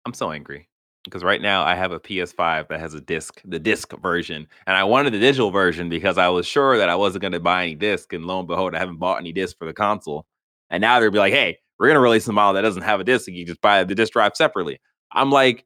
I'm 0.06 0.14
so 0.14 0.32
angry 0.32 0.68
because 1.04 1.24
right 1.24 1.40
now 1.42 1.64
I 1.64 1.74
have 1.74 1.92
a 1.92 2.00
PS5 2.00 2.68
that 2.68 2.80
has 2.80 2.94
a 2.94 3.00
disc, 3.00 3.40
the 3.44 3.58
disc 3.58 3.92
version, 4.00 4.46
and 4.66 4.76
I 4.76 4.84
wanted 4.84 5.12
the 5.12 5.18
digital 5.18 5.50
version 5.50 5.88
because 5.88 6.18
I 6.18 6.28
was 6.28 6.46
sure 6.46 6.76
that 6.78 6.88
I 6.88 6.94
wasn't 6.94 7.22
going 7.22 7.32
to 7.32 7.40
buy 7.40 7.64
any 7.64 7.74
disc, 7.74 8.12
and 8.12 8.24
lo 8.24 8.38
and 8.38 8.48
behold, 8.48 8.74
I 8.74 8.78
haven't 8.78 8.98
bought 8.98 9.18
any 9.18 9.32
disc 9.32 9.58
for 9.58 9.66
the 9.66 9.72
console. 9.72 10.26
And 10.70 10.80
now 10.80 11.00
they'll 11.00 11.10
be 11.10 11.18
like, 11.18 11.32
"Hey, 11.32 11.58
we're 11.78 11.88
going 11.88 11.96
to 11.96 12.00
release 12.00 12.26
a 12.28 12.32
model 12.32 12.54
that 12.54 12.62
doesn't 12.62 12.82
have 12.82 13.00
a 13.00 13.04
disc, 13.04 13.28
and 13.28 13.36
you 13.36 13.44
just 13.44 13.60
buy 13.60 13.84
the 13.84 13.94
disc 13.94 14.12
drive 14.12 14.32
separately." 14.36 14.80
I'm 15.12 15.30
like, 15.30 15.64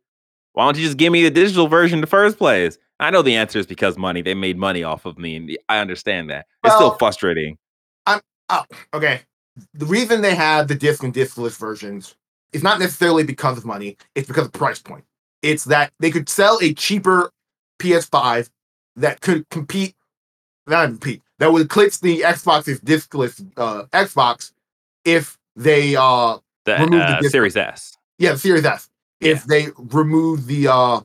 "Why 0.52 0.64
don't 0.64 0.76
you 0.76 0.84
just 0.84 0.96
give 0.96 1.12
me 1.12 1.22
the 1.22 1.30
digital 1.30 1.68
version 1.68 1.98
in 1.98 2.00
the 2.00 2.06
first 2.06 2.38
place?" 2.38 2.78
I 2.98 3.10
know 3.10 3.22
the 3.22 3.36
answer 3.36 3.58
is 3.58 3.66
because 3.66 3.98
money. 3.98 4.22
They 4.22 4.34
made 4.34 4.56
money 4.56 4.82
off 4.82 5.04
of 5.04 5.18
me, 5.18 5.36
and 5.36 5.58
I 5.68 5.78
understand 5.78 6.30
that. 6.30 6.46
It's 6.64 6.74
still 6.74 6.92
frustrating. 6.92 7.58
I'm 8.06 8.20
oh, 8.48 8.64
okay. 8.94 9.20
The 9.74 9.86
reason 9.86 10.22
they 10.22 10.34
have 10.34 10.68
the 10.68 10.74
disc 10.74 11.02
and 11.02 11.12
discless 11.12 11.58
versions 11.58 12.14
is 12.52 12.62
not 12.62 12.78
necessarily 12.78 13.22
because 13.22 13.58
of 13.58 13.66
money; 13.66 13.98
it's 14.14 14.28
because 14.28 14.46
of 14.46 14.52
price 14.52 14.80
point. 14.80 15.04
It's 15.46 15.64
that 15.64 15.92
they 16.00 16.10
could 16.10 16.28
sell 16.28 16.58
a 16.60 16.74
cheaper 16.74 17.30
PS5 17.78 18.50
that 18.96 19.20
could 19.20 19.48
compete, 19.50 19.94
not 20.66 20.86
compete, 20.86 21.22
that 21.38 21.52
would 21.52 21.62
eclipse 21.62 21.98
the 22.00 22.20
Xbox's 22.22 22.80
discless 22.80 23.46
uh, 23.56 23.84
Xbox 23.92 24.52
if 25.04 25.38
they 25.54 25.94
uh, 25.94 26.38
the, 26.64 26.74
remove 26.74 27.00
uh, 27.00 27.20
the 27.22 27.30
Series 27.30 27.56
S. 27.56 27.96
Yeah, 28.18 28.32
the 28.32 28.38
Series 28.38 28.64
S. 28.64 28.88
Yeah. 29.20 29.32
If 29.32 29.44
they 29.44 29.68
remove 29.76 30.46
the 30.46 30.68
uh, 30.68 31.00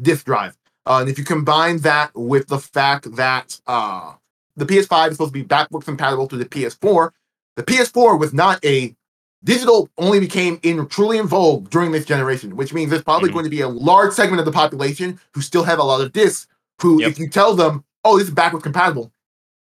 disk 0.00 0.26
drive. 0.26 0.56
Uh, 0.84 0.98
and 1.00 1.08
if 1.08 1.18
you 1.18 1.24
combine 1.24 1.78
that 1.78 2.10
with 2.14 2.46
the 2.48 2.58
fact 2.58 3.14
that 3.16 3.60
uh, 3.66 4.12
the 4.56 4.64
PS5 4.64 5.08
is 5.08 5.16
supposed 5.16 5.32
to 5.34 5.38
be 5.38 5.42
backwards 5.42 5.84
compatible 5.84 6.28
to 6.28 6.36
the 6.36 6.44
PS4, 6.44 7.10
the 7.56 7.62
PS4 7.62 8.18
was 8.18 8.32
not 8.32 8.64
a 8.64 8.94
digital 9.44 9.88
only 9.98 10.20
became 10.20 10.58
in 10.62 10.86
truly 10.88 11.18
in 11.18 11.26
vogue 11.26 11.70
during 11.70 11.92
this 11.92 12.04
generation, 12.04 12.56
which 12.56 12.72
means 12.72 12.90
there's 12.90 13.02
probably 13.02 13.28
mm-hmm. 13.28 13.34
going 13.34 13.44
to 13.44 13.50
be 13.50 13.60
a 13.60 13.68
large 13.68 14.12
segment 14.12 14.40
of 14.40 14.46
the 14.46 14.52
population 14.52 15.18
who 15.32 15.40
still 15.40 15.64
have 15.64 15.78
a 15.78 15.84
lot 15.84 16.00
of 16.00 16.12
discs. 16.12 16.46
Who, 16.82 17.00
yep. 17.00 17.10
if 17.10 17.18
you 17.18 17.28
tell 17.28 17.54
them, 17.54 17.84
"Oh, 18.04 18.18
this 18.18 18.28
is 18.28 18.34
backwards 18.34 18.62
compatible," 18.62 19.12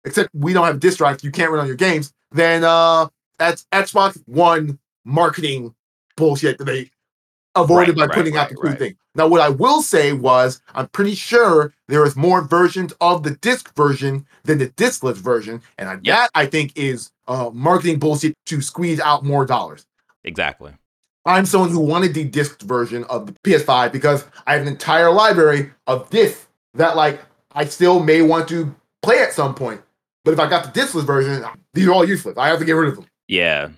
except 0.04 0.30
we 0.34 0.52
don't 0.52 0.66
have 0.66 0.80
disk 0.80 0.98
drives, 0.98 1.24
you 1.24 1.30
can't 1.30 1.50
run 1.50 1.60
on 1.60 1.66
your 1.66 1.76
games, 1.76 2.12
then 2.32 2.64
uh, 2.64 3.08
that's 3.38 3.66
Xbox 3.72 4.22
One 4.26 4.78
marketing 5.04 5.74
bullshit 6.16 6.58
that 6.58 6.64
they 6.64 6.90
avoided 7.62 7.98
right, 7.98 8.08
by 8.08 8.14
putting 8.14 8.34
right, 8.34 8.42
out 8.42 8.48
the 8.50 8.56
right. 8.56 8.78
thing. 8.78 8.96
Now, 9.14 9.26
what 9.26 9.40
I 9.40 9.48
will 9.48 9.82
say 9.82 10.12
was, 10.12 10.60
I'm 10.74 10.88
pretty 10.88 11.14
sure 11.14 11.74
there 11.88 12.04
is 12.04 12.16
more 12.16 12.42
versions 12.42 12.92
of 13.00 13.22
the 13.22 13.32
disc 13.32 13.74
version 13.74 14.26
than 14.44 14.58
the 14.58 14.68
diskless 14.68 15.16
version, 15.16 15.62
and 15.78 15.88
yep. 16.04 16.16
that 16.16 16.30
I 16.34 16.46
think 16.46 16.72
is 16.76 17.10
uh, 17.26 17.50
marketing 17.52 17.98
bullshit 17.98 18.34
to 18.46 18.60
squeeze 18.60 19.00
out 19.00 19.24
more 19.24 19.44
dollars. 19.44 19.86
Exactly. 20.24 20.72
I'm 21.24 21.46
someone 21.46 21.70
who 21.70 21.80
wanted 21.80 22.14
the 22.14 22.24
disc 22.24 22.62
version 22.62 23.04
of 23.04 23.26
the 23.26 23.32
PS5 23.44 23.92
because 23.92 24.24
I 24.46 24.54
have 24.54 24.62
an 24.62 24.68
entire 24.68 25.10
library 25.10 25.70
of 25.86 26.08
discs 26.10 26.46
that, 26.74 26.96
like, 26.96 27.20
I 27.52 27.64
still 27.64 28.00
may 28.02 28.22
want 28.22 28.48
to 28.48 28.74
play 29.02 29.20
at 29.20 29.32
some 29.32 29.54
point. 29.54 29.80
But 30.24 30.32
if 30.32 30.40
I 30.40 30.48
got 30.48 30.72
the 30.72 30.80
diskless 30.80 31.04
version, 31.04 31.44
these 31.74 31.86
are 31.86 31.92
all 31.92 32.06
useless. 32.06 32.38
I 32.38 32.48
have 32.48 32.58
to 32.58 32.64
get 32.64 32.72
rid 32.72 32.88
of 32.88 32.96
them. 32.96 33.06
Yeah, 33.26 33.68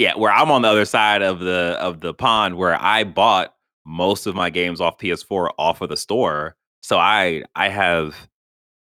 yeah. 0.00 0.14
Where 0.16 0.32
I'm 0.32 0.50
on 0.50 0.62
the 0.62 0.68
other 0.68 0.86
side 0.86 1.22
of 1.22 1.40
the 1.40 1.76
of 1.78 2.00
the 2.00 2.14
pond, 2.14 2.56
where 2.56 2.76
I 2.80 3.04
bought 3.04 3.54
most 3.86 4.26
of 4.26 4.34
my 4.34 4.48
games 4.50 4.80
off 4.80 4.98
PS4 4.98 5.50
off 5.58 5.80
of 5.82 5.90
the 5.90 5.96
store, 5.96 6.56
so 6.82 6.98
I 6.98 7.42
I 7.54 7.68
have 7.68 8.28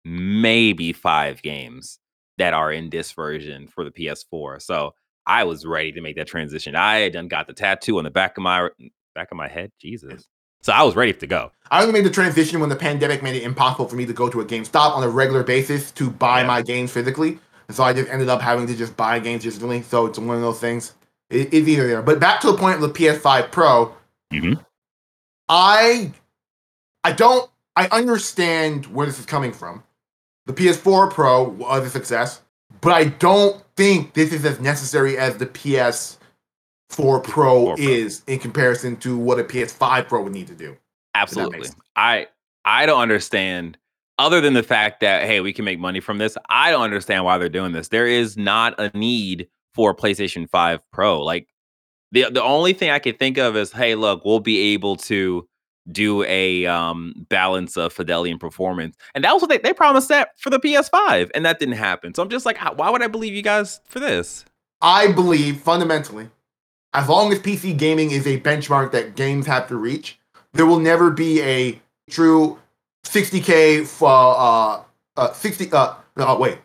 maybe 0.05 0.93
five 0.93 1.41
games 1.43 1.99
that 2.39 2.53
are 2.53 2.73
in 2.73 2.91
this 2.91 3.13
version 3.13 3.69
for 3.69 3.85
the 3.85 3.91
PS4. 3.91 4.61
So 4.61 4.95
I 5.27 5.45
was 5.45 5.65
ready 5.65 5.93
to 5.93 6.01
make 6.01 6.17
that 6.17 6.27
transition. 6.27 6.75
I 6.77 6.99
had 6.99 7.13
done 7.13 7.29
got 7.29 7.47
the 7.47 7.55
tattoo 7.55 7.99
on 7.99 8.05
the 8.05 8.11
back 8.11 8.37
of 8.37 8.43
my 8.43 8.69
back 9.15 9.29
of 9.31 9.37
my 9.37 9.49
head. 9.49 9.71
Jesus. 9.81 10.27
So 10.63 10.73
I 10.73 10.83
was 10.83 10.97
ready 10.97 11.13
to 11.13 11.27
go. 11.27 11.53
I 11.71 11.83
only 11.83 11.93
made 11.93 12.07
the 12.07 12.11
transition 12.11 12.59
when 12.59 12.71
the 12.71 12.77
pandemic 12.77 13.23
made 13.23 13.37
it 13.37 13.43
impossible 13.43 13.87
for 13.87 13.97
me 13.97 14.07
to 14.07 14.15
go 14.15 14.31
to 14.31 14.41
a 14.41 14.45
GameStop 14.47 14.97
on 14.97 15.05
a 15.05 15.09
regular 15.09 15.43
basis 15.43 15.91
to 15.93 16.11
buy 16.11 16.41
Yeah. 16.41 16.47
my 16.47 16.63
games 16.63 16.91
physically. 16.91 17.39
And 17.69 17.77
so 17.77 17.85
I 17.85 17.93
just 17.93 18.09
ended 18.11 18.31
up 18.31 18.41
having 18.41 18.67
to 18.67 18.75
just 18.75 18.97
buy 18.97 19.19
games 19.19 19.45
digitally. 19.45 19.85
So 19.85 20.07
it's 20.07 20.19
one 20.19 20.35
of 20.37 20.43
those 20.43 20.61
things. 20.61 20.95
It, 21.35 21.53
it's 21.53 21.69
either 21.69 21.87
there. 21.87 22.03
But 22.03 22.21
back 22.21 22.41
to 22.43 22.49
the 22.53 22.57
point 22.59 22.77
of 22.77 22.81
the 22.83 22.89
PS5 22.91 23.51
Pro, 23.51 23.95
Mhm. 24.33 24.65
I 25.49 26.13
I 27.03 27.13
don't 27.13 27.51
I 27.77 27.89
understand 27.89 28.87
where 28.87 29.07
this 29.07 29.19
is 29.19 29.27
coming 29.27 29.53
from. 29.53 29.83
The 30.47 30.53
PS4 30.53 31.11
Pro 31.11 31.43
was 31.45 31.87
a 31.87 31.91
success, 31.91 32.41
but 32.81 32.93
I 32.93 33.05
don't 33.05 33.63
think 33.77 34.15
this 34.15 34.33
is 34.33 34.45
as 34.45 34.61
necessary 34.61 35.19
as 35.19 35.37
the 35.39 35.47
PS4 35.47 36.19
Pro, 37.23 37.23
4 37.23 37.25
Pro. 37.25 37.75
is 37.79 38.23
in 38.27 38.39
comparison 38.39 38.97
to 38.99 39.17
what 39.17 39.39
a 39.39 39.45
PS5 39.45 40.09
Pro 40.09 40.23
would 40.23 40.33
need 40.33 40.47
to 40.49 40.55
do. 40.55 40.77
Absolutely. 41.15 41.69
I 41.97 42.29
I 42.65 42.87
don't 42.87 43.01
understand 43.01 43.77
other 44.19 44.41
than 44.41 44.55
the 44.55 44.63
fact 44.63 45.01
that 45.01 45.25
hey, 45.25 45.41
we 45.41 45.53
can 45.53 45.65
make 45.65 45.79
money 45.79 46.01
from 46.01 46.19
this. 46.19 46.37
I 46.49 46.71
don't 46.71 46.83
understand 46.83 47.25
why 47.25 47.39
they're 47.39 47.49
doing 47.49 47.73
this. 47.73 47.89
There 47.89 48.07
is 48.07 48.37
not 48.37 48.79
a 48.79 48.97
need 48.97 49.49
for 49.75 49.95
PlayStation 49.95 50.49
5 50.49 50.81
Pro. 50.93 51.23
Like 51.23 51.49
the 52.13 52.31
the 52.31 52.43
only 52.43 52.73
thing 52.73 52.91
I 52.91 52.99
could 52.99 53.19
think 53.19 53.39
of 53.39 53.57
is 53.57 53.73
hey, 53.73 53.95
look, 53.95 54.25
we'll 54.25 54.41
be 54.41 54.73
able 54.75 54.97
to 54.97 55.47
do 55.91 56.23
a 56.25 56.65
um 56.67 57.27
balance 57.29 57.77
of 57.77 57.93
fidelity 57.93 58.31
and 58.31 58.41
performance. 58.41 58.97
And 59.15 59.25
that 59.25 59.33
was 59.33 59.43
what 59.43 59.51
they, 59.51 59.59
they 59.59 59.73
promised 59.73 60.09
that 60.09 60.31
for 60.39 60.51
the 60.51 60.59
PS5 60.59 61.31
and 61.35 61.45
that 61.45 61.59
didn't 61.59 61.75
happen. 61.75 62.15
So 62.15 62.23
I'm 62.23 62.31
just 62.31 62.47
like 62.47 62.59
why 62.77 62.89
would 62.91 63.03
I 63.03 63.09
believe 63.09 63.35
you 63.35 63.43
guys 63.43 63.81
for 63.85 64.01
this? 64.01 64.45
I 64.81 65.13
believe 65.13 65.61
fundamentally, 65.61 66.31
as 66.93 67.09
long 67.09 67.33
as 67.33 67.39
PC 67.39 67.77
gaming 67.77 68.11
is 68.11 68.27
a 68.27 68.41
benchmark 68.41 68.93
that 68.93 69.17
games 69.17 69.47
have 69.47 69.67
to 69.69 69.77
reach, 69.77 70.19
there 70.53 70.67
will 70.67 70.81
never 70.81 71.11
be 71.11 71.41
a 71.43 71.81
true 72.09 72.59
60k 73.05 73.87
for 73.87 74.09
uh, 74.09 74.83
uh 75.17 75.33
60 75.33 75.71
uh 75.73 75.95
no 76.17 76.37
wait 76.39 76.59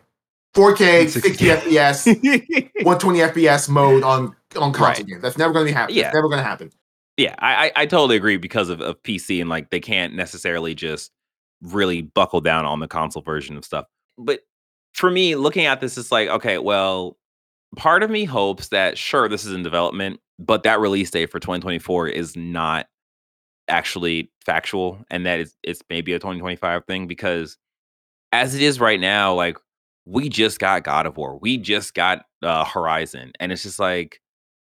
4k 0.54 1.08
60 1.08 1.44
fps 1.46 2.06
120 2.84 3.18
fps 3.20 3.68
mode 3.68 4.02
on 4.02 4.34
on 4.56 4.72
console 4.72 4.86
Right. 4.86 5.06
games. 5.06 5.22
That's 5.22 5.38
never 5.38 5.52
going 5.52 5.66
to 5.66 5.70
be 5.70 5.74
happen. 5.74 5.94
Yeah. 5.94 6.06
It's 6.06 6.14
never 6.14 6.28
going 6.28 6.38
to 6.42 6.48
happen. 6.48 6.72
Yeah, 7.16 7.34
I, 7.38 7.66
I 7.66 7.72
I 7.82 7.86
totally 7.86 8.16
agree 8.16 8.36
because 8.36 8.68
of, 8.68 8.80
of 8.80 9.00
PC 9.02 9.40
and 9.40 9.48
like 9.50 9.70
they 9.70 9.78
can't 9.80 10.14
necessarily 10.14 10.74
just 10.74 11.12
really 11.62 12.02
buckle 12.02 12.40
down 12.40 12.64
on 12.66 12.80
the 12.80 12.88
console 12.88 13.22
version 13.22 13.56
of 13.56 13.64
stuff. 13.64 13.84
But 14.18 14.40
for 14.94 15.10
me, 15.10 15.36
looking 15.36 15.66
at 15.66 15.80
this, 15.80 15.96
it's 15.98 16.10
like, 16.10 16.28
okay, 16.30 16.58
well, 16.58 17.16
part 17.76 18.02
of 18.02 18.10
me 18.10 18.24
hopes 18.24 18.68
that 18.68 18.98
sure 18.98 19.28
this 19.28 19.44
is 19.44 19.52
in 19.52 19.62
development, 19.62 20.18
but 20.38 20.62
that 20.64 20.80
release 20.80 21.10
date 21.10 21.30
for 21.30 21.38
2024 21.38 22.08
is 22.08 22.34
not 22.36 22.86
actually 23.68 24.32
factual 24.44 24.98
and 25.10 25.24
that 25.26 25.38
it's 25.38 25.54
it's 25.62 25.82
maybe 25.90 26.12
a 26.12 26.18
2025 26.18 26.84
thing 26.86 27.06
because 27.06 27.56
as 28.32 28.54
it 28.54 28.62
is 28.62 28.80
right 28.80 28.98
now, 28.98 29.32
like 29.34 29.58
we 30.10 30.28
just 30.28 30.58
got 30.58 30.82
God 30.82 31.06
of 31.06 31.16
War, 31.16 31.38
we 31.38 31.56
just 31.56 31.94
got 31.94 32.24
uh, 32.42 32.64
Horizon, 32.64 33.32
and 33.38 33.52
it's 33.52 33.62
just 33.62 33.78
like 33.78 34.20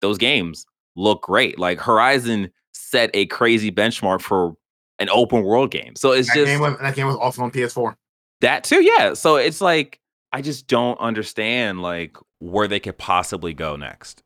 those 0.01 0.17
games 0.17 0.65
look 0.95 1.23
great. 1.23 1.57
Like 1.57 1.79
Horizon 1.79 2.51
set 2.73 3.09
a 3.13 3.25
crazy 3.27 3.71
benchmark 3.71 4.21
for 4.21 4.55
an 4.99 5.09
open 5.09 5.43
world 5.43 5.71
game. 5.71 5.95
So 5.95 6.11
it's 6.11 6.27
That 6.29 6.35
just 6.35 6.45
game 6.47 6.59
was 6.59 6.77
that 6.79 6.95
game 6.95 7.07
was 7.07 7.15
also 7.15 7.43
on 7.43 7.51
PS4. 7.51 7.95
that 8.41 8.63
too, 8.63 8.83
yeah. 8.83 9.13
So 9.13 9.37
it's 9.37 9.61
like 9.61 9.99
I 10.33 10.41
just 10.41 10.67
don't 10.67 10.99
understand 10.99 11.81
like 11.81 12.17
where 12.39 12.67
they 12.67 12.79
could 12.79 12.97
possibly 12.97 13.53
go 13.53 13.75
next. 13.75 14.21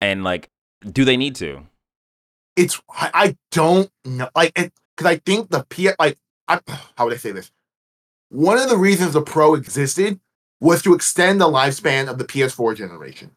And 0.00 0.24
like 0.24 0.50
do 0.92 1.04
they 1.04 1.16
need 1.16 1.36
to? 1.36 1.62
It's 2.56 2.80
I, 2.90 3.36
don't 3.50 3.90
know 4.04 4.28
like 4.34 4.52
because 4.54 4.72
I 5.06 5.16
think 5.16 5.50
the 5.50 5.64
P 5.68 5.90
like 5.98 6.18
I, 6.48 6.60
how 6.96 7.04
would 7.04 7.14
I 7.14 7.18
say 7.18 7.32
this? 7.32 7.50
One 8.30 8.58
of 8.58 8.68
the 8.68 8.76
reasons 8.76 9.12
the 9.14 9.22
Pro 9.22 9.54
existed 9.54 10.20
was 10.64 10.82
to 10.82 10.94
extend 10.94 11.40
the 11.40 11.46
lifespan 11.46 12.08
of 12.08 12.16
the 12.16 12.24
PS4 12.24 12.74
generation. 12.74 13.30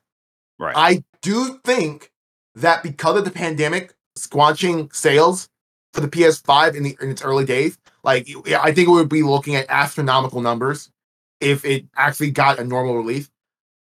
Right. 0.57 0.73
I 0.75 1.03
do 1.21 1.59
think 1.65 2.11
that 2.55 2.81
because 2.83 3.17
of 3.19 3.25
the 3.25 3.31
pandemic 3.31 3.93
squanching 4.17 4.93
sales 4.95 5.49
for 5.93 5.99
the 5.99 6.07
PS5 6.07 6.75
in, 6.75 6.83
the, 6.83 6.97
in 7.01 7.09
its 7.09 7.21
early 7.21 7.43
days, 7.43 7.77
like 8.03 8.29
I 8.47 8.71
think 8.71 8.87
it 8.87 8.91
would 8.91 9.09
be 9.09 9.23
looking 9.23 9.55
at 9.55 9.65
astronomical 9.67 10.39
numbers 10.39 10.89
if 11.41 11.65
it 11.65 11.85
actually 11.97 12.31
got 12.31 12.59
a 12.59 12.63
normal 12.63 12.95
release. 12.95 13.29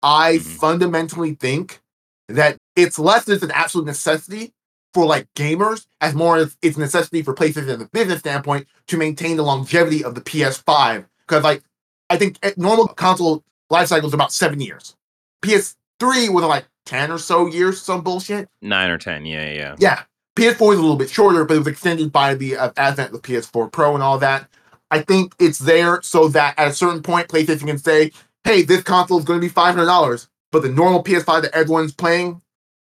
I 0.01 0.37
Mhm. 0.37 0.41
fundamentally 0.41 1.35
think 1.35 1.81
that 2.27 2.57
it's 2.75 2.97
less 2.97 3.29
as 3.29 3.43
an 3.43 3.51
absolute 3.51 3.85
necessity 3.85 4.53
for 4.93 5.05
like 5.05 5.27
gamers 5.35 5.85
as 6.01 6.15
more 6.15 6.37
as 6.37 6.57
it's 6.63 6.77
necessity 6.77 7.21
for 7.21 7.35
PlayStation 7.35 7.67
as 7.67 7.81
a 7.81 7.89
business 7.93 8.19
standpoint 8.19 8.67
to 8.87 8.97
maintain 8.97 9.37
the 9.37 9.43
longevity 9.43 10.03
of 10.03 10.15
the 10.15 10.21
PS5. 10.21 11.05
Because 11.27 11.43
like 11.43 11.63
I 12.09 12.17
think 12.17 12.39
normal 12.57 12.87
console 12.87 13.43
life 13.69 13.87
cycle 13.87 14.07
is 14.07 14.13
about 14.13 14.31
seven 14.31 14.59
years. 14.61 14.95
PS3 15.41 16.29
was 16.29 16.43
like 16.45 16.65
10 16.85 17.11
or 17.11 17.17
so 17.17 17.47
years, 17.47 17.81
some 17.81 18.01
bullshit. 18.01 18.49
Nine 18.61 18.89
or 18.89 18.97
ten. 18.97 19.25
Yeah, 19.25 19.51
yeah. 19.51 19.75
Yeah. 19.79 20.03
PS4 20.35 20.73
is 20.73 20.79
a 20.79 20.81
little 20.81 20.97
bit 20.97 21.09
shorter, 21.09 21.45
but 21.45 21.55
it 21.55 21.59
was 21.59 21.67
extended 21.67 22.11
by 22.11 22.35
the 22.35 22.57
uh, 22.57 22.71
advent 22.77 23.13
of 23.13 23.21
PS4 23.21 23.71
Pro 23.71 23.93
and 23.93 24.03
all 24.03 24.19
that. 24.19 24.49
I 24.91 25.01
think 25.01 25.33
it's 25.39 25.59
there 25.59 26.01
so 26.01 26.27
that 26.29 26.59
at 26.59 26.67
a 26.67 26.73
certain 26.73 27.01
point, 27.01 27.29
PlayStation 27.29 27.67
can 27.67 27.77
say, 27.77 28.11
hey, 28.43 28.61
this 28.61 28.83
console 28.83 29.17
is 29.17 29.25
going 29.25 29.39
to 29.39 29.47
be 29.47 29.53
$500, 29.53 30.27
but 30.51 30.61
the 30.61 30.69
normal 30.69 31.03
PS5 31.03 31.43
that 31.43 31.55
everyone's 31.55 31.93
playing 31.93 32.41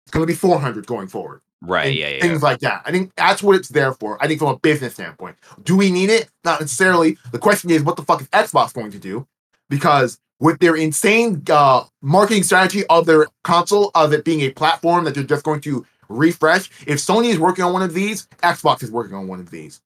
is 0.07 0.11
going 0.11 0.23
to 0.23 0.27
be 0.27 0.35
400 0.37 0.87
going 0.87 1.09
forward. 1.09 1.41
Right. 1.65 1.95
Yeah, 1.95 2.09
yeah. 2.09 2.21
Things 2.21 2.43
like 2.43 2.59
that. 2.61 2.83
I 2.85 2.91
think 2.91 3.13
that's 3.17 3.43
what 3.43 3.55
it's 3.55 3.69
there 3.69 3.93
for. 3.95 4.23
I 4.23 4.27
think 4.27 4.41
from 4.41 4.49
a 4.49 4.59
business 4.59 4.95
standpoint. 4.95 5.37
Do 5.63 5.77
we 5.77 5.93
need 5.93 6.11
it? 6.11 6.29
Not 6.45 6.61
necessarily. 6.61 7.17
The 7.31 7.39
question 7.39 7.71
is, 7.71 7.85
what 7.85 7.95
the 7.97 8.03
fuck 8.03 8.21
is 8.21 8.29
Xbox 8.29 8.75
going 8.75 8.91
to 8.91 8.99
do? 8.99 9.27
Because 9.69 10.19
with 10.41 10.59
their 10.59 10.75
insane 10.75 11.41
uh, 11.49 11.85
marketing 12.01 12.43
strategy 12.43 12.85
of 12.91 13.07
their 13.07 13.29
console, 13.45 13.93
of 13.95 14.13
it 14.13 14.25
being 14.25 14.41
a 14.41 14.51
platform 14.51 15.05
that 15.05 15.15
they're 15.15 15.23
just 15.23 15.45
going 15.45 15.61
to 15.61 15.87
refresh, 16.09 16.69
if 16.87 16.99
Sony 16.99 17.29
is 17.31 17.39
working 17.39 17.65
on 17.65 17.73
one 17.73 17.83
of 17.83 17.95
these, 17.95 18.27
Xbox 18.43 18.83
is 18.83 18.91
working 18.91 19.15
on 19.15 19.29
one 19.29 19.39
of 19.39 19.51
these. 19.51 19.81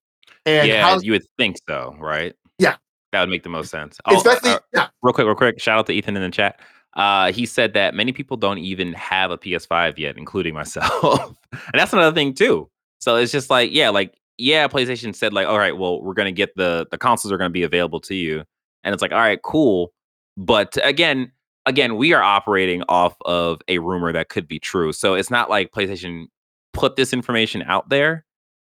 And 0.46 0.66
yeah, 0.66 0.82
how, 0.82 0.98
you 1.00 1.12
would 1.12 1.26
think 1.36 1.56
so, 1.68 1.94
right? 2.00 2.34
Yeah. 2.58 2.76
That 3.12 3.20
would 3.20 3.28
make 3.28 3.42
the 3.42 3.50
most 3.50 3.70
sense. 3.70 3.98
Oh, 4.06 4.16
especially, 4.16 4.50
uh, 4.50 4.60
yeah, 4.74 4.88
real 5.02 5.12
quick, 5.12 5.26
real 5.26 5.34
quick. 5.34 5.60
Shout 5.60 5.78
out 5.78 5.86
to 5.86 5.92
Ethan 5.92 6.16
in 6.16 6.22
the 6.22 6.30
chat. 6.30 6.58
Uh, 6.96 7.30
he 7.30 7.44
said 7.44 7.74
that 7.74 7.94
many 7.94 8.10
people 8.10 8.36
don't 8.36 8.58
even 8.58 8.94
have 8.94 9.30
a 9.30 9.36
PS5 9.36 9.98
yet, 9.98 10.16
including 10.16 10.54
myself. 10.54 11.36
and 11.52 11.74
that's 11.74 11.92
another 11.92 12.14
thing 12.14 12.34
too. 12.34 12.68
So 12.98 13.16
it's 13.16 13.30
just 13.30 13.50
like, 13.50 13.70
yeah, 13.72 13.90
like 13.90 14.18
yeah, 14.38 14.66
PlayStation 14.66 15.14
said 15.14 15.32
like, 15.32 15.46
all 15.46 15.58
right, 15.58 15.76
well, 15.76 16.02
we're 16.02 16.14
gonna 16.14 16.32
get 16.32 16.56
the 16.56 16.86
the 16.90 16.98
consoles 16.98 17.32
are 17.32 17.38
gonna 17.38 17.50
be 17.50 17.62
available 17.62 18.00
to 18.00 18.14
you, 18.14 18.44
and 18.82 18.92
it's 18.92 19.02
like, 19.02 19.12
all 19.12 19.18
right, 19.18 19.40
cool. 19.42 19.92
But 20.38 20.76
again, 20.82 21.32
again, 21.66 21.96
we 21.96 22.14
are 22.14 22.22
operating 22.22 22.82
off 22.88 23.16
of 23.24 23.60
a 23.68 23.78
rumor 23.78 24.12
that 24.12 24.28
could 24.30 24.48
be 24.48 24.58
true. 24.58 24.92
So 24.92 25.14
it's 25.14 25.30
not 25.30 25.50
like 25.50 25.72
PlayStation 25.72 26.26
put 26.72 26.96
this 26.96 27.12
information 27.12 27.62
out 27.62 27.88
there. 27.88 28.24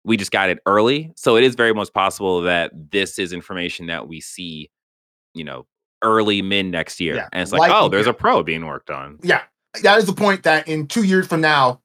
We 0.04 0.18
just 0.18 0.32
got 0.32 0.50
it 0.50 0.60
early. 0.66 1.12
So 1.16 1.38
it 1.38 1.44
is 1.44 1.56
very 1.56 1.74
much 1.74 1.94
possible 1.94 2.42
that 2.42 2.72
this 2.92 3.20
is 3.20 3.34
information 3.34 3.88
that 3.88 4.08
we 4.08 4.20
see, 4.20 4.72
you 5.34 5.44
know, 5.44 5.68
early 6.04 6.42
mid 6.42 6.66
next 6.68 7.00
year. 7.00 7.16
Yeah, 7.16 7.30
And 7.34 7.42
it's 7.42 7.52
like, 7.52 7.60
likely, 7.60 7.76
oh, 7.78 7.90
there's 7.90 8.08
a 8.08 8.14
pro 8.14 8.44
being 8.44 8.66
worked 8.66 8.90
on. 8.90 9.20
yeah, 9.24 9.42
that 9.84 9.98
is 10.00 10.06
the 10.06 10.14
point 10.14 10.44
that 10.44 10.68
in 10.68 10.88
two 10.88 11.04
years 11.04 11.28
from 11.28 11.42
now, 11.42 11.80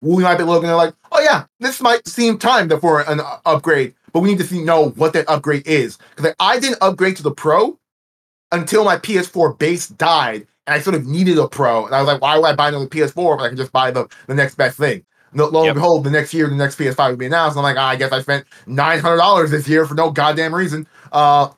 we 0.00 0.22
might 0.22 0.36
be 0.38 0.44
looking 0.44 0.68
at 0.70 0.74
like, 0.74 0.94
oh 1.12 1.20
yeah, 1.20 1.44
this 1.60 1.80
might 1.80 2.06
seem 2.06 2.38
time 2.38 2.68
for 2.80 3.00
an 3.10 3.20
upgrade, 3.44 3.94
but 4.12 4.20
we 4.20 4.28
need 4.30 4.38
to 4.38 4.44
see, 4.44 4.62
know 4.62 4.90
what 4.90 5.12
that 5.12 5.28
upgrade 5.28 5.66
is. 5.66 5.98
Because 6.16 6.34
I 6.38 6.58
didn't 6.60 6.78
upgrade 6.80 7.16
to 7.16 7.22
the 7.22 7.32
Pro 7.32 7.78
until 8.52 8.84
my 8.84 8.96
PS4 8.96 9.58
base 9.58 9.88
died, 9.88 10.46
and 10.66 10.74
I 10.74 10.80
sort 10.80 10.94
of 10.96 11.06
needed 11.06 11.36
a 11.38 11.48
Pro, 11.48 11.84
and 11.84 11.94
I 11.94 12.00
was 12.00 12.06
like, 12.06 12.22
why 12.22 12.36
would 12.38 12.46
I 12.46 12.54
buy 12.54 12.68
another 12.68 12.86
PS4 12.86 13.36
if 13.36 13.40
I 13.42 13.48
can 13.48 13.56
just 13.56 13.72
buy 13.72 13.90
the, 13.90 14.06
the 14.28 14.34
next 14.34 14.54
best 14.54 14.78
thing? 14.78 15.04
No, 15.34 15.46
lo 15.46 15.64
Yep. 15.64 15.70
and 15.72 15.74
behold, 15.76 16.04
the 16.04 16.10
next 16.10 16.32
year, 16.32 16.48
the 16.48 16.54
next 16.54 16.78
PS5 16.78 17.10
would 17.10 17.18
be 17.18 17.26
announced. 17.26 17.56
And 17.58 17.66
I'm 17.66 17.74
like, 17.74 17.78
ah, 17.82 17.88
I 17.88 17.96
guess 17.96 18.12
I 18.12 18.22
spent 18.22 18.46
nine 18.66 18.98
hundred 19.00 19.18
dollars 19.18 19.50
this 19.50 19.68
year 19.68 19.84
for 19.84 19.94
no 19.94 20.10
goddamn 20.10 20.54
reason. 20.54 20.86
Uh, 21.12 21.50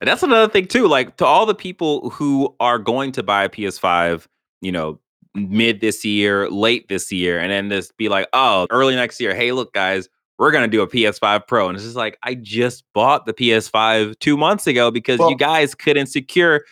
And 0.00 0.08
that's 0.08 0.22
another 0.22 0.50
thing 0.50 0.66
too. 0.66 0.88
Like 0.88 1.16
to 1.16 1.26
all 1.26 1.46
the 1.46 1.54
people 1.54 2.10
who 2.10 2.54
are 2.60 2.78
going 2.78 3.12
to 3.12 3.22
buy 3.22 3.44
a 3.44 3.48
PS5, 3.48 4.26
you 4.60 4.72
know, 4.72 5.00
mid 5.34 5.80
this 5.80 6.04
year, 6.04 6.50
late 6.50 6.88
this 6.88 7.10
year, 7.12 7.38
and 7.38 7.50
then 7.50 7.70
just 7.70 7.96
be 7.96 8.08
like, 8.08 8.28
oh, 8.32 8.66
early 8.70 8.94
next 8.94 9.20
year. 9.20 9.34
Hey, 9.34 9.52
look, 9.52 9.72
guys, 9.72 10.08
we're 10.38 10.50
gonna 10.50 10.68
do 10.68 10.82
a 10.82 10.86
PS5 10.88 11.46
Pro, 11.46 11.68
and 11.68 11.76
it's 11.76 11.84
just 11.84 11.96
like 11.96 12.18
I 12.22 12.34
just 12.34 12.84
bought 12.94 13.26
the 13.26 13.32
PS5 13.32 14.18
two 14.18 14.36
months 14.36 14.66
ago 14.66 14.90
because 14.90 15.18
Well- 15.18 15.30
you 15.30 15.36
guys 15.36 15.74
couldn't 15.74 16.06
secure 16.06 16.64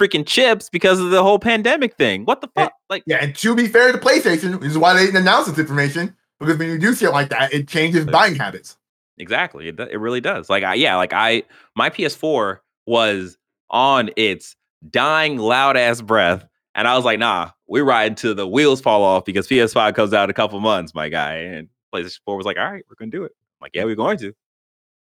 freaking 0.00 0.26
chips 0.26 0.68
because 0.70 0.98
of 0.98 1.10
the 1.10 1.22
whole 1.22 1.38
pandemic 1.38 1.96
thing. 1.96 2.24
What 2.24 2.40
the 2.40 2.48
fuck? 2.56 2.72
Like, 2.88 3.04
Yeah, 3.06 3.18
and 3.20 3.34
to 3.36 3.54
be 3.54 3.68
fair 3.68 3.92
to 3.92 3.98
PlayStation, 3.98 4.58
this 4.60 4.70
is 4.70 4.78
why 4.78 4.94
they 4.94 5.04
didn't 5.04 5.20
announce 5.20 5.46
this 5.46 5.58
information 5.58 6.16
because 6.40 6.58
when 6.58 6.68
you 6.68 6.78
do 6.78 6.94
shit 6.94 7.12
like 7.12 7.28
that, 7.28 7.52
it 7.52 7.68
changes 7.68 8.06
buying 8.06 8.34
habits. 8.34 8.76
Exactly. 9.18 9.68
It, 9.68 9.78
it 9.78 9.98
really 9.98 10.20
does. 10.20 10.48
Like 10.50 10.64
I 10.64 10.74
yeah, 10.74 10.96
like 10.96 11.12
I 11.12 11.44
my 11.76 11.90
PS4 11.90 12.58
was 12.86 13.38
on 13.70 14.10
its 14.16 14.56
dying 14.90 15.38
loud 15.38 15.76
ass 15.76 16.00
breath 16.00 16.46
and 16.74 16.88
I 16.88 16.96
was 16.96 17.04
like, 17.04 17.18
"Nah, 17.18 17.50
we 17.68 17.80
ride 17.80 18.16
till 18.16 18.34
the 18.34 18.46
wheels 18.46 18.80
fall 18.80 19.02
off 19.04 19.24
because 19.24 19.46
PS5 19.46 19.94
comes 19.94 20.12
out 20.12 20.24
in 20.24 20.30
a 20.30 20.34
couple 20.34 20.58
months, 20.60 20.94
my 20.94 21.08
guy." 21.08 21.34
And 21.34 21.68
PlayStation 21.92 22.20
4 22.24 22.36
was 22.36 22.46
like, 22.46 22.58
all 22.58 22.70
right, 22.70 22.84
we're 22.88 22.96
gonna 22.96 23.10
do 23.10 23.24
it. 23.24 23.32
I'm 23.34 23.64
like, 23.64 23.72
yeah, 23.74 23.84
we're 23.84 23.94
going 23.94 24.18
to. 24.18 24.34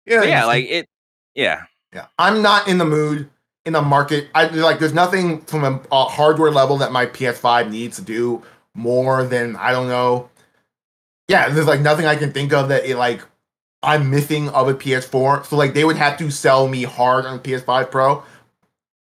Yeah, 0.05 0.21
So 0.21 0.27
yeah, 0.27 0.45
like 0.45 0.65
it. 0.69 0.87
Yeah, 1.35 1.63
Yeah, 1.93 2.07
I'm 2.19 2.41
not 2.41 2.67
in 2.67 2.77
the 2.77 2.85
mood 2.85 3.29
in 3.65 3.73
the 3.73 3.81
market. 3.81 4.27
I 4.35 4.47
like. 4.47 4.79
There's 4.79 4.93
nothing 4.93 5.41
from 5.41 5.63
a, 5.63 5.81
a 5.91 6.05
hardware 6.05 6.51
level 6.51 6.77
that 6.77 6.91
my 6.91 7.05
PS5 7.05 7.69
needs 7.69 7.97
to 7.97 8.01
do 8.01 8.43
more 8.73 9.23
than 9.23 9.55
I 9.55 9.71
don't 9.71 9.87
know. 9.87 10.29
Yeah, 11.27 11.49
there's 11.49 11.67
like 11.67 11.81
nothing 11.81 12.05
I 12.05 12.15
can 12.15 12.33
think 12.33 12.51
of 12.51 12.69
that 12.69 12.85
it 12.85 12.97
like 12.97 13.21
I'm 13.83 14.09
missing 14.09 14.49
of 14.49 14.67
a 14.67 14.73
PS4. 14.73 15.45
So 15.45 15.55
like 15.57 15.73
they 15.73 15.83
would 15.85 15.95
have 15.97 16.17
to 16.19 16.29
sell 16.31 16.67
me 16.67 16.83
hard 16.83 17.25
on 17.25 17.39
PS5 17.39 17.89
Pro. 17.91 18.23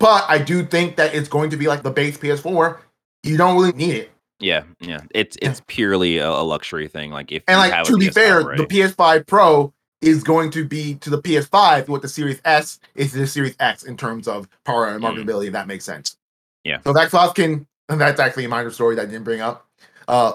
But 0.01 0.25
I 0.29 0.39
do 0.39 0.65
think 0.65 0.97
that 0.97 1.15
it's 1.15 1.29
going 1.29 1.51
to 1.51 1.57
be 1.57 1.67
like 1.69 1.83
the 1.83 1.91
base 1.91 2.19
PS4. 2.19 2.79
You 3.23 3.37
don't 3.37 3.57
really 3.57 3.73
need 3.73 3.95
it. 3.95 4.11
yeah, 4.41 4.65
yeah. 4.81 5.01
It's 5.15 5.37
it's 5.41 5.63
purely 5.69 6.19
a, 6.19 6.31
luxury 6.31 6.89
thing. 6.89 7.11
Like 7.11 7.31
if 7.33 7.43
And 7.49 7.59
like 7.59 7.85
to 7.87 7.97
be 7.97 8.07
PS5, 8.09 8.13
fair, 8.15 8.43
the 8.57 8.67
PS5 8.67 9.27
Pro 9.27 9.73
is 10.03 10.23
going 10.23 10.51
to 10.51 10.65
be 10.67 10.97
to 10.97 11.09
the 11.09 11.23
PS5 11.23 11.89
what 11.89 12.03
the 12.03 12.09
Series 12.09 12.41
S 12.45 12.79
is 12.95 13.13
to 13.13 13.19
the 13.19 13.27
Series 13.27 13.55
X 13.61 13.85
in 13.85 13.97
terms 13.97 14.29
of 14.29 14.49
power 14.65 14.89
and 14.89 15.03
Mm. 15.03 15.15
marketability. 15.25 15.47
If 15.47 15.53
that 15.53 15.67
makes 15.69 15.85
sense. 15.85 16.17
Yeah. 16.65 16.81
So 16.85 16.93
Xbox 16.93 17.35
can, 17.35 17.67
and 17.89 18.01
that's 18.01 18.21
actually 18.21 18.45
a 18.45 18.49
minor 18.49 18.71
story 18.71 18.97
that 18.97 19.03
I 19.03 19.07
didn't 19.07 19.25
bring 19.25 19.41
up. 19.41 19.67
Uh, 20.09 20.33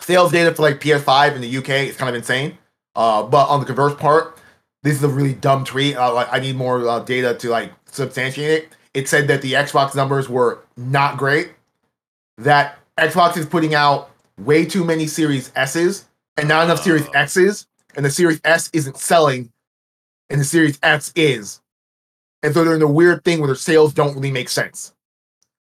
sales 0.00 0.30
data 0.32 0.54
for 0.54 0.62
like 0.62 0.80
PS5 0.80 1.34
in 1.34 1.40
the 1.42 1.56
UK 1.58 1.88
is 1.88 1.96
kind 1.96 2.08
of 2.08 2.14
insane. 2.14 2.56
Uh, 2.98 3.22
but 3.22 3.48
on 3.48 3.60
the 3.60 3.66
converse 3.66 3.94
part, 3.94 4.38
this 4.82 4.94
is 4.96 5.02
a 5.04 5.08
really 5.08 5.32
dumb 5.32 5.64
tweet. 5.64 5.96
Uh, 5.96 6.12
like 6.12 6.28
I 6.32 6.40
need 6.40 6.56
more 6.56 6.86
uh, 6.86 6.98
data 7.00 7.34
to 7.38 7.48
like 7.48 7.72
substantiate 7.86 8.50
it. 8.50 8.68
It 8.92 9.08
said 9.08 9.28
that 9.28 9.40
the 9.40 9.52
Xbox 9.52 9.94
numbers 9.94 10.28
were 10.28 10.58
not 10.76 11.16
great. 11.16 11.50
That 12.38 12.78
Xbox 12.98 13.36
is 13.36 13.46
putting 13.46 13.74
out 13.74 14.10
way 14.38 14.64
too 14.64 14.84
many 14.84 15.06
Series 15.06 15.52
S's 15.54 16.06
and 16.36 16.48
not 16.48 16.64
enough 16.64 16.82
Series 16.82 17.06
Oh. 17.06 17.12
X's, 17.14 17.66
and 17.96 18.04
the 18.04 18.10
Series 18.10 18.40
S 18.44 18.68
isn't 18.72 18.96
selling, 18.98 19.52
and 20.30 20.40
the 20.40 20.44
Series 20.44 20.78
X 20.82 21.12
is. 21.16 21.60
And 22.42 22.52
so 22.54 22.64
they're 22.64 22.76
in 22.76 22.82
a 22.82 22.86
weird 22.88 23.24
thing 23.24 23.38
where 23.40 23.46
their 23.48 23.56
sales 23.56 23.92
don't 23.94 24.14
really 24.14 24.30
make 24.32 24.48
sense. 24.48 24.92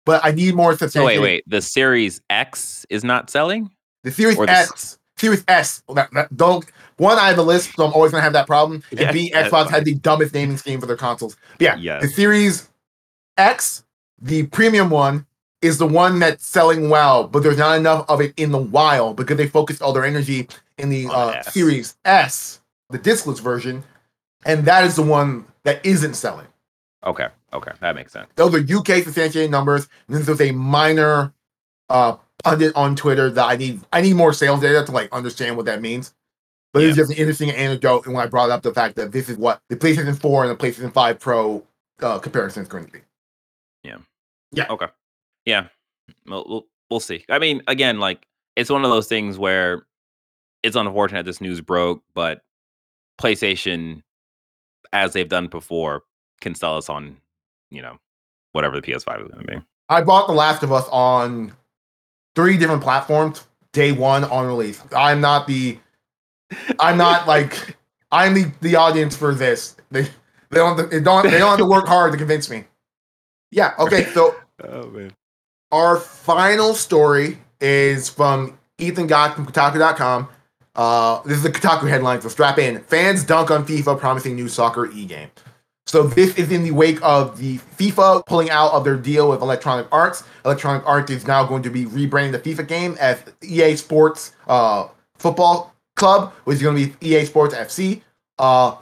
But 0.06 0.24
I 0.24 0.32
need 0.32 0.56
more 0.56 0.72
So 0.74 0.80
substantiation. 0.86 1.22
wait, 1.24 1.30
wait. 1.36 1.44
The 1.48 1.62
Series 1.62 2.22
X 2.30 2.86
is 2.90 3.04
not 3.04 3.30
selling. 3.30 3.72
The 4.04 4.12
Series 4.12 4.38
the 4.38 4.50
S, 4.50 4.98
Series 5.17 5.43
S. 5.47 5.84
That, 5.93 6.10
that, 6.13 6.36
don't 6.36 6.65
one. 6.97 7.17
I 7.17 7.27
have 7.27 7.38
a 7.38 7.43
list, 7.43 7.75
so 7.75 7.86
I'm 7.86 7.93
always 7.93 8.12
gonna 8.12 8.23
have 8.23 8.34
that 8.34 8.47
problem. 8.47 8.84
And 8.91 8.99
Yeah, 8.99 9.12
B, 9.12 9.32
Xbox 9.34 9.69
had 9.69 9.86
the 9.86 9.95
dumbest 9.95 10.34
naming 10.34 10.58
scheme 10.58 10.80
for 10.80 10.86
their 10.86 10.97
consoles. 10.97 11.36
But 11.53 11.62
yeah, 11.62 11.75
Yes. 11.77 12.01
the 12.03 12.08
Series 12.10 12.69
X, 13.38 13.84
the 14.19 14.47
premium 14.47 14.89
one, 14.89 15.25
is 15.62 15.77
the 15.77 15.88
one 15.88 16.19
that's 16.19 16.45
selling 16.45 16.89
well, 16.89 17.27
but 17.27 17.41
there's 17.43 17.58
not 17.58 17.77
enough 17.77 18.06
of 18.10 18.21
it 18.21 18.34
in 18.38 18.51
the 18.51 18.58
wild 18.60 19.15
because 19.17 19.38
they 19.38 19.47
focused 19.47 19.82
all 19.82 19.93
their 19.93 20.06
energy 20.06 20.47
in 20.77 20.89
the 20.89 21.08
uh, 21.08 21.30
S. 21.30 21.53
Series 21.53 21.97
S, 22.06 22.62
the 22.89 22.99
discless 22.99 23.39
version, 23.39 23.84
and 24.45 24.65
that 24.65 24.84
is 24.86 24.95
the 24.95 25.01
one 25.01 25.45
that 25.63 25.84
isn't 25.86 26.13
selling. 26.13 26.47
Okay, 27.06 27.27
okay, 27.53 27.71
that 27.80 27.95
makes 27.95 28.12
sense. 28.13 28.27
Those 28.36 28.53
are 28.53 28.60
UK 28.60 29.03
substantiated 29.03 29.49
numbers. 29.51 29.88
And 30.08 30.17
then 30.17 30.23
there's 30.25 30.41
a 30.41 30.51
minor 30.51 31.34
uh 31.89 32.17
pundit 32.43 32.76
on 32.76 32.95
Twitter 32.95 33.30
that 33.32 33.45
I 33.45 33.56
need 33.56 33.82
I 33.91 34.02
need 34.02 34.15
more 34.15 34.34
sales 34.34 34.62
data 34.62 34.86
to 34.86 34.91
like 34.91 35.12
understand 35.12 35.58
what 35.58 35.65
that 35.65 35.82
means. 35.82 36.13
But 36.73 36.84
it's 36.84 36.97
just 36.97 37.12
an 37.12 37.17
interesting 37.17 37.50
anecdote 37.50 38.06
and 38.06 38.13
when 38.13 38.23
I 38.23 38.28
brought 38.28 38.52
up 38.52 38.62
the 38.62 38.73
fact 38.73 38.97
that 38.97 39.12
this 39.12 39.30
is 39.30 39.38
what 39.38 39.62
the 39.69 39.76
PlayStation 39.76 40.19
4 40.19 40.45
and 40.45 40.52
the 40.52 40.63
PlayStation 40.63 40.93
5 40.93 41.19
Pro 41.19 41.63
uh 42.02 42.19
comparison 42.19 42.63
is 42.63 42.69
going 42.69 42.86
to 42.86 42.91
be. 42.91 43.00
Yeah. 43.84 43.97
Yeah. 44.52 44.67
Okay. 44.69 44.88
Yeah, 45.47 45.67
we'll, 46.26 46.45
we'll 46.47 46.67
we'll 46.89 47.00
see. 47.00 47.23
I 47.30 47.39
mean, 47.39 47.63
again, 47.67 48.00
like 48.00 48.28
it's 48.58 48.69
one 48.69 48.84
of 48.84 48.91
those 48.91 49.08
things 49.08 49.38
where 49.38 49.86
it's 50.62 50.76
unfortunate 50.76 51.26
this 51.26 51.39
news 51.39 51.62
broke, 51.62 52.04
but 52.13 52.41
PlayStation, 53.19 54.02
as 54.91 55.13
they've 55.13 55.30
done 55.30 55.47
before, 55.47 56.04
can 56.41 56.54
sell 56.54 56.76
us 56.76 56.89
on, 56.89 57.15
you 57.71 57.82
know, 57.82 57.97
whatever 58.52 58.76
the 58.76 58.82
PS5 58.82 59.21
is 59.21 59.28
going 59.32 59.45
to 59.45 59.47
be. 59.47 59.62
I 59.88 60.02
bought 60.02 60.28
The 60.28 60.34
Last 60.34 60.63
of 60.63 60.73
Us 60.73 60.86
on 60.91 61.54
three 62.38 62.56
different 62.56 62.84
platforms 62.84 63.47
day 63.73 63.91
one 63.91 64.23
on 64.26 64.45
release. 64.45 64.80
I'm 64.95 65.19
not 65.19 65.47
the 65.47 65.80
I'm 66.80 66.95
not 66.95 67.28
like 67.28 67.76
I'm 68.12 68.36
the, 68.36 68.52
the 68.62 68.76
audience 68.76 69.17
for 69.17 69.34
this. 69.34 69.76
They 69.89 70.04
they 70.04 70.58
don't 70.58 70.78
they 70.91 71.00
don't 71.00 71.23
they 71.23 71.39
don't 71.39 71.50
have 71.50 71.58
to 71.58 71.65
work 71.65 71.88
hard 71.88 72.12
to 72.12 72.17
convince 72.17 72.47
me. 72.47 72.65
Yeah, 73.50 73.73
okay, 73.80 74.06
so 74.13 74.36
Oh 74.63 74.88
man. 74.91 75.13
Our 75.71 75.97
final 75.97 76.76
story 76.76 77.39
is 77.60 78.08
from 78.08 78.58
Ethan 78.78 79.08
Gach 79.08 79.36
from 79.36 79.47
Kotaku.com. 79.47 80.30
Uh, 80.76 81.23
this 81.23 81.38
is 81.38 81.43
the 81.43 81.50
Kotaku 81.50 81.89
headline, 81.89 82.21
so 82.21 82.30
strap 82.30 82.60
in. 82.60 82.82
Fans 82.84 83.23
dunk 83.23 83.50
on 83.50 83.65
FIFA 83.65 84.00
promising 84.00 84.36
new 84.36 84.47
soccer 84.47 84.86
e-game. 84.91 85.30
So 85.88 86.04
this 86.04 86.36
is 86.36 86.52
in 86.52 86.63
the 86.63 86.71
wake 86.71 87.00
of 87.02 87.38
the 87.38 87.60
FIFA 87.78 88.26
pulling 88.26 88.50
out 88.50 88.73
of 88.73 88.84
their 88.84 88.97
deal 88.97 89.30
with 89.30 89.41
Electronic 89.41 89.88
Arts. 89.89 90.23
Electronic 90.43 90.86
Arts 90.86 91.10
is 91.10 91.26
now 91.26 91.45
going 91.45 91.63
to 91.63 91.69
be 91.69 91.86
rebranding 91.86 92.34
the 92.34 92.39
FIFA 92.39 92.67
game 92.67 92.97
as 93.00 93.23
EA 93.41 93.78
Sports 93.78 94.34
uh, 94.50 94.89
Football 95.17 95.73
Club, 95.95 96.34
which 96.43 96.58
is 96.58 96.62
going 96.62 96.76
to 96.76 96.93
be 97.00 97.08
EA 97.08 97.23
Sports 97.23 97.56
FC. 97.56 98.02
Uh, 98.38 98.76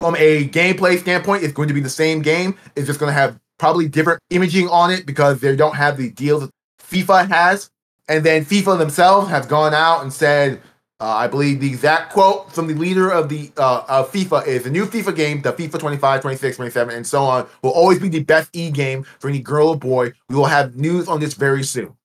from 0.00 0.16
a 0.16 0.48
gameplay 0.48 0.98
standpoint, 0.98 1.44
it's 1.44 1.52
going 1.52 1.68
to 1.68 1.74
be 1.74 1.80
the 1.80 1.88
same 1.88 2.20
game. 2.20 2.56
It's 2.74 2.88
just 2.88 2.98
going 2.98 3.10
to 3.10 3.18
have 3.18 3.38
probably 3.58 3.86
different 3.86 4.20
imaging 4.30 4.68
on 4.70 4.90
it 4.90 5.06
because 5.06 5.40
they 5.40 5.54
don't 5.54 5.76
have 5.76 5.98
the 5.98 6.10
deals 6.10 6.42
that 6.42 6.50
FIFA 6.82 7.28
has. 7.28 7.70
And 8.08 8.24
then 8.24 8.44
FIFA 8.44 8.76
themselves 8.76 9.30
have 9.30 9.46
gone 9.46 9.72
out 9.72 10.02
and 10.02 10.12
said, 10.12 10.60
uh, 11.00 11.06
I 11.06 11.28
believe 11.28 11.60
the 11.60 11.68
exact 11.68 12.12
quote 12.12 12.52
from 12.52 12.66
the 12.66 12.74
leader 12.74 13.10
of 13.10 13.28
the 13.28 13.50
uh, 13.56 13.84
of 13.88 14.12
FIFA 14.12 14.46
is 14.46 14.64
the 14.64 14.70
new 14.70 14.84
FIFA 14.84 15.16
game, 15.16 15.42
the 15.42 15.52
FIFA 15.52 15.78
25, 15.78 16.20
26, 16.20 16.56
27, 16.56 16.94
and 16.94 17.06
so 17.06 17.22
on, 17.22 17.46
will 17.62 17.70
always 17.70 17.98
be 17.98 18.08
the 18.08 18.22
best 18.22 18.50
e 18.52 18.70
game 18.70 19.04
for 19.18 19.28
any 19.28 19.40
girl 19.40 19.68
or 19.68 19.78
boy. 19.78 20.12
We 20.28 20.36
will 20.36 20.44
have 20.44 20.76
news 20.76 21.08
on 21.08 21.20
this 21.20 21.34
very 21.34 21.62
soon. 21.62 21.96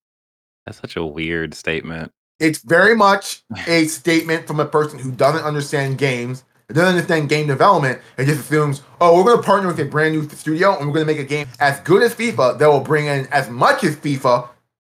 That's 0.65 0.79
such 0.79 0.95
a 0.95 1.05
weird 1.05 1.53
statement. 1.53 2.11
It's 2.39 2.59
very 2.59 2.95
much 2.95 3.43
a 3.67 3.85
statement 3.85 4.47
from 4.47 4.59
a 4.59 4.65
person 4.65 4.97
who 4.97 5.11
doesn't 5.11 5.43
understand 5.43 5.97
games, 5.97 6.45
doesn't 6.69 6.95
understand 6.95 7.27
game 7.27 7.47
development, 7.47 8.01
and 8.17 8.25
just 8.25 8.39
assumes, 8.41 8.81
oh, 9.01 9.15
we're 9.17 9.25
going 9.25 9.37
to 9.37 9.43
partner 9.43 9.67
with 9.67 9.79
a 9.79 9.85
brand 9.85 10.15
new 10.15 10.27
studio 10.29 10.77
and 10.77 10.87
we're 10.87 10.93
going 10.93 11.05
to 11.05 11.13
make 11.13 11.21
a 11.21 11.27
game 11.27 11.47
as 11.59 11.79
good 11.81 12.01
as 12.01 12.15
FIFA 12.15 12.57
that 12.59 12.67
will 12.67 12.79
bring 12.79 13.07
in 13.07 13.27
as 13.27 13.49
much 13.49 13.83
as 13.83 13.95
FIFA 13.97 14.47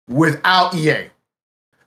without 0.07 0.75
EA. 0.75 1.09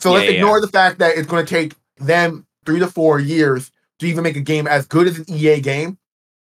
So 0.01 0.11
Yeah, 0.11 0.15
let's 0.15 0.27
yeah, 0.27 0.37
ignore 0.37 0.61
the 0.61 0.69
fact 0.69 0.99
that 0.99 1.17
it's 1.17 1.29
going 1.29 1.45
to 1.45 1.49
take 1.49 1.75
them 2.01 2.47
three 2.67 2.79
to 2.81 2.87
four 2.87 3.21
years 3.21 3.71
to 3.99 4.07
even 4.07 4.25
make 4.25 4.37
a 4.37 4.41
game 4.41 4.67
as 4.67 4.87
good 4.87 5.07
as 5.07 5.19
an 5.19 5.25
EA 5.29 5.61
game. 5.61 5.99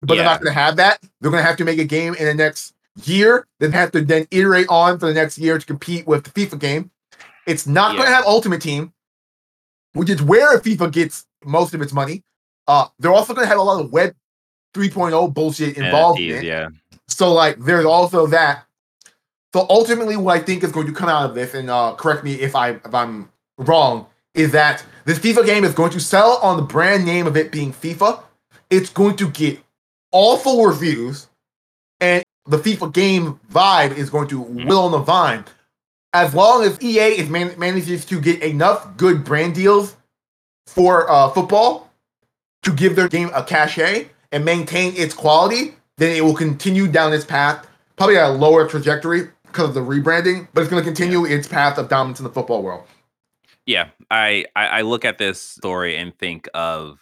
But 0.01 0.15
they're 0.15 0.25
not 0.25 0.41
going 0.41 0.53
to 0.53 0.59
have 0.59 0.77
that. 0.77 0.99
They're 1.19 1.31
going 1.31 1.43
to 1.43 1.47
have 1.47 1.57
to 1.57 1.65
make 1.65 1.79
a 1.79 1.83
game 1.83 2.15
in 2.15 2.25
the 2.25 2.33
next 2.33 2.73
year, 3.03 3.45
then 3.59 3.71
have 3.73 3.91
to 3.91 4.01
then 4.01 4.27
iterate 4.31 4.67
on 4.69 4.97
for 4.99 5.07
the 5.07 5.13
next 5.13 5.37
year 5.37 5.57
to 5.59 5.65
compete 5.65 6.07
with 6.07 6.23
the 6.23 6.29
FIFA 6.31 6.59
game. 6.59 6.91
It's 7.45 7.67
not 7.67 7.95
going 7.95 8.07
to 8.07 8.13
have 8.13 8.25
Ultimate 8.25 8.61
Team, 8.61 8.93
which 9.93 10.09
is 10.09 10.21
where 10.21 10.57
FIFA 10.59 10.91
gets 10.91 11.25
most 11.43 11.73
of 11.73 11.81
its 11.81 11.91
money. 11.91 12.23
Uh, 12.67 12.87
they're 12.99 13.11
also 13.13 13.33
going 13.33 13.45
to 13.45 13.49
have 13.49 13.57
a 13.57 13.61
lot 13.63 13.81
of 13.81 13.91
Web 13.91 14.15
3.0 14.73 15.33
bullshit 15.33 15.77
involved 15.77 16.19
in 16.19 16.35
it. 16.37 16.43
yeah. 16.43 16.69
So 17.07 17.33
like 17.33 17.57
there's 17.57 17.85
also 17.85 18.27
that. 18.27 18.65
So 19.53 19.65
ultimately 19.69 20.15
what 20.15 20.37
I 20.39 20.43
think 20.43 20.63
is 20.63 20.71
going 20.71 20.85
to 20.87 20.93
come 20.93 21.09
out 21.09 21.27
of 21.27 21.35
this, 21.35 21.55
and 21.55 21.69
uh 21.69 21.95
correct 21.95 22.23
me 22.23 22.35
if 22.35 22.55
I 22.55 22.71
if 22.71 22.93
I'm 22.93 23.29
wrong, 23.57 24.05
is 24.33 24.51
that 24.51 24.83
this 25.05 25.19
FIFA 25.19 25.45
game 25.45 25.63
is 25.63 25.73
going 25.73 25.91
to 25.91 25.99
sell 25.99 26.37
on 26.41 26.57
the 26.57 26.63
brand 26.63 27.05
name 27.05 27.27
of 27.27 27.35
it 27.35 27.51
being 27.51 27.73
FIFA. 27.73 28.21
It's 28.69 28.89
going 28.89 29.15
to 29.17 29.29
get 29.29 29.59
awful 30.11 30.65
reviews, 30.65 31.27
and 31.99 32.23
the 32.45 32.57
FIFA 32.57 32.93
game 32.93 33.39
vibe 33.51 33.95
is 33.97 34.09
going 34.09 34.27
to 34.29 34.43
Mhm. 34.43 34.67
will 34.67 34.81
on 34.85 34.91
the 34.91 34.99
vine. 34.99 35.45
As 36.13 36.33
long 36.33 36.63
as 36.63 36.81
EA 36.81 37.19
is 37.19 37.29
man- 37.29 37.53
manages 37.57 38.05
to 38.05 38.19
get 38.19 38.41
enough 38.41 38.97
good 38.97 39.23
brand 39.23 39.53
deals 39.55 39.95
for 40.67 41.09
uh, 41.09 41.29
football 41.29 41.91
to 42.63 42.71
give 42.71 42.95
their 42.95 43.07
game 43.07 43.29
a 43.33 43.43
cachet 43.43 44.09
and 44.31 44.43
maintain 44.45 44.95
its 44.95 45.13
quality, 45.13 45.75
then 45.97 46.15
it 46.15 46.21
will 46.23 46.35
continue 46.35 46.87
down 46.87 47.13
its 47.13 47.25
path, 47.25 47.67
probably 47.95 48.17
at 48.17 48.29
a 48.29 48.33
lower 48.33 48.67
trajectory 48.67 49.27
because 49.45 49.69
of 49.69 49.73
the 49.75 49.81
rebranding, 49.81 50.47
but 50.53 50.61
it's 50.61 50.69
going 50.69 50.81
to 50.83 50.87
continue 50.87 51.25
its 51.25 51.47
path 51.47 51.77
of 51.77 51.89
dominance 51.89 52.19
in 52.19 52.23
the 52.23 52.31
football 52.31 52.61
world. 52.63 52.83
Yeah, 53.65 53.89
I, 54.11 54.45
I 54.55 54.67
I 54.67 54.81
look 54.81 55.05
at 55.05 55.17
this 55.17 55.41
story 55.41 55.95
and 55.97 56.17
think 56.17 56.47
of, 56.53 56.99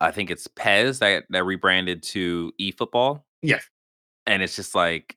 I 0.00 0.10
think 0.10 0.30
it's 0.30 0.46
PES 0.46 0.98
that 1.00 1.24
that 1.30 1.44
rebranded 1.44 2.02
to 2.04 2.52
eFootball, 2.60 3.22
Yes. 3.42 3.64
and 4.26 4.42
it's 4.42 4.56
just 4.56 4.74
like 4.74 5.16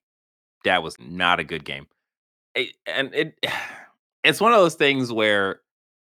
that 0.66 0.84
was 0.84 0.96
not 1.00 1.40
a 1.40 1.44
good 1.44 1.64
game, 1.66 1.88
It- 2.56 2.76
and 2.88 3.14
it 3.14 3.36
it's 4.24 4.42
one 4.42 4.52
of 4.54 4.60
those 4.60 4.76
things 4.76 5.12
where 5.12 5.62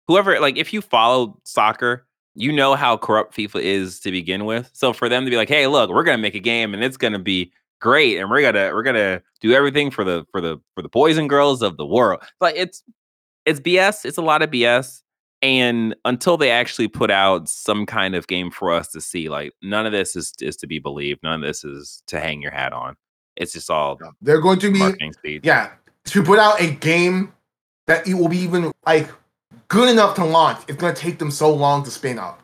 whoever 0.07 0.39
like 0.39 0.57
if 0.57 0.71
you 0.73 0.81
follow 0.81 1.39
soccer, 1.43 2.07
you 2.35 2.51
know 2.51 2.75
how 2.75 2.95
corrupt 2.97 3.35
FIFA 3.35 3.61
is 3.61 3.99
to 4.01 4.11
begin 4.11 4.45
with. 4.45 4.69
So 4.73 4.93
for 4.93 5.09
them 5.09 5.25
to 5.25 5.31
be 5.31 5.37
like, 5.37 5.49
hey, 5.49 5.67
look, 5.67 5.89
we're 5.89 6.03
gonna 6.03 6.17
make 6.19 6.35
a 6.35 6.39
game 6.39 6.73
and 6.73 6.83
it's 6.83 6.97
gonna 6.97 7.19
be 7.19 7.51
great, 7.81 8.17
and 8.19 8.29
we're 8.29 8.41
gonna 8.41 8.73
we're 8.73 8.83
gonna 8.83 9.21
do 9.41 9.53
everything 9.53 9.89
for 9.91 10.03
the 10.03 10.25
for 10.31 10.39
the 10.41 10.57
for 10.75 10.81
the 10.83 10.89
boys 10.89 11.17
and 11.17 11.29
girls 11.29 11.61
of 11.61 11.77
the 11.77 11.85
world, 11.85 12.21
but 12.39 12.55
it's 12.55 12.83
it's 13.45 13.59
BS. 13.59 14.05
It's 14.05 14.17
a 14.17 14.21
lot 14.21 14.41
of 14.41 14.49
BS. 14.51 15.01
And 15.45 15.95
until 16.05 16.37
they 16.37 16.49
actually 16.49 16.87
put 16.87 17.11
out 17.11 17.47
some 17.47 17.85
kind 17.85 18.15
of 18.15 18.25
game 18.25 18.49
for 18.49 18.71
us 18.71 18.87
to 18.89 18.99
see, 18.99 19.29
like 19.29 19.53
none 19.61 19.85
of 19.85 19.91
this 19.91 20.15
is 20.15 20.33
is 20.41 20.55
to 20.57 20.67
be 20.67 20.79
believed. 20.79 21.21
None 21.21 21.43
of 21.43 21.47
this 21.47 21.63
is 21.63 22.01
to 22.07 22.19
hang 22.19 22.41
your 22.41 22.51
hat 22.51 22.73
on. 22.73 22.95
It's 23.35 23.53
just 23.53 23.69
all 23.69 23.99
They're 24.21 24.41
going 24.41 24.59
to 24.59 24.71
be 24.71 25.11
speed. 25.11 25.45
yeah 25.45 25.71
to 26.05 26.23
put 26.23 26.39
out 26.39 26.59
a 26.61 26.71
game 26.71 27.33
that 27.87 28.07
it 28.07 28.15
will 28.15 28.27
be 28.27 28.37
even 28.37 28.71
like 28.85 29.09
good 29.67 29.89
enough 29.89 30.15
to 30.15 30.25
launch. 30.25 30.59
It's 30.67 30.77
going 30.77 30.93
to 30.93 30.99
take 30.99 31.19
them 31.19 31.31
so 31.31 31.53
long 31.53 31.83
to 31.83 31.91
spin 31.91 32.17
up. 32.17 32.41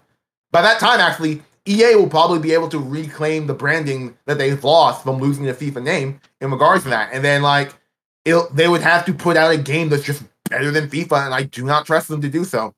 By 0.51 0.61
that 0.61 0.79
time, 0.79 0.99
actually, 0.99 1.41
EA 1.67 1.95
will 1.95 2.09
probably 2.09 2.39
be 2.39 2.53
able 2.53 2.69
to 2.69 2.79
reclaim 2.79 3.47
the 3.47 3.53
branding 3.53 4.17
that 4.25 4.37
they've 4.37 4.63
lost 4.63 5.03
from 5.03 5.17
losing 5.17 5.45
the 5.45 5.53
FIFA 5.53 5.83
name 5.83 6.19
in 6.39 6.51
regards 6.51 6.83
to 6.83 6.89
that. 6.89 7.11
And 7.13 7.23
then 7.23 7.41
like 7.41 7.73
they 8.25 8.67
would 8.67 8.81
have 8.81 9.05
to 9.05 9.13
put 9.13 9.37
out 9.37 9.51
a 9.51 9.57
game 9.57 9.89
that's 9.89 10.03
just 10.03 10.23
better 10.49 10.69
than 10.71 10.89
FIFA, 10.89 11.25
and 11.25 11.33
I 11.33 11.43
do 11.43 11.65
not 11.65 11.85
trust 11.85 12.07
them 12.09 12.21
to 12.21 12.29
do 12.29 12.43
so. 12.43 12.73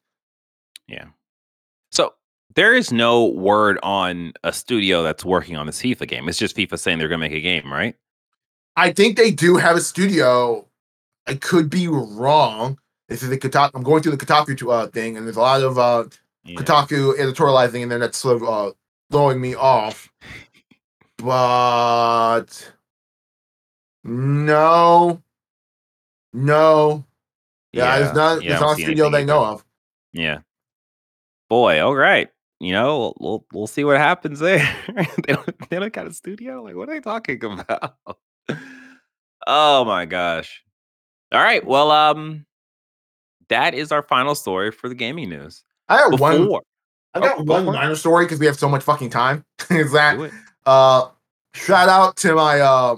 So 1.91 2.13
there 2.55 2.73
is 2.75 2.91
no 2.91 3.25
word 3.25 3.79
on 3.83 4.33
a 4.43 4.51
studio 4.51 5.03
that's 5.03 5.23
working 5.23 5.55
on 5.57 5.67
this 5.67 5.81
FIFA 5.81 6.07
game. 6.07 6.27
It's 6.29 6.37
just 6.37 6.55
FIFA 6.55 6.79
saying 6.79 6.97
they're 6.97 7.07
going 7.07 7.19
to 7.21 7.27
make 7.29 7.37
a 7.37 7.41
game, 7.41 7.71
right? 7.71 7.95
I 8.75 8.91
think 8.91 9.15
they 9.17 9.29
do 9.31 9.57
have 9.57 9.75
a 9.75 9.81
studio. 9.81 10.67
I 11.27 11.35
could 11.35 11.69
be 11.69 11.87
wrong. 11.87 12.79
This 13.09 13.21
is 13.21 13.29
the 13.29 13.37
Kotaku. 13.37 13.71
I'm 13.75 13.83
going 13.83 14.01
through 14.01 14.15
the 14.15 14.25
Kotaku 14.25 14.71
uh, 14.71 14.87
thing, 14.87 15.17
and 15.17 15.25
there's 15.27 15.37
a 15.37 15.41
lot 15.41 15.61
of 15.61 15.77
uh, 15.77 16.05
Yeah. 16.43 16.59
Kotaku 16.59 17.15
editorializing 17.17 17.81
in 17.81 17.89
there 17.89 17.99
that's 17.99 18.17
sort 18.17 18.41
of 18.41 18.43
uh, 18.43 18.71
throwing 19.11 19.39
me 19.39 19.53
off. 19.53 20.11
But 21.17 22.73
no, 24.03 25.21
no, 26.33 27.05
yeah, 27.71 27.97
it's 27.97 28.15
not. 28.15 28.41
yeah, 28.41 28.53
it's 28.53 28.61
don't 28.61 28.79
a 28.79 28.83
studio 28.83 29.09
they 29.11 29.23
know 29.23 29.45
of. 29.45 29.65
Yeah. 30.11 30.39
Boy, 31.53 31.85
all 31.85 31.95
right. 31.95 32.29
You 32.59 32.71
know, 32.71 33.13
we'll 33.19 33.45
we'll, 33.53 33.67
see 33.67 33.83
what 33.83 33.97
happens 33.97 34.39
there. 34.39 34.67
they 35.27 35.33
don't 35.33 35.69
they 35.69 35.77
don't 35.77 35.93
got 35.93 36.07
a 36.07 36.11
studio. 36.11 36.63
Like, 36.63 36.73
what 36.75 36.89
are 36.89 36.95
they 36.95 36.99
talking 36.99 37.43
about? 37.59 37.93
oh 39.45 39.85
my 39.85 40.05
gosh. 40.05 40.63
All 41.31 41.43
right. 41.43 41.63
Well, 41.63 41.91
um, 41.91 42.47
that 43.49 43.75
is 43.75 43.91
our 43.91 44.01
final 44.01 44.33
story 44.33 44.71
for 44.71 44.89
the 44.89 44.95
gaming 44.95 45.29
news. 45.29 45.63
I 45.89 45.97
got 45.97 46.19
one. 46.19 46.41
Before 46.45 46.63
I 47.13 47.19
got 47.19 47.37
Oh, 47.37 47.43
one 47.43 47.65
minor 47.65 47.93
story 47.93 48.25
because 48.25 48.39
we 48.39 48.47
have 48.47 48.57
so 48.57 48.67
much 48.67 48.81
fucking 48.81 49.11
time. 49.11 49.45
is 49.69 49.91
that 49.91 50.31
uh 50.65 51.07
shout 51.53 51.87
out 51.87 52.15
to 52.17 52.33
my 52.33 52.61
uh 52.61 52.95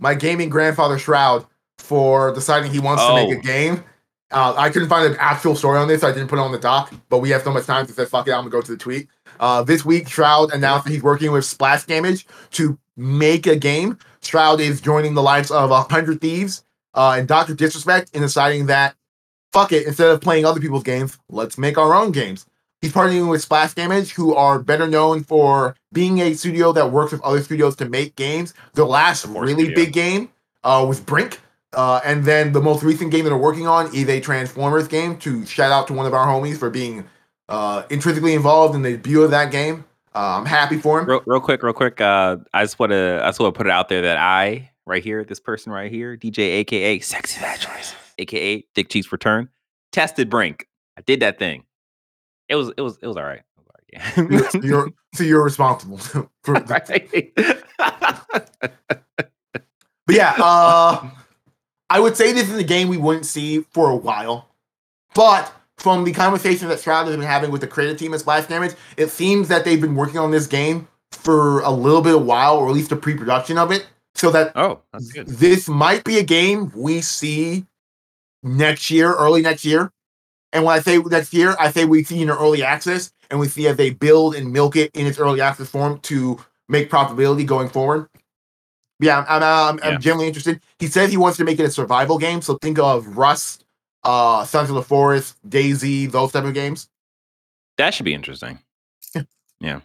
my 0.00 0.14
gaming 0.14 0.50
grandfather 0.50 0.98
Shroud 0.98 1.46
for 1.78 2.34
deciding 2.34 2.72
he 2.72 2.78
wants 2.78 3.02
to 3.06 3.14
make 3.14 3.34
Oh. 3.34 3.38
a 3.38 3.42
game. 3.42 3.84
Uh, 4.30 4.54
I 4.56 4.70
couldn't 4.70 4.88
find 4.88 5.12
an 5.12 5.18
actual 5.18 5.56
story 5.56 5.78
on 5.78 5.88
this, 5.88 6.02
so 6.02 6.08
I 6.08 6.12
didn't 6.12 6.28
put 6.28 6.38
it 6.38 6.42
on 6.42 6.52
the 6.52 6.58
doc. 6.58 6.92
But 7.08 7.18
we 7.18 7.30
have 7.30 7.42
so 7.42 7.52
much 7.52 7.66
time 7.66 7.86
to 7.86 7.92
say, 7.92 8.04
"Fuck 8.04 8.28
it," 8.28 8.32
I'm 8.32 8.40
gonna 8.40 8.50
go 8.50 8.60
to 8.60 8.72
the 8.72 8.78
tweet. 8.78 9.08
Uh, 9.40 9.62
this 9.62 9.84
week, 9.84 10.08
Shroud 10.08 10.52
announced 10.52 10.84
that 10.84 10.92
he's 10.92 11.02
working 11.02 11.32
with 11.32 11.44
Splash 11.44 11.84
Damage 11.84 12.26
to 12.52 12.78
make 12.96 13.46
a 13.46 13.56
game. 13.56 13.98
Shroud 14.22 14.60
is 14.60 14.80
joining 14.80 15.14
the 15.14 15.22
likes 15.22 15.50
of 15.50 15.70
a 15.70 15.82
Hundred 15.82 16.20
Thieves 16.20 16.64
uh, 16.94 17.16
and 17.18 17.26
Doctor 17.26 17.54
Disrespect 17.54 18.14
in 18.14 18.22
deciding 18.22 18.66
that, 18.66 18.94
fuck 19.52 19.72
it, 19.72 19.86
instead 19.86 20.10
of 20.10 20.20
playing 20.20 20.44
other 20.44 20.60
people's 20.60 20.82
games, 20.82 21.18
let's 21.28 21.56
make 21.58 21.78
our 21.78 21.94
own 21.94 22.12
games. 22.12 22.46
He's 22.82 22.92
partnering 22.92 23.28
with 23.28 23.42
Splash 23.42 23.74
Damage, 23.74 24.12
who 24.12 24.34
are 24.34 24.58
better 24.58 24.86
known 24.86 25.24
for 25.24 25.74
being 25.92 26.20
a 26.20 26.34
studio 26.34 26.72
that 26.72 26.92
works 26.92 27.12
with 27.12 27.20
other 27.22 27.42
studios 27.42 27.76
to 27.76 27.88
make 27.88 28.16
games. 28.16 28.54
The 28.74 28.86
last 28.86 29.26
really 29.26 29.74
big 29.74 29.92
game 29.92 30.30
uh, 30.64 30.84
was 30.88 31.00
Brink. 31.00 31.40
Uh, 31.72 32.00
and 32.04 32.24
then 32.24 32.52
the 32.52 32.60
most 32.60 32.82
recent 32.82 33.10
game 33.12 33.24
that 33.24 33.30
they're 33.30 33.38
working 33.38 33.66
on 33.66 33.94
is 33.94 34.08
a 34.08 34.20
Transformers 34.20 34.88
game. 34.88 35.16
To 35.18 35.46
shout 35.46 35.70
out 35.70 35.86
to 35.88 35.92
one 35.92 36.06
of 36.06 36.14
our 36.14 36.26
homies 36.26 36.56
for 36.56 36.70
being 36.70 37.08
uh, 37.48 37.84
intrinsically 37.90 38.34
involved 38.34 38.74
in 38.74 38.82
the 38.82 38.92
debut 38.92 39.22
of 39.22 39.30
that 39.30 39.52
game. 39.52 39.84
Uh, 40.14 40.38
I'm 40.38 40.46
happy 40.46 40.78
for 40.78 40.98
him. 40.98 41.06
Real, 41.06 41.22
real 41.26 41.40
quick, 41.40 41.62
real 41.62 41.72
quick. 41.72 42.00
Uh, 42.00 42.38
I 42.52 42.64
just 42.64 42.78
want 42.80 42.90
to, 42.90 43.20
I 43.22 43.28
just 43.28 43.38
want 43.38 43.54
to 43.54 43.58
put 43.58 43.66
it 43.68 43.70
out 43.70 43.88
there 43.88 44.02
that 44.02 44.16
I, 44.16 44.70
right 44.84 45.02
here, 45.04 45.24
this 45.24 45.38
person 45.38 45.72
right 45.72 45.90
here, 45.90 46.16
DJ, 46.16 46.38
aka 46.38 46.98
Sexy 46.98 47.40
Bad 47.40 47.60
Choice, 47.60 47.94
aka 48.18 48.64
Dick 48.74 48.88
Cheeks 48.88 49.12
Return, 49.12 49.48
tested 49.92 50.28
Brink. 50.28 50.66
I 50.98 51.02
did 51.02 51.20
that 51.20 51.38
thing. 51.38 51.64
It 52.48 52.56
was, 52.56 52.72
it 52.76 52.80
was, 52.80 52.98
it 53.00 53.06
was 53.06 53.16
all 53.16 53.22
right. 53.22 53.42
Was 53.56 53.66
all 53.68 54.32
right. 54.32 54.54
You're, 54.54 54.64
you're 54.64 54.88
so 55.14 55.22
you're 55.22 55.44
responsible 55.44 55.98
for. 55.98 56.28
But 60.06 60.16
yeah, 60.16 60.34
uh, 60.38 61.08
I 61.90 61.98
would 61.98 62.16
say 62.16 62.32
this 62.32 62.48
is 62.48 62.56
a 62.56 62.64
game 62.64 62.88
we 62.88 62.96
wouldn't 62.96 63.26
see 63.26 63.60
for 63.72 63.90
a 63.90 63.96
while. 63.96 64.48
But 65.14 65.52
from 65.76 66.04
the 66.04 66.12
conversation 66.12 66.68
that 66.68 66.80
Shroud 66.80 67.06
has 67.06 67.16
been 67.16 67.24
having 67.24 67.50
with 67.50 67.60
the 67.60 67.66
creative 67.66 67.98
team 67.98 68.14
at 68.14 68.20
Splash 68.20 68.46
Damage, 68.46 68.74
it 68.96 69.08
seems 69.08 69.48
that 69.48 69.64
they've 69.64 69.80
been 69.80 69.96
working 69.96 70.18
on 70.18 70.30
this 70.30 70.46
game 70.46 70.86
for 71.10 71.60
a 71.62 71.70
little 71.70 72.00
bit 72.00 72.14
of 72.14 72.24
while, 72.24 72.56
or 72.56 72.68
at 72.68 72.74
least 72.74 72.90
the 72.90 72.96
pre-production 72.96 73.58
of 73.58 73.72
it, 73.72 73.86
so 74.14 74.30
that 74.30 74.52
oh, 74.54 74.80
that's 74.92 75.10
good. 75.10 75.26
this 75.26 75.68
might 75.68 76.04
be 76.04 76.18
a 76.18 76.22
game 76.22 76.70
we 76.76 77.00
see 77.00 77.66
next 78.44 78.90
year, 78.90 79.12
early 79.14 79.42
next 79.42 79.64
year. 79.64 79.90
And 80.52 80.64
when 80.64 80.76
I 80.76 80.80
say 80.80 80.98
next 80.98 81.32
year, 81.32 81.56
I 81.58 81.70
say 81.70 81.84
we 81.84 82.04
see 82.04 82.22
in 82.22 82.30
early 82.30 82.62
access, 82.62 83.12
and 83.30 83.40
we 83.40 83.48
see 83.48 83.66
as 83.66 83.76
they 83.76 83.90
build 83.90 84.36
and 84.36 84.52
milk 84.52 84.76
it 84.76 84.90
in 84.94 85.06
its 85.06 85.18
early 85.18 85.40
access 85.40 85.68
form 85.68 85.98
to 86.02 86.38
make 86.68 86.90
profitability 86.90 87.44
going 87.44 87.68
forward. 87.68 88.08
Yeah, 89.00 89.24
I'm, 89.28 89.42
I'm, 89.42 89.80
I'm 89.82 89.92
Yeah. 89.92 89.98
generally 89.98 90.28
interested. 90.28 90.60
He 90.78 90.86
says 90.86 91.10
he 91.10 91.16
wants 91.16 91.38
to 91.38 91.44
make 91.44 91.58
it 91.58 91.64
a 91.64 91.70
survival 91.70 92.18
game, 92.18 92.42
so 92.42 92.58
think 92.58 92.78
of 92.78 93.16
Rust, 93.16 93.64
uh, 94.04 94.44
Sons 94.44 94.68
of 94.68 94.76
the 94.76 94.82
Forest, 94.82 95.36
DayZ, 95.48 96.10
those 96.12 96.32
type 96.32 96.44
of 96.44 96.54
games. 96.54 96.88
That 97.78 97.94
should 97.94 98.04
be 98.04 98.14
interesting. 98.14 98.58
yeah. 99.60 99.80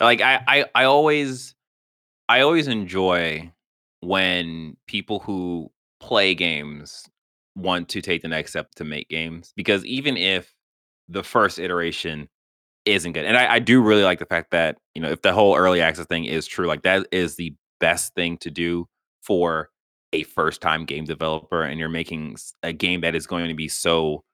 Like 0.00 0.20
I, 0.20 0.42
I 0.46 0.64
I 0.74 0.84
always 0.84 1.54
I 2.28 2.40
always 2.40 2.68
enjoy 2.68 3.52
when 4.00 4.76
people 4.86 5.18
who 5.20 5.70
play 6.00 6.34
games 6.34 7.04
want 7.56 7.88
to 7.90 8.00
take 8.00 8.22
the 8.22 8.28
next 8.28 8.50
step 8.50 8.70
to 8.76 8.84
make 8.84 9.08
games 9.08 9.52
because 9.56 9.84
even 9.84 10.16
if 10.16 10.54
the 11.08 11.24
first 11.24 11.58
iteration 11.58 12.28
isn't 12.84 13.12
good 13.12 13.24
and 13.24 13.36
I, 13.36 13.54
I 13.54 13.58
do 13.58 13.82
really 13.82 14.04
like 14.04 14.20
the 14.20 14.26
fact 14.26 14.52
that 14.52 14.78
you 14.94 15.02
know 15.02 15.10
if 15.10 15.22
the 15.22 15.32
whole 15.32 15.56
early 15.56 15.80
access 15.80 16.06
thing 16.06 16.24
is 16.24 16.46
true 16.46 16.66
like 16.68 16.82
that 16.82 17.08
is 17.10 17.34
the 17.34 17.52
best 17.80 18.14
thing 18.14 18.36
to 18.38 18.50
do 18.50 18.86
for 19.22 19.70
a 20.12 20.22
first 20.24 20.60
time 20.60 20.84
game 20.84 21.04
developer 21.04 21.62
and 21.62 21.78
you're 21.78 21.88
making 21.88 22.36
a 22.62 22.72
game 22.72 23.02
that 23.02 23.14
is 23.14 23.26
going 23.26 23.48
to 23.48 23.54
be 23.54 23.68
so 23.68 24.24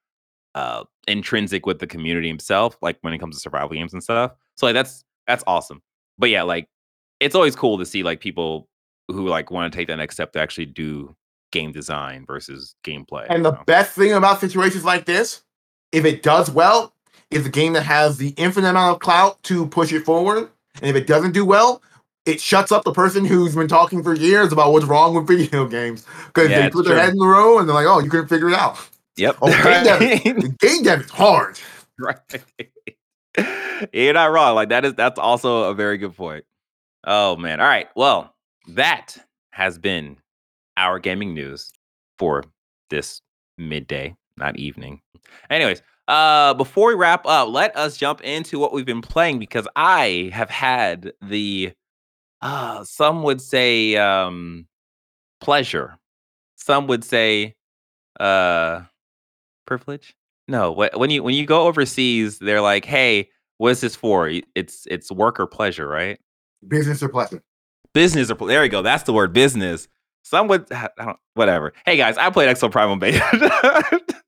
uh 0.54 0.84
intrinsic 1.08 1.66
with 1.66 1.80
the 1.80 1.86
community 1.86 2.28
himself 2.28 2.76
like 2.80 2.96
when 3.00 3.12
it 3.12 3.18
comes 3.18 3.34
to 3.34 3.40
survival 3.40 3.70
games 3.70 3.92
and 3.92 4.02
stuff 4.02 4.32
so 4.56 4.66
like 4.66 4.74
that's 4.74 5.04
that's 5.26 5.42
awesome 5.46 5.82
but 6.16 6.30
yeah 6.30 6.42
like 6.42 6.68
it's 7.20 7.34
always 7.34 7.56
cool 7.56 7.76
to 7.76 7.84
see 7.84 8.02
like 8.02 8.20
people 8.20 8.68
who 9.08 9.26
like 9.28 9.50
want 9.50 9.72
to 9.72 9.76
take 9.76 9.88
that 9.88 9.96
next 9.96 10.14
step 10.14 10.32
to 10.32 10.38
actually 10.38 10.66
do 10.66 11.14
game 11.50 11.72
design 11.72 12.24
versus 12.26 12.74
gameplay 12.84 13.26
And 13.28 13.44
the 13.44 13.52
so. 13.56 13.62
best 13.66 13.92
thing 13.92 14.12
about 14.12 14.40
situations 14.40 14.84
like 14.84 15.04
this, 15.06 15.42
if 15.92 16.04
it 16.04 16.22
does 16.22 16.50
well, 16.50 16.92
is 17.30 17.46
a 17.46 17.50
game 17.50 17.72
that 17.74 17.82
has 17.82 18.16
the 18.16 18.30
infinite 18.30 18.70
amount 18.70 18.96
of 18.96 19.00
clout 19.00 19.42
to 19.44 19.66
push 19.68 19.92
it 19.92 20.04
forward. 20.04 20.50
And 20.82 20.90
if 20.90 20.96
it 20.96 21.06
doesn't 21.06 21.32
do 21.32 21.44
well, 21.44 21.80
it 22.26 22.40
shuts 22.40 22.72
up 22.72 22.84
the 22.84 22.92
person 22.92 23.24
who's 23.24 23.54
been 23.54 23.68
talking 23.68 24.02
for 24.02 24.14
years 24.14 24.52
about 24.52 24.72
what's 24.72 24.86
wrong 24.86 25.14
with 25.14 25.26
video 25.26 25.66
games. 25.66 26.06
Because 26.28 26.50
Yeah, 26.50 26.62
they 26.62 26.70
put 26.70 26.84
their 26.86 26.94
true. 26.94 27.02
head 27.02 27.12
in 27.12 27.18
the 27.18 27.26
row 27.26 27.58
and 27.58 27.68
they're 27.68 27.74
like, 27.74 27.86
oh, 27.86 28.00
you 28.00 28.08
couldn't 28.10 28.28
figure 28.28 28.48
it 28.48 28.54
out. 28.54 28.78
yep 29.16 29.36
Oh, 29.42 29.48
game 29.62 29.84
dev, 29.84 29.98
the 30.40 30.56
game 30.60 30.82
dev 30.82 31.00
is 31.02 31.10
hard. 31.10 31.58
right 31.98 32.18
you're 33.92 34.14
not 34.14 34.30
wrong 34.32 34.54
like 34.54 34.68
that 34.68 34.84
is 34.84 34.94
that's 34.94 35.18
also 35.18 35.64
a 35.64 35.74
very 35.74 35.98
good 35.98 36.14
point 36.16 36.44
oh 37.06 37.36
man 37.36 37.60
all 37.60 37.66
right 37.66 37.88
well 37.96 38.34
that 38.68 39.16
has 39.50 39.78
been 39.78 40.16
our 40.76 40.98
gaming 40.98 41.34
news 41.34 41.72
for 42.18 42.42
this 42.90 43.20
midday 43.58 44.14
not 44.36 44.56
evening 44.56 45.00
anyways 45.50 45.82
uh 46.08 46.54
before 46.54 46.88
we 46.88 46.94
wrap 46.94 47.26
up 47.26 47.48
let 47.48 47.76
us 47.76 47.96
jump 47.96 48.20
into 48.22 48.58
what 48.58 48.72
we've 48.72 48.86
been 48.86 49.02
playing 49.02 49.38
because 49.38 49.66
i 49.76 50.30
have 50.32 50.50
had 50.50 51.12
the 51.22 51.72
uh 52.44 52.84
some 52.84 53.22
would 53.24 53.40
say 53.40 53.96
um 53.96 54.66
pleasure. 55.40 55.98
Some 56.56 56.86
would 56.86 57.02
say 57.02 57.56
uh 58.20 58.82
privilege? 59.66 60.14
No 60.46 60.74
wh- 60.74 60.96
when 60.98 61.10
you 61.10 61.22
when 61.22 61.34
you 61.34 61.46
go 61.46 61.66
overseas 61.66 62.38
they're 62.38 62.60
like 62.60 62.84
hey 62.84 63.28
what 63.58 63.70
is 63.70 63.80
this 63.80 63.96
for? 63.96 64.26
Y- 64.26 64.42
it's 64.54 64.86
it's 64.90 65.10
work 65.10 65.40
or 65.40 65.46
pleasure 65.46 65.88
right? 65.88 66.18
Business 66.68 67.02
or 67.02 67.08
pleasure. 67.08 67.42
business 67.92 68.30
or 68.30 68.34
there 68.46 68.60
we 68.62 68.68
go 68.68 68.82
that's 68.82 69.02
the 69.04 69.12
word 69.12 69.32
business. 69.32 69.88
Some 70.22 70.48
would 70.48 70.70
I 70.72 70.88
don't, 70.96 71.18
whatever. 71.34 71.72
Hey 71.86 71.96
guys 71.96 72.16
i 72.18 72.30
played 72.30 72.48
Exoprimal 72.54 72.98
beta 73.00 74.00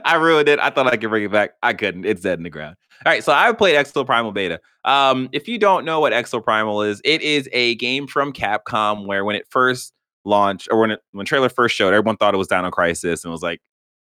i 0.04 0.14
ruined 0.14 0.48
it 0.48 0.58
i 0.60 0.70
thought 0.70 0.86
i 0.86 0.96
could 0.96 1.10
bring 1.10 1.24
it 1.24 1.32
back 1.32 1.52
i 1.62 1.72
couldn't 1.72 2.04
it's 2.04 2.22
dead 2.22 2.38
in 2.38 2.42
the 2.42 2.50
ground 2.50 2.76
all 3.04 3.12
right 3.12 3.24
so 3.24 3.32
i 3.32 3.52
played 3.52 3.76
Exoprimal 3.76 4.32
beta 4.32 4.60
um 4.84 5.28
if 5.32 5.48
you 5.48 5.58
don't 5.58 5.84
know 5.84 6.00
what 6.00 6.12
Exoprimal 6.12 6.86
is 6.86 7.00
it 7.04 7.22
is 7.22 7.48
a 7.52 7.74
game 7.76 8.06
from 8.06 8.32
capcom 8.32 9.06
where 9.06 9.24
when 9.24 9.36
it 9.36 9.46
first 9.50 9.92
launched 10.24 10.68
or 10.70 10.80
when 10.80 10.90
it 10.92 11.00
when 11.12 11.26
trailer 11.26 11.48
first 11.48 11.74
showed 11.74 11.92
everyone 11.92 12.16
thought 12.16 12.34
it 12.34 12.38
was 12.38 12.48
dino 12.48 12.70
crisis 12.70 13.24
and 13.24 13.32
was 13.32 13.42
like 13.42 13.60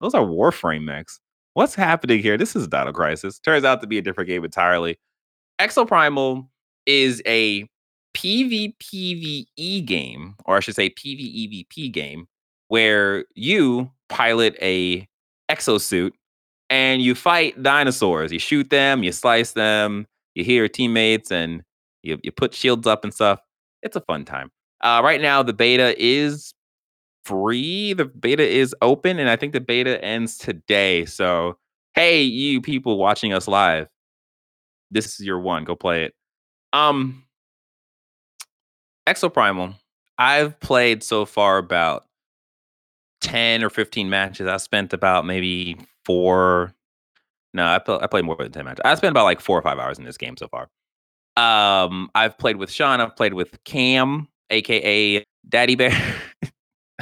those 0.01 0.14
are 0.14 0.24
warframe 0.24 0.83
mechs 0.83 1.20
what's 1.55 1.74
happening 1.74 2.22
here? 2.22 2.37
This 2.37 2.57
is 2.57 2.68
Dino 2.68 2.93
Crisis. 2.93 3.39
Turns 3.39 3.64
out 3.64 3.81
to 3.81 3.87
be 3.87 3.99
a 3.99 4.03
different 4.03 4.28
game 4.28 4.45
entirely. 4.45 4.99
Exoprimal 5.61 6.49
is 6.87 7.22
a 7.26 7.66
PvPvE 8.14 9.85
game, 9.85 10.35
or 10.45 10.57
I 10.57 10.61
should 10.61 10.74
say 10.74 10.91
PvEVP 10.91 11.93
game, 11.93 12.26
where 12.68 13.24
you 13.35 13.91
pilot 14.09 14.57
a 14.61 15.07
exosuit 15.51 16.12
and 16.70 17.03
you 17.03 17.14
fight 17.14 17.61
dinosaurs. 17.62 18.32
You 18.32 18.38
shoot 18.38 18.70
them, 18.70 19.03
you 19.03 19.12
slice 19.12 19.53
them, 19.53 20.07
you 20.34 20.44
hear 20.44 20.68
teammates, 20.68 21.30
and 21.32 21.62
you, 22.03 22.18
you 22.22 22.30
put 22.30 22.55
shields 22.55 22.86
up 22.86 23.03
and 23.05 23.12
stuff. 23.12 23.40
It's 23.82 23.96
a 23.96 24.01
fun 24.01 24.24
time. 24.24 24.51
Uh, 24.80 25.01
right 25.05 25.20
now, 25.20 25.42
the 25.42 25.53
beta 25.53 25.94
is 26.03 26.55
free. 27.24 27.92
The 27.92 28.05
beta 28.07 28.46
is 28.46 28.74
open, 28.80 29.18
and 29.18 29.28
I 29.28 29.36
think 29.36 29.53
the 29.53 29.61
beta 29.61 30.03
ends 30.03 30.38
today. 30.38 31.05
So, 31.05 31.59
hey, 31.94 32.22
you 32.22 32.61
people 32.61 32.96
watching 32.96 33.32
us 33.32 33.48
live, 33.48 33.88
this 34.90 35.07
is 35.07 35.26
your 35.26 35.40
one. 35.40 35.64
Go 35.64 35.74
play 35.74 36.05
it. 36.05 36.14
Um, 36.72 37.24
Exoprimal. 39.09 39.74
I've 40.18 40.59
played 40.61 41.03
so 41.03 41.24
far 41.24 41.59
about 41.59 42.05
10 43.21 43.62
or 43.62 43.71
15 43.71 44.11
matches. 44.11 44.47
I 44.47 44.57
spent 44.59 44.93
about 44.93 45.27
maybe 45.27 45.77
four. 46.05 46.75
No, 47.53 47.64
I, 47.64 47.77
I 47.77 48.07
played 48.07 48.25
more 48.25 48.37
than 48.37 48.53
10 48.53 48.64
matches. 48.64 48.83
I 48.85 48.95
spent 48.95 49.11
about 49.11 49.25
like 49.25 49.41
four 49.41 49.59
or 49.59 49.62
five 49.62 49.79
hours 49.79 49.99
in 49.99 50.05
this 50.05 50.16
game 50.16 50.37
so 50.37 50.49
far. 50.49 50.68
Um, 51.37 52.11
I've 52.14 52.37
played 52.39 52.57
with 52.57 52.71
Sean. 52.71 53.01
I've 53.01 53.16
played 53.16 53.35
with 53.35 53.62
Cam, 53.64 54.29
aka 54.51 55.25
Daddy 55.49 55.75
Bear. 55.75 56.16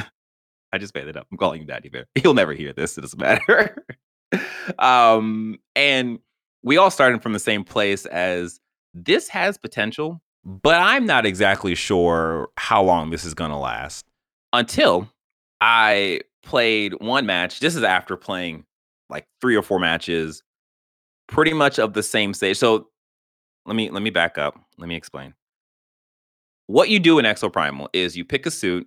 I 0.72 0.78
just 0.78 0.94
made 0.94 1.08
it 1.08 1.16
up. 1.16 1.26
I'm 1.30 1.38
calling 1.38 1.62
him 1.62 1.66
Daddy 1.66 1.88
Bear. 1.88 2.06
He'll 2.14 2.34
never 2.34 2.52
hear 2.52 2.72
this. 2.72 2.98
It 2.98 3.02
doesn't 3.02 3.18
matter. 3.18 3.84
um, 4.78 5.58
and 5.74 6.18
we 6.62 6.76
all 6.76 6.90
started 6.90 7.22
from 7.22 7.32
the 7.32 7.38
same 7.38 7.64
place 7.64 8.04
as 8.06 8.60
this 8.94 9.28
has 9.28 9.56
potential, 9.56 10.20
but 10.44 10.80
I'm 10.80 11.06
not 11.06 11.24
exactly 11.24 11.74
sure 11.74 12.48
how 12.56 12.82
long 12.82 13.10
this 13.10 13.24
is 13.24 13.34
going 13.34 13.50
to 13.50 13.56
last 13.56 14.06
until 14.52 15.08
I 15.60 16.20
played 16.42 16.94
one 17.00 17.26
match. 17.26 17.60
This 17.60 17.76
is 17.76 17.82
after 17.82 18.16
playing 18.16 18.64
like 19.10 19.26
three 19.40 19.56
or 19.56 19.62
four 19.62 19.78
matches, 19.78 20.42
pretty 21.26 21.52
much 21.52 21.78
of 21.78 21.94
the 21.94 22.02
same 22.02 22.34
stage. 22.34 22.58
So 22.58 22.88
let 23.66 23.76
me 23.76 23.90
let 23.90 24.02
me 24.02 24.10
back 24.10 24.38
up. 24.38 24.58
Let 24.78 24.88
me 24.88 24.96
explain. 24.96 25.34
What 26.66 26.90
you 26.90 26.98
do 26.98 27.18
in 27.18 27.24
Exoprimal 27.24 27.88
is 27.92 28.16
you 28.16 28.24
pick 28.24 28.44
a 28.44 28.50
suit, 28.50 28.86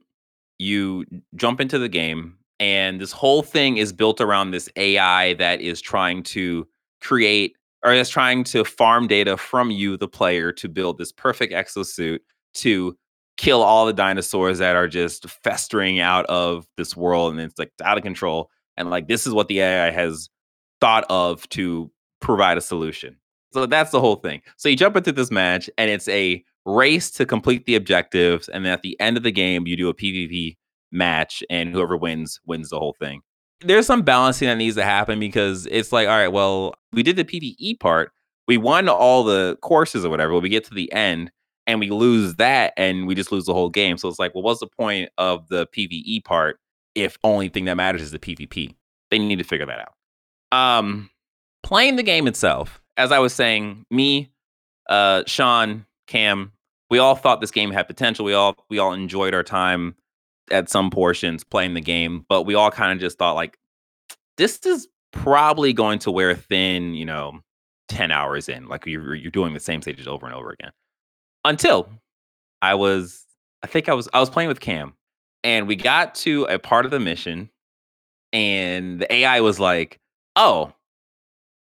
you 0.60 1.06
jump 1.36 1.60
into 1.60 1.80
the 1.80 1.90
game, 1.90 2.38
and 2.60 3.02
this 3.02 3.12
whole 3.12 3.42
thing 3.42 3.78
is 3.78 3.92
built 3.92 4.22
around 4.22 4.52
this 4.52 4.70
AI 4.76 5.34
that 5.36 5.62
is 5.62 5.82
trying 5.82 6.22
to 6.24 6.68
create 7.02 7.56
or 7.84 7.92
is 7.94 8.10
trying 8.10 8.44
to 8.44 8.64
farm 8.64 9.08
data 9.08 9.36
from 9.36 9.72
you, 9.72 9.98
the 9.98 10.08
player, 10.08 10.52
to 10.52 10.70
build 10.70 11.00
this 11.00 11.12
perfect 11.12 11.52
exosuit 11.52 12.20
to 12.54 12.96
kill 13.38 13.62
all 13.62 13.86
the 13.86 13.94
dinosaurs 13.94 14.60
that 14.60 14.76
are 14.76 14.88
just 14.88 15.30
festering 15.30 16.00
out 16.00 16.26
of 16.28 16.68
this 16.78 16.96
world 16.96 17.32
and 17.32 17.42
it's 17.42 17.58
like 17.58 17.72
out 17.84 17.98
of 17.98 18.04
control. 18.04 18.50
And 18.78 18.90
like 18.90 19.08
this 19.08 19.26
is 19.26 19.34
what 19.34 19.48
the 19.48 19.62
AI 19.62 19.92
has 19.92 20.30
thought 20.80 21.06
of 21.10 21.48
to 21.50 21.92
provide 22.20 22.58
a 22.58 22.62
solution. 22.62 23.18
So 23.54 23.66
that's 23.66 23.92
the 23.92 24.00
whole 24.00 24.16
thing. 24.16 24.42
So 24.58 24.70
you 24.70 24.76
jump 24.76 24.96
into 24.96 25.12
this 25.12 25.32
match 25.32 25.70
and 25.78 25.90
it's 25.90 26.08
a 26.08 26.44
race 26.66 27.12
to 27.12 27.26
complete 27.26 27.66
the 27.66 27.76
objectives. 27.76 28.48
And 28.48 28.66
then 28.66 28.74
at 28.74 28.82
the 28.82 29.00
end 29.00 29.18
of 29.18 29.24
the 29.24 29.32
game, 29.32 29.68
you 29.68 29.76
do 29.76 29.90
a 29.90 29.94
PvP 29.94 30.58
match 30.92 31.44
and 31.50 31.70
whoever 31.70 31.98
wins 31.98 32.40
wins 32.46 32.70
the 32.70 32.80
whole 32.80 32.96
thing. 33.00 33.22
There's 33.62 33.86
some 33.86 34.02
balancing 34.02 34.48
that 34.48 34.56
needs 34.56 34.76
to 34.76 34.84
happen 34.84 35.20
because 35.20 35.68
it's 35.70 35.92
like, 35.92 36.08
all 36.08 36.16
right, 36.16 36.32
well, 36.32 36.74
we 36.94 37.04
did 37.04 37.16
the 37.16 37.26
PvE 37.26 37.80
part. 37.80 38.12
We 38.48 38.58
won 38.58 38.90
all 38.90 39.24
the 39.24 39.58
courses 39.62 40.04
or 40.04 40.10
whatever. 40.10 40.38
We 40.40 40.50
get 40.50 40.66
to 40.66 40.74
the 40.74 40.92
end 40.92 41.32
and 41.68 41.80
we 41.80 41.90
lose 41.90 42.36
that 42.36 42.74
and 42.78 43.08
we 43.08 43.16
just 43.16 43.32
lose 43.32 43.46
the 43.46 43.54
whole 43.54 43.70
game. 43.70 43.98
So 43.98 44.08
it's 44.10 44.20
like, 44.20 44.34
well, 44.34 44.44
what's 44.44 44.60
the 44.60 44.68
point 44.68 45.10
of 45.18 45.48
the 45.50 45.68
PvE 45.68 46.24
part 46.24 46.60
if 46.96 47.18
only 47.24 47.50
thing 47.50 47.66
that 47.66 47.76
matters 47.76 48.02
is 48.02 48.12
the 48.12 48.20
PvP? 48.20 48.74
They 49.10 49.20
need 49.20 49.38
to 49.38 49.44
figure 49.44 49.66
that 49.66 49.80
out. 49.80 50.58
Um, 50.58 51.10
playing 51.64 51.96
the 51.96 52.04
game 52.04 52.28
itself, 52.28 52.82
as 52.98 53.12
I 53.12 53.20
was 53.20 53.34
saying, 53.34 53.86
me, 53.90 54.32
uh, 54.90 55.24
Sean, 55.28 55.86
Cam, 56.08 56.52
we 56.90 57.00
all 57.00 57.16
thought 57.16 57.42
this 57.42 57.52
game 57.52 57.72
had 57.72 57.88
potential. 57.88 58.26
We 58.26 58.34
all 58.34 58.56
we 58.70 58.80
all 58.80 58.94
enjoyed 58.94 59.34
our 59.34 59.44
time 59.44 59.96
at 60.52 60.70
some 60.70 60.90
portions 60.90 61.44
playing 61.44 61.74
the 61.74 61.82
game, 61.82 62.26
but 62.28 62.44
we 62.44 62.56
all 62.56 62.72
kind 62.72 62.92
of 62.92 63.00
just 63.00 63.18
thought 63.18 63.34
like 63.34 63.58
this 64.38 64.60
is 64.66 64.88
probably 65.14 65.72
going 65.72 66.00
to 66.00 66.12
wear 66.12 66.36
thin, 66.36 66.94
you 66.94 67.06
know, 67.06 67.40
10 67.88 68.12
hours 68.12 68.50
in. 68.50 68.68
Like 68.68 68.86
you're 68.86 69.16
you're 69.16 69.32
doing 69.32 69.54
the 69.54 69.60
same 69.60 69.82
stages 69.82 70.08
over 70.08 70.26
and 70.26 70.36
over 70.36 70.50
again 70.50 70.72
until 71.46 71.90
I 72.62 72.76
was, 72.76 73.26
I 73.64 73.68
think 73.68 73.90
I 73.90 73.94
was, 73.94 74.10
I 74.14 74.20
was 74.20 74.30
playing 74.30 74.50
with 74.50 74.60
Cam, 74.60 74.94
and 75.44 75.68
we 75.68 75.76
got 75.76 76.16
to 76.16 76.46
a 76.46 76.60
part 76.60 76.86
of 76.86 76.92
the 76.92 77.00
mission, 77.00 77.50
and 78.34 79.00
the 79.00 79.14
AI 79.14 79.42
was 79.42 79.60
like, 79.60 80.00
"Oh, 80.36 80.74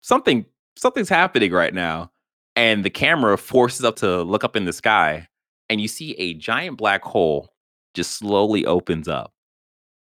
something, 0.01 0.45
something's 0.77 1.09
happening 1.09 1.51
right 1.51 1.73
now," 1.73 2.11
and 2.55 2.83
the 2.83 2.89
camera 2.89 3.37
forces 3.37 3.83
up 3.85 3.95
to 3.97 4.23
look 4.23 4.43
up 4.43 4.55
in 4.55 4.65
the 4.65 4.73
sky, 4.73 5.27
and 5.69 5.81
you 5.81 5.87
see 5.87 6.13
a 6.13 6.33
giant 6.33 6.77
black 6.77 7.03
hole 7.03 7.49
just 7.93 8.13
slowly 8.13 8.65
opens 8.65 9.07
up, 9.07 9.33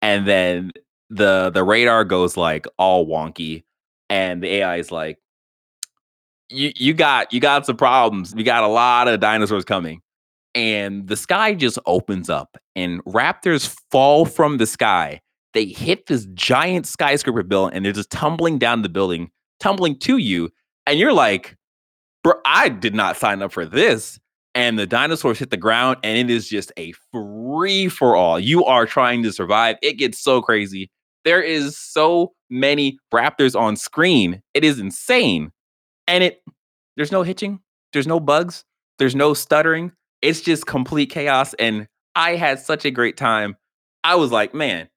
and 0.02 0.26
then 0.26 0.72
the 1.10 1.50
the 1.50 1.64
radar 1.64 2.04
goes 2.04 2.36
like 2.36 2.66
all 2.78 3.06
wonky, 3.06 3.64
and 4.10 4.42
the 4.42 4.48
AI 4.56 4.76
is 4.76 4.92
like, 4.92 5.18
you 6.52 6.72
you 6.76 6.94
got 6.94 7.32
you 7.32 7.40
got 7.40 7.66
some 7.66 7.76
problems. 7.76 8.34
We 8.34 8.42
got 8.42 8.62
a 8.62 8.68
lot 8.68 9.08
of 9.08 9.20
dinosaurs 9.20 9.64
coming. 9.64 10.00
And 10.54 11.08
the 11.08 11.16
sky 11.16 11.54
just 11.54 11.78
opens 11.86 12.28
up 12.28 12.58
and 12.76 13.02
raptors 13.04 13.74
fall 13.90 14.26
from 14.26 14.58
the 14.58 14.66
sky. 14.66 15.20
They 15.54 15.66
hit 15.66 16.06
this 16.06 16.26
giant 16.34 16.86
skyscraper 16.86 17.42
building 17.42 17.74
and 17.74 17.84
they're 17.84 17.92
just 17.92 18.10
tumbling 18.10 18.58
down 18.58 18.82
the 18.82 18.90
building, 18.90 19.30
tumbling 19.60 19.98
to 20.00 20.18
you. 20.18 20.50
And 20.86 20.98
you're 20.98 21.12
like, 21.12 21.56
bro, 22.22 22.34
I 22.44 22.68
did 22.68 22.94
not 22.94 23.16
sign 23.16 23.40
up 23.40 23.52
for 23.52 23.64
this. 23.64 24.18
And 24.54 24.78
the 24.78 24.86
dinosaurs 24.86 25.38
hit 25.38 25.48
the 25.48 25.56
ground 25.56 25.96
and 26.02 26.18
it 26.18 26.34
is 26.34 26.48
just 26.48 26.70
a 26.76 26.92
free 27.12 27.88
for 27.88 28.14
all. 28.14 28.38
You 28.38 28.64
are 28.66 28.84
trying 28.84 29.22
to 29.22 29.32
survive. 29.32 29.76
It 29.80 29.94
gets 29.94 30.22
so 30.22 30.42
crazy. 30.42 30.90
There 31.24 31.40
is 31.40 31.78
so 31.78 32.32
many 32.50 32.98
raptors 33.12 33.58
on 33.58 33.76
screen. 33.76 34.42
It 34.52 34.64
is 34.64 34.78
insane 34.78 35.50
and 36.06 36.24
it 36.24 36.42
there's 36.96 37.12
no 37.12 37.22
hitching, 37.22 37.60
there's 37.92 38.06
no 38.06 38.20
bugs, 38.20 38.64
there's 38.98 39.14
no 39.14 39.34
stuttering. 39.34 39.92
It's 40.20 40.40
just 40.40 40.66
complete 40.66 41.10
chaos 41.10 41.54
and 41.54 41.88
I 42.14 42.36
had 42.36 42.58
such 42.60 42.84
a 42.84 42.90
great 42.90 43.16
time. 43.16 43.56
I 44.04 44.14
was 44.16 44.30
like, 44.30 44.54
man, 44.54 44.88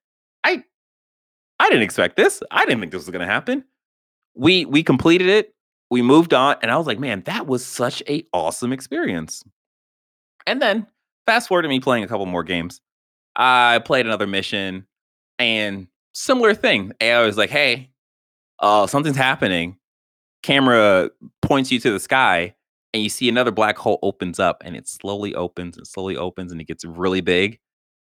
I 0.44 0.62
I 1.58 1.68
didn't 1.68 1.82
expect 1.82 2.16
this. 2.16 2.42
I 2.50 2.64
didn't 2.64 2.80
think 2.80 2.92
this 2.92 3.06
was 3.06 3.12
to 3.12 3.26
happen. 3.26 3.64
We 4.34 4.64
we 4.64 4.82
completed 4.82 5.28
it. 5.28 5.54
We 5.90 6.02
moved 6.02 6.34
on 6.34 6.56
and 6.62 6.70
I 6.70 6.76
was 6.76 6.86
like, 6.86 6.98
man, 6.98 7.22
that 7.26 7.46
was 7.46 7.64
such 7.64 8.02
a 8.08 8.24
awesome 8.32 8.72
experience. 8.72 9.42
And 10.46 10.60
then 10.60 10.86
fast 11.26 11.48
forward 11.48 11.62
to 11.62 11.68
me 11.68 11.80
playing 11.80 12.04
a 12.04 12.08
couple 12.08 12.26
more 12.26 12.44
games. 12.44 12.80
I 13.34 13.80
played 13.84 14.06
another 14.06 14.26
mission 14.26 14.86
and 15.38 15.88
similar 16.14 16.54
thing. 16.54 16.92
AI 17.00 17.24
was 17.24 17.36
like, 17.36 17.50
hey, 17.50 17.90
uh, 18.60 18.86
something's 18.86 19.16
happening 19.16 19.76
camera 20.46 21.10
points 21.42 21.72
you 21.72 21.80
to 21.80 21.90
the 21.90 21.98
sky 21.98 22.54
and 22.94 23.02
you 23.02 23.08
see 23.08 23.28
another 23.28 23.50
black 23.50 23.76
hole 23.76 23.98
opens 24.04 24.38
up 24.38 24.62
and 24.64 24.76
it 24.76 24.86
slowly 24.86 25.34
opens 25.34 25.76
and 25.76 25.84
slowly 25.84 26.16
opens 26.16 26.52
and 26.52 26.60
it 26.60 26.68
gets 26.68 26.84
really 26.84 27.20
big 27.20 27.58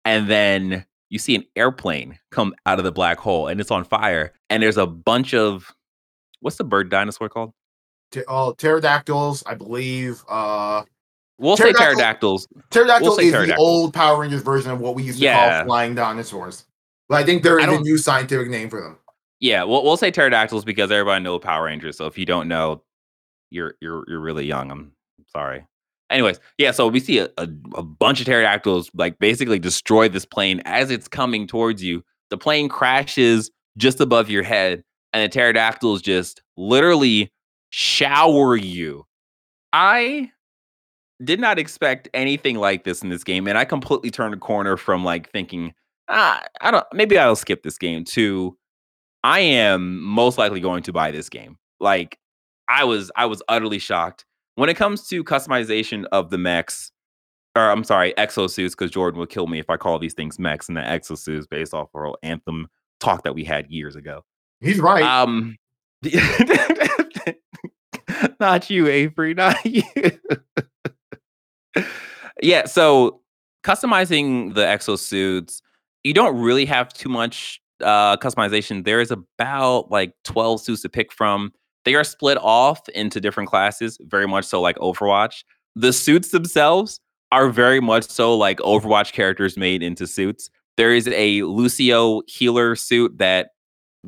and 0.05 0.29
then 0.29 0.85
you 1.09 1.19
see 1.19 1.35
an 1.35 1.43
airplane 1.57 2.19
come 2.31 2.55
out 2.67 2.79
of 2.79 2.85
the 2.85 2.93
black 2.93 3.19
hole 3.19 3.49
and 3.49 3.59
it's 3.59 3.71
on 3.71 3.85
fire 3.85 4.35
and 4.51 4.63
there's 4.63 4.77
a 4.77 4.87
bunch 4.87 5.33
of 5.33 5.75
what's 6.41 6.57
the 6.57 6.65
bird 6.65 6.91
dinosaur 6.91 7.31
called? 7.31 7.55
Oh 8.29 8.55
pterodactyls 8.59 9.43
i 9.47 9.55
believe 9.55 10.23
uh 10.29 10.83
we'll 11.39 11.57
say 11.57 11.73
pterodactyls. 11.73 12.47
Pterodactyl 12.69 13.17
we'll 13.17 13.19
is 13.19 13.33
the 13.33 13.57
old 13.57 13.95
power 13.95 14.21
rangers 14.21 14.43
version 14.43 14.71
of 14.71 14.79
what 14.79 14.95
we 14.95 15.05
used 15.05 15.21
to 15.21 15.25
yeah. 15.25 15.61
call 15.61 15.69
flying 15.69 15.95
dinosaurs 15.95 16.67
but 17.09 17.17
i 17.17 17.25
think 17.25 17.43
there 17.43 17.59
is 17.59 17.67
a 17.67 17.81
new 17.81 17.97
scientific 17.97 18.51
name 18.51 18.69
for 18.69 18.83
them 18.83 18.99
yeah, 19.41 19.65
we'll 19.65 19.85
we'll 19.85 19.97
say 19.97 20.11
pterodactyls 20.11 20.65
because 20.65 20.91
everybody 20.91 21.23
knows 21.23 21.41
Power 21.41 21.65
Rangers. 21.65 21.97
So 21.97 22.07
if 22.07 22.17
you 22.17 22.25
don't 22.25 22.49
know, 22.49 22.83
you're 23.51 23.75
you're 23.81 24.05
you're 24.09 24.21
really 24.21 24.47
young. 24.47 24.71
I'm 24.71 24.93
sorry. 25.29 25.67
Anyways, 26.09 26.39
yeah, 26.57 26.71
so 26.71 26.87
we 26.87 27.01
see 27.01 27.19
a, 27.19 27.29
a, 27.37 27.49
a, 27.75 27.83
bunch 27.83 28.21
of 28.21 28.27
pterodactyls 28.27 28.93
like 28.95 29.19
basically 29.19 29.59
destroy 29.59 30.09
this 30.09 30.25
plane 30.25 30.63
as 30.65 30.89
it's 30.91 31.09
coming 31.09 31.49
towards 31.49 31.83
you. 31.83 32.05
The 32.31 32.39
plane 32.39 32.69
crashes 32.69 33.51
just 33.77 34.01
above 34.01 34.31
your 34.31 34.45
head, 34.45 34.85
and 35.13 35.23
the 35.25 35.29
pterodactyls 35.29 36.03
just 36.03 36.43
literally 36.57 37.33
shower 37.71 38.57
you. 38.57 39.05
I 39.73 40.31
did 41.25 41.41
not 41.41 41.59
expect 41.59 42.09
anything 42.15 42.57
like 42.57 42.85
this 42.85 43.03
in 43.03 43.09
this 43.09 43.25
game, 43.25 43.49
and 43.49 43.59
I 43.59 43.65
completely 43.65 44.11
turned 44.11 44.35
a 44.35 44.39
corner 44.39 44.77
from 44.77 45.05
like 45.05 45.31
thinking, 45.33 45.75
ah, 46.09 46.43
I 46.61 46.71
don't 46.71 46.87
maybe 46.93 47.19
I'll 47.19 47.37
skip 47.37 47.65
this 47.65 47.79
game 47.79 48.05
to 48.05 48.57
I 49.27 49.41
am 49.41 50.01
most 50.01 50.39
likely 50.39 50.61
going 50.61 50.85
to 50.85 50.93
buy 50.93 51.11
this 51.11 51.29
game. 51.29 51.59
Like 51.81 52.17
I 52.69 52.85
was 52.85 53.11
I 53.17 53.27
was 53.27 53.43
utterly 53.49 53.81
shocked. 53.81 54.25
When 54.55 54.69
it 54.69 54.75
comes 54.75 55.09
to 55.09 55.25
customization 55.25 56.05
of 56.13 56.31
the 56.31 56.39
mechs, 56.39 56.93
or 57.57 57.69
I'm 57.73 57.83
sorry, 57.83 58.15
exosuits, 58.17 58.71
because 58.71 58.93
Jordan 58.93 59.19
would 59.19 59.29
kill 59.29 59.49
me 59.49 59.59
if 59.59 59.69
I 59.69 59.79
call 59.79 59.99
these 59.99 60.15
things 60.15 60.39
mechs 60.39 60.69
and 60.69 60.77
the 60.77 60.83
exosuits 60.83 61.49
based 61.51 61.75
off 61.75 61.89
our 61.97 62.15
anthem 62.23 62.69
talk 63.01 63.25
that 63.25 63.35
we 63.35 63.43
had 63.43 63.69
years 63.69 63.97
ago. 63.97 64.23
He's 64.61 64.79
right. 64.79 65.03
Um 65.03 65.57
not 68.39 68.71
you, 68.71 68.87
Avery, 68.87 69.35
not 69.35 69.67
you. 69.67 69.83
yeah, 72.41 72.67
so 72.67 73.23
customizing 73.65 74.55
the 74.55 74.63
exosuits, 74.63 75.63
you 76.05 76.15
don't 76.15 76.39
really 76.41 76.67
have 76.67 76.95
too 76.95 77.09
much 77.09 77.61
uh 77.83 78.17
customization. 78.17 78.85
There 78.85 79.01
is 79.01 79.11
about 79.11 79.91
like 79.91 80.13
12 80.25 80.61
suits 80.61 80.83
to 80.83 80.89
pick 80.89 81.13
from. 81.13 81.53
They 81.85 81.95
are 81.95 82.05
split 82.05 82.39
off 82.39 82.89
into 82.91 83.21
different 83.21 83.49
classes, 83.49 83.97
very 84.03 84.27
much 84.27 84.45
so 84.45 84.61
like 84.61 84.77
Overwatch. 84.79 85.45
The 85.77 85.93
suits 85.93 86.31
themselves 86.31 87.01
are 87.33 87.49
very 87.49 87.81
much 87.81 88.09
so 88.09 88.37
like 88.37 88.59
Overwatch 88.59 89.13
characters 89.13 89.57
made 89.57 89.83
into 89.83 90.07
suits. 90.07 90.51
There 90.77 90.95
is 90.95 91.09
a 91.09 91.43
Lucio 91.43 92.23
healer 92.27 92.77
suit 92.77 93.19
that 93.19 93.51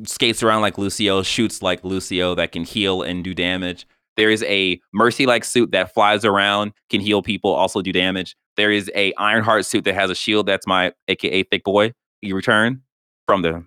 skates 0.05 0.43
around 0.43 0.61
like 0.61 0.77
Lucio, 0.77 1.23
shoots 1.23 1.61
like 1.61 1.83
Lucio, 1.83 2.35
that 2.35 2.51
can 2.51 2.63
heal 2.63 3.01
and 3.01 3.23
do 3.23 3.33
damage. 3.33 3.87
There 4.17 4.29
is 4.29 4.43
a 4.43 4.79
Mercy 4.93 5.25
like 5.25 5.43
suit 5.43 5.71
that 5.71 5.93
flies 5.93 6.25
around, 6.25 6.73
can 6.89 7.01
heal 7.01 7.21
people, 7.21 7.51
also 7.51 7.81
do 7.81 7.91
damage. 7.91 8.35
There 8.57 8.71
is 8.71 8.91
a 8.93 9.13
Reinhardt 9.17 9.65
suit 9.65 9.85
that 9.85 9.95
has 9.95 10.09
a 10.09 10.15
shield. 10.15 10.45
That's 10.45 10.67
my 10.67 10.91
AKA 11.07 11.43
Thick 11.43 11.63
Boy. 11.63 11.93
You 12.21 12.35
return 12.35 12.81
from 13.29 13.43
the 13.43 13.63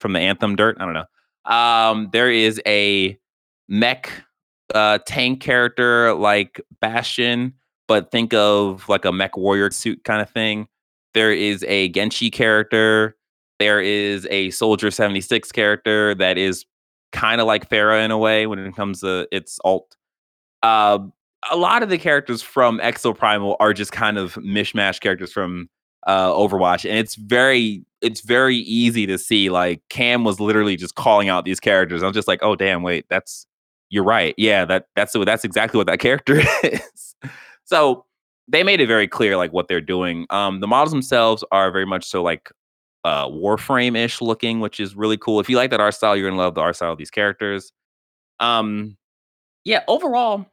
from 0.00 0.14
the 0.14 0.18
Anthem 0.18 0.56
dirt. 0.56 0.76
I 0.80 0.84
don't 0.84 0.94
know. 0.94 1.04
Um, 1.44 2.08
there 2.12 2.28
is 2.28 2.60
a 2.66 3.16
mech 3.68 4.10
uh, 4.74 4.98
tank 5.06 5.40
character 5.40 6.12
like 6.14 6.60
Bastion, 6.80 7.54
but 7.86 8.10
think 8.10 8.34
of 8.34 8.88
like 8.88 9.04
a 9.04 9.12
mech 9.12 9.36
warrior 9.36 9.70
suit 9.70 10.02
kind 10.02 10.20
of 10.20 10.28
thing. 10.28 10.66
There 11.12 11.32
is 11.32 11.62
a 11.68 11.88
Genji 11.90 12.32
character. 12.32 13.16
There 13.60 13.80
is 13.80 14.26
a 14.28 14.50
Soldier 14.50 14.90
76 14.90 15.52
character 15.52 16.12
that 16.16 16.36
is 16.36 16.66
kind 17.12 17.40
of 17.40 17.46
like 17.46 17.70
Pharah 17.70 18.04
in 18.04 18.10
a 18.10 18.18
way 18.18 18.48
when 18.48 18.58
it 18.58 18.74
comes 18.74 19.02
to 19.02 19.28
its 19.30 19.60
alt. 19.64 19.96
Uh, 20.64 20.98
a 21.48 21.56
lot 21.56 21.84
of 21.84 21.90
the 21.90 21.98
characters 21.98 22.42
from 22.42 22.80
Exoprimal 22.80 23.54
are 23.60 23.72
just 23.72 23.92
kind 23.92 24.18
of 24.18 24.34
mishmash 24.34 24.98
characters 24.98 25.30
from 25.30 25.68
uh, 26.06 26.30
Overwatch, 26.32 26.88
and 26.88 26.98
it's 26.98 27.14
very 27.14 27.84
it's 28.00 28.20
very 28.20 28.56
easy 28.56 29.06
to 29.06 29.18
see. 29.18 29.50
Like 29.50 29.82
Cam 29.88 30.24
was 30.24 30.40
literally 30.40 30.76
just 30.76 30.94
calling 30.94 31.28
out 31.28 31.44
these 31.44 31.60
characters. 31.60 32.02
I'm 32.02 32.12
just 32.12 32.28
like, 32.28 32.40
oh 32.42 32.56
damn, 32.56 32.82
wait, 32.82 33.06
that's 33.08 33.46
you're 33.90 34.04
right. 34.04 34.34
Yeah, 34.36 34.64
that 34.66 34.86
that's 34.96 35.14
that's 35.24 35.44
exactly 35.44 35.78
what 35.78 35.86
that 35.86 35.98
character 36.00 36.42
is. 36.62 37.14
so 37.64 38.04
they 38.48 38.62
made 38.62 38.80
it 38.80 38.86
very 38.86 39.08
clear 39.08 39.36
like 39.36 39.52
what 39.52 39.68
they're 39.68 39.80
doing. 39.80 40.26
Um, 40.30 40.60
the 40.60 40.66
models 40.66 40.92
themselves 40.92 41.44
are 41.50 41.70
very 41.70 41.86
much 41.86 42.04
so 42.04 42.22
like 42.22 42.50
uh, 43.04 43.26
Warframe 43.28 43.96
ish 43.96 44.20
looking, 44.20 44.60
which 44.60 44.80
is 44.80 44.94
really 44.96 45.16
cool. 45.16 45.40
If 45.40 45.48
you 45.48 45.56
like 45.56 45.70
that 45.70 45.80
art 45.80 45.94
style, 45.94 46.16
you're 46.16 46.28
gonna 46.28 46.40
love 46.40 46.54
the 46.54 46.60
art 46.60 46.76
style 46.76 46.92
of 46.92 46.98
these 46.98 47.10
characters. 47.10 47.72
Um, 48.40 48.96
yeah, 49.64 49.82
overall, 49.88 50.46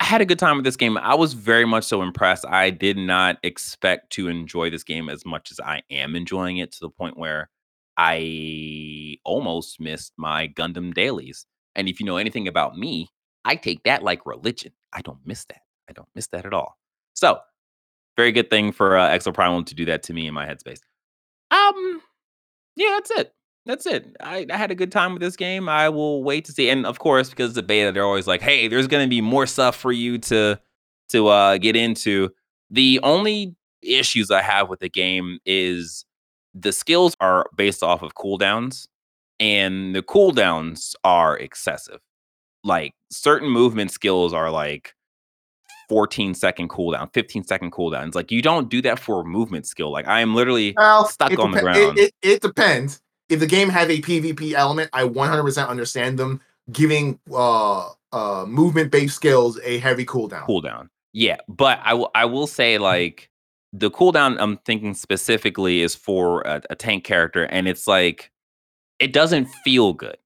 I 0.00 0.04
had 0.04 0.20
a 0.20 0.26
good 0.26 0.38
time 0.38 0.56
with 0.56 0.64
this 0.64 0.76
game. 0.76 0.98
I 0.98 1.14
was 1.14 1.32
very 1.32 1.64
much 1.64 1.84
so 1.84 2.02
impressed. 2.02 2.44
I 2.46 2.70
did 2.70 2.96
not 2.96 3.38
expect 3.42 4.10
to 4.10 4.28
enjoy 4.28 4.70
this 4.70 4.84
game 4.84 5.08
as 5.08 5.24
much 5.24 5.50
as 5.50 5.58
I 5.58 5.82
am 5.90 6.14
enjoying 6.14 6.58
it 6.58 6.72
to 6.72 6.80
the 6.80 6.90
point 6.90 7.16
where 7.16 7.48
I 7.96 9.16
almost 9.24 9.80
missed 9.80 10.12
my 10.16 10.48
Gundam 10.48 10.92
dailies. 10.92 11.46
And 11.74 11.88
if 11.88 11.98
you 11.98 12.06
know 12.06 12.18
anything 12.18 12.46
about 12.46 12.76
me, 12.76 13.08
I 13.44 13.56
take 13.56 13.84
that 13.84 14.02
like 14.02 14.26
religion. 14.26 14.72
I 14.92 15.00
don't 15.00 15.24
miss 15.24 15.44
that. 15.46 15.62
I 15.88 15.92
don't 15.92 16.08
miss 16.14 16.26
that 16.28 16.44
at 16.44 16.52
all. 16.52 16.76
So, 17.14 17.38
very 18.16 18.32
good 18.32 18.50
thing 18.50 18.72
for 18.72 18.96
uh, 18.96 19.08
Exoprimal 19.08 19.64
to 19.66 19.74
do 19.74 19.86
that 19.86 20.02
to 20.04 20.12
me 20.12 20.26
in 20.26 20.34
my 20.34 20.46
headspace. 20.46 20.80
Um, 21.50 22.02
yeah, 22.74 22.90
that's 22.90 23.10
it. 23.12 23.32
That's 23.66 23.84
it. 23.84 24.16
I, 24.20 24.46
I 24.48 24.56
had 24.56 24.70
a 24.70 24.76
good 24.76 24.92
time 24.92 25.12
with 25.12 25.20
this 25.20 25.34
game. 25.34 25.68
I 25.68 25.88
will 25.88 26.22
wait 26.22 26.44
to 26.44 26.52
see. 26.52 26.70
And 26.70 26.86
of 26.86 27.00
course, 27.00 27.30
because 27.30 27.54
the 27.54 27.64
beta, 27.64 27.90
they're 27.90 28.04
always 28.04 28.28
like, 28.28 28.40
"Hey, 28.40 28.68
there's 28.68 28.86
going 28.86 29.04
to 29.04 29.10
be 29.10 29.20
more 29.20 29.44
stuff 29.44 29.76
for 29.76 29.90
you 29.90 30.18
to 30.18 30.58
to 31.10 31.28
uh, 31.28 31.58
get 31.58 31.74
into." 31.74 32.30
The 32.70 33.00
only 33.02 33.56
issues 33.82 34.30
I 34.30 34.42
have 34.42 34.68
with 34.68 34.80
the 34.80 34.88
game 34.88 35.40
is 35.44 36.04
the 36.54 36.72
skills 36.72 37.16
are 37.20 37.46
based 37.56 37.82
off 37.82 38.02
of 38.02 38.14
cooldowns, 38.14 38.86
and 39.40 39.94
the 39.96 40.02
cooldowns 40.02 40.94
are 41.02 41.36
excessive. 41.36 42.00
Like 42.62 42.94
certain 43.10 43.50
movement 43.50 43.90
skills 43.90 44.32
are 44.32 44.50
like 44.50 44.94
14 45.88 46.34
second 46.34 46.70
cooldown, 46.70 47.12
15 47.12 47.44
second 47.44 47.72
cooldowns. 47.72 48.14
Like 48.14 48.30
you 48.30 48.42
don't 48.42 48.68
do 48.68 48.80
that 48.82 49.00
for 49.00 49.22
a 49.22 49.24
movement 49.24 49.66
skill. 49.66 49.90
Like 49.90 50.06
I 50.06 50.20
am 50.20 50.36
literally 50.36 50.74
well, 50.76 51.06
stuck 51.06 51.36
on 51.38 51.50
the 51.50 51.60
ground. 51.60 51.98
It, 51.98 52.12
it, 52.22 52.30
it, 52.30 52.42
depends. 52.42 53.00
If 53.28 53.40
the 53.40 53.46
game 53.46 53.68
has 53.68 53.88
a 53.88 54.00
PvP 54.00 54.52
element, 54.52 54.90
I 54.92 55.02
100% 55.02 55.68
understand 55.68 56.18
them 56.18 56.40
giving 56.72 57.18
uh 57.32 57.90
uh 58.12 58.44
movement 58.46 58.90
based 58.90 59.14
skills 59.14 59.58
a 59.62 59.78
heavy 59.78 60.04
cooldown. 60.04 60.46
Cooldown. 60.46 60.88
Yeah, 61.12 61.36
but 61.48 61.80
I 61.82 61.94
will 61.94 62.10
I 62.14 62.24
will 62.24 62.46
say 62.46 62.78
like 62.78 63.30
the 63.72 63.90
cooldown 63.90 64.36
I'm 64.38 64.58
thinking 64.58 64.94
specifically 64.94 65.82
is 65.82 65.94
for 65.94 66.42
a, 66.42 66.62
a 66.70 66.74
tank 66.74 67.04
character 67.04 67.44
and 67.44 67.68
it's 67.68 67.86
like 67.86 68.30
it 68.98 69.12
doesn't 69.12 69.46
feel 69.64 69.92
good 69.92 70.16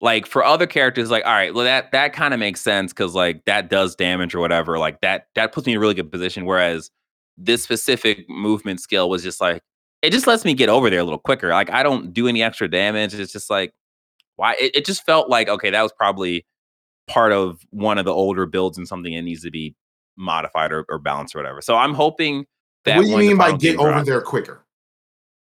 like 0.00 0.26
for 0.26 0.44
other 0.44 0.66
characters 0.66 1.10
like 1.10 1.24
all 1.24 1.32
right 1.32 1.54
well 1.54 1.64
that 1.64 1.90
that 1.92 2.12
kind 2.12 2.34
of 2.34 2.40
makes 2.40 2.60
sense 2.60 2.92
because 2.92 3.14
like 3.14 3.44
that 3.46 3.70
does 3.70 3.94
damage 3.96 4.34
or 4.34 4.40
whatever 4.40 4.78
like 4.78 5.00
that 5.00 5.26
that 5.34 5.52
puts 5.52 5.66
me 5.66 5.72
in 5.72 5.78
a 5.78 5.80
really 5.80 5.94
good 5.94 6.10
position 6.10 6.44
whereas 6.44 6.90
this 7.36 7.62
specific 7.62 8.28
movement 8.28 8.80
skill 8.80 9.08
was 9.08 9.22
just 9.22 9.40
like 9.40 9.62
it 10.04 10.12
just 10.12 10.26
lets 10.26 10.44
me 10.44 10.54
get 10.54 10.68
over 10.68 10.90
there 10.90 11.00
a 11.00 11.04
little 11.04 11.18
quicker 11.18 11.50
like 11.50 11.70
i 11.70 11.82
don't 11.82 12.12
do 12.12 12.28
any 12.28 12.42
extra 12.42 12.68
damage 12.68 13.14
it's 13.14 13.32
just 13.32 13.50
like 13.50 13.72
why 14.36 14.54
it, 14.54 14.76
it 14.76 14.84
just 14.84 15.04
felt 15.04 15.28
like 15.28 15.48
okay 15.48 15.70
that 15.70 15.82
was 15.82 15.92
probably 15.92 16.44
part 17.06 17.32
of 17.32 17.60
one 17.70 17.98
of 17.98 18.04
the 18.04 18.12
older 18.12 18.46
builds 18.46 18.78
and 18.78 18.88
something 18.88 19.14
that 19.14 19.22
needs 19.22 19.42
to 19.42 19.50
be 19.50 19.74
modified 20.16 20.72
or, 20.72 20.84
or 20.88 20.98
balanced 20.98 21.34
or 21.34 21.38
whatever 21.38 21.60
so 21.60 21.76
i'm 21.76 21.94
hoping 21.94 22.46
that 22.84 22.98
what 22.98 23.04
do 23.04 23.10
you 23.10 23.16
mean 23.16 23.36
by 23.36 23.52
get 23.52 23.76
over 23.78 23.90
drops, 23.90 24.06
there 24.06 24.20
quicker 24.20 24.64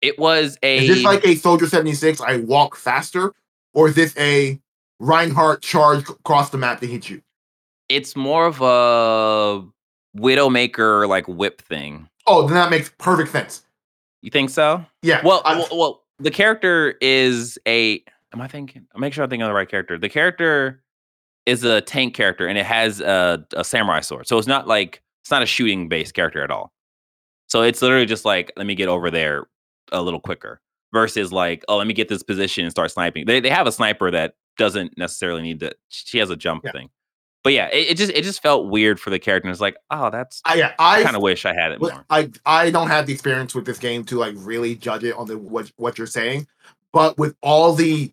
it 0.02 0.18
was 0.20 0.58
a 0.64 0.80
is 0.80 0.88
this 0.88 1.04
like 1.04 1.26
a 1.26 1.36
soldier 1.36 1.68
76 1.68 2.20
i 2.22 2.38
walk 2.38 2.76
faster 2.76 3.34
or 3.76 3.90
is 3.90 3.96
this 3.96 4.18
a 4.18 4.60
Reinhardt 5.00 5.62
charge 5.62 6.10
across 6.10 6.50
the 6.50 6.58
map 6.58 6.80
to 6.80 6.88
hit 6.88 7.10
you? 7.10 7.22
It's 7.90 8.16
more 8.16 8.48
of 8.48 8.62
a 8.62 9.64
Widowmaker 10.18 11.08
like 11.08 11.28
whip 11.28 11.62
thing. 11.62 12.10
Oh, 12.26 12.48
then 12.48 12.56
that 12.56 12.72
makes 12.72 12.90
perfect 12.98 13.32
sense. 13.32 13.65
You 14.26 14.32
think 14.32 14.50
so? 14.50 14.84
Yeah. 15.04 15.22
Well, 15.24 15.44
well, 15.46 15.68
well, 15.72 16.04
the 16.18 16.32
character 16.32 16.96
is 17.00 17.60
a. 17.68 18.04
Am 18.34 18.42
I 18.42 18.48
thinking? 18.48 18.88
Making 18.98 19.12
sure 19.12 19.24
I'm 19.24 19.30
thinking 19.30 19.44
of 19.44 19.50
the 19.50 19.54
right 19.54 19.70
character. 19.70 20.00
The 20.00 20.10
character 20.10 20.82
is 21.46 21.64
a 21.64 21.82
tank 21.82 22.16
character, 22.16 22.48
and 22.48 22.58
it 22.58 22.66
has 22.66 23.02
a, 23.02 23.46
a 23.54 23.64
samurai 23.64 24.00
sword. 24.00 24.28
So 24.28 24.40
it's 24.40 24.48
not 24.48 24.68
like 24.68 25.04
it's 25.22 25.30
not 25.30 25.44
a 25.44 25.46
shooting 25.46 25.90
based 25.90 26.16
character 26.16 26.44
at 26.44 26.50
all. 26.50 26.74
So 27.50 27.62
it's 27.62 27.84
literally 27.84 28.08
just 28.08 28.26
like, 28.26 28.52
let 28.58 28.66
me 28.66 28.74
get 28.74 28.88
over 28.88 29.12
there 29.12 29.46
a 29.92 30.02
little 30.02 30.20
quicker 30.20 30.60
versus 30.92 31.32
like, 31.32 31.64
oh, 31.68 31.78
let 31.78 31.86
me 31.86 31.94
get 31.94 32.10
this 32.10 32.24
position 32.24 32.64
and 32.64 32.72
start 32.72 32.90
sniping. 32.90 33.28
They 33.28 33.42
they 33.42 33.52
have 33.52 33.68
a 33.68 33.72
sniper 33.72 34.10
that 34.10 34.34
doesn't 34.58 34.98
necessarily 34.98 35.44
need 35.44 35.60
to. 35.60 35.72
She 35.90 36.18
has 36.18 36.32
a 36.32 36.36
jump 36.36 36.64
yeah. 36.66 36.72
thing. 36.72 36.90
But 37.46 37.54
yeah, 37.54 37.68
it, 37.68 37.92
it, 37.92 37.98
just 37.98 38.12
it 38.12 38.24
just 38.24 38.42
felt 38.42 38.72
weird 38.72 39.00
for 39.00 39.12
the 39.12 39.20
character. 39.20 39.48
And 39.48 39.54
it's 39.54 39.62
like, 39.62 39.78
oh, 39.92 40.10
that's 40.10 40.42
I 40.46 40.56
yeah, 40.56 40.74
I 40.80 41.04
kind 41.04 41.16
of 41.16 41.22
wish 41.22 41.46
I 41.46 41.54
had 41.54 41.74
it 41.74 41.80
more. 41.80 42.04
I 42.10 42.32
I 42.44 42.72
don't 42.72 42.88
have 42.88 43.06
the 43.06 43.14
experience 43.14 43.54
with 43.54 43.68
this 43.68 43.78
game 43.78 44.04
to 44.06 44.18
like 44.18 44.34
really 44.38 44.74
judge 44.74 45.04
it 45.04 45.16
on 45.16 45.28
the 45.28 45.38
what 45.38 45.72
what 45.76 46.00
you're 46.00 46.08
saying, 46.08 46.48
but 46.92 47.20
with 47.20 47.36
all 47.44 47.74
the 47.74 48.12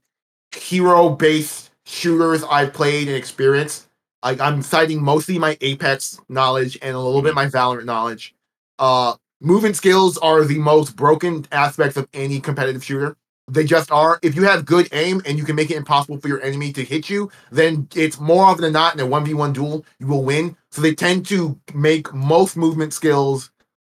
hero 0.55 1.09
based 1.09 1.70
shooters 1.87 2.45
I've 2.45 2.74
played 2.74 3.09
and 3.09 3.16
experienced, 3.16 3.89
like 4.22 4.39
I'm 4.39 4.61
citing 4.61 5.03
mostly 5.03 5.39
my 5.39 5.57
Apex 5.62 6.20
knowledge 6.28 6.78
and 6.83 6.95
a 6.95 6.99
little 6.99 7.20
mm-hmm. 7.20 7.28
bit 7.28 7.35
my 7.35 7.47
Valorant 7.47 7.87
knowledge. 7.87 8.35
Uh, 8.78 9.14
movement 9.41 9.76
skills 9.76 10.18
are 10.18 10.45
the 10.45 10.59
most 10.59 10.95
broken 10.95 11.47
aspects 11.53 11.97
of 11.97 12.07
any 12.12 12.39
competitive 12.39 12.85
shooter. 12.85 13.16
They 13.53 13.64
just 13.64 13.92
are. 13.92 14.18
If 14.22 14.34
you 14.34 14.44
have 14.44 14.64
good 14.64 14.88
aim 14.92 15.20
and 15.26 15.36
you 15.36 15.44
can 15.44 15.57
make 15.57 15.70
it 15.70 15.76
impossible 15.76 16.18
for 16.18 16.28
your 16.28 16.42
enemy 16.42 16.72
to 16.72 16.82
hit 16.82 17.11
you, 17.11 17.30
then 17.50 17.86
it's 17.94 18.18
more 18.18 18.46
often 18.46 18.62
than 18.62 18.72
not 18.72 18.94
in 18.94 19.00
a 19.00 19.07
1v1 19.07 19.53
duel, 19.53 19.84
you 19.98 20.07
will 20.07 20.24
win. 20.24 20.57
So 20.70 20.80
they 20.80 20.94
tend 20.94 21.26
to 21.26 21.59
make 21.74 22.12
most 22.14 22.57
movement 22.57 22.94
skills 22.94 23.50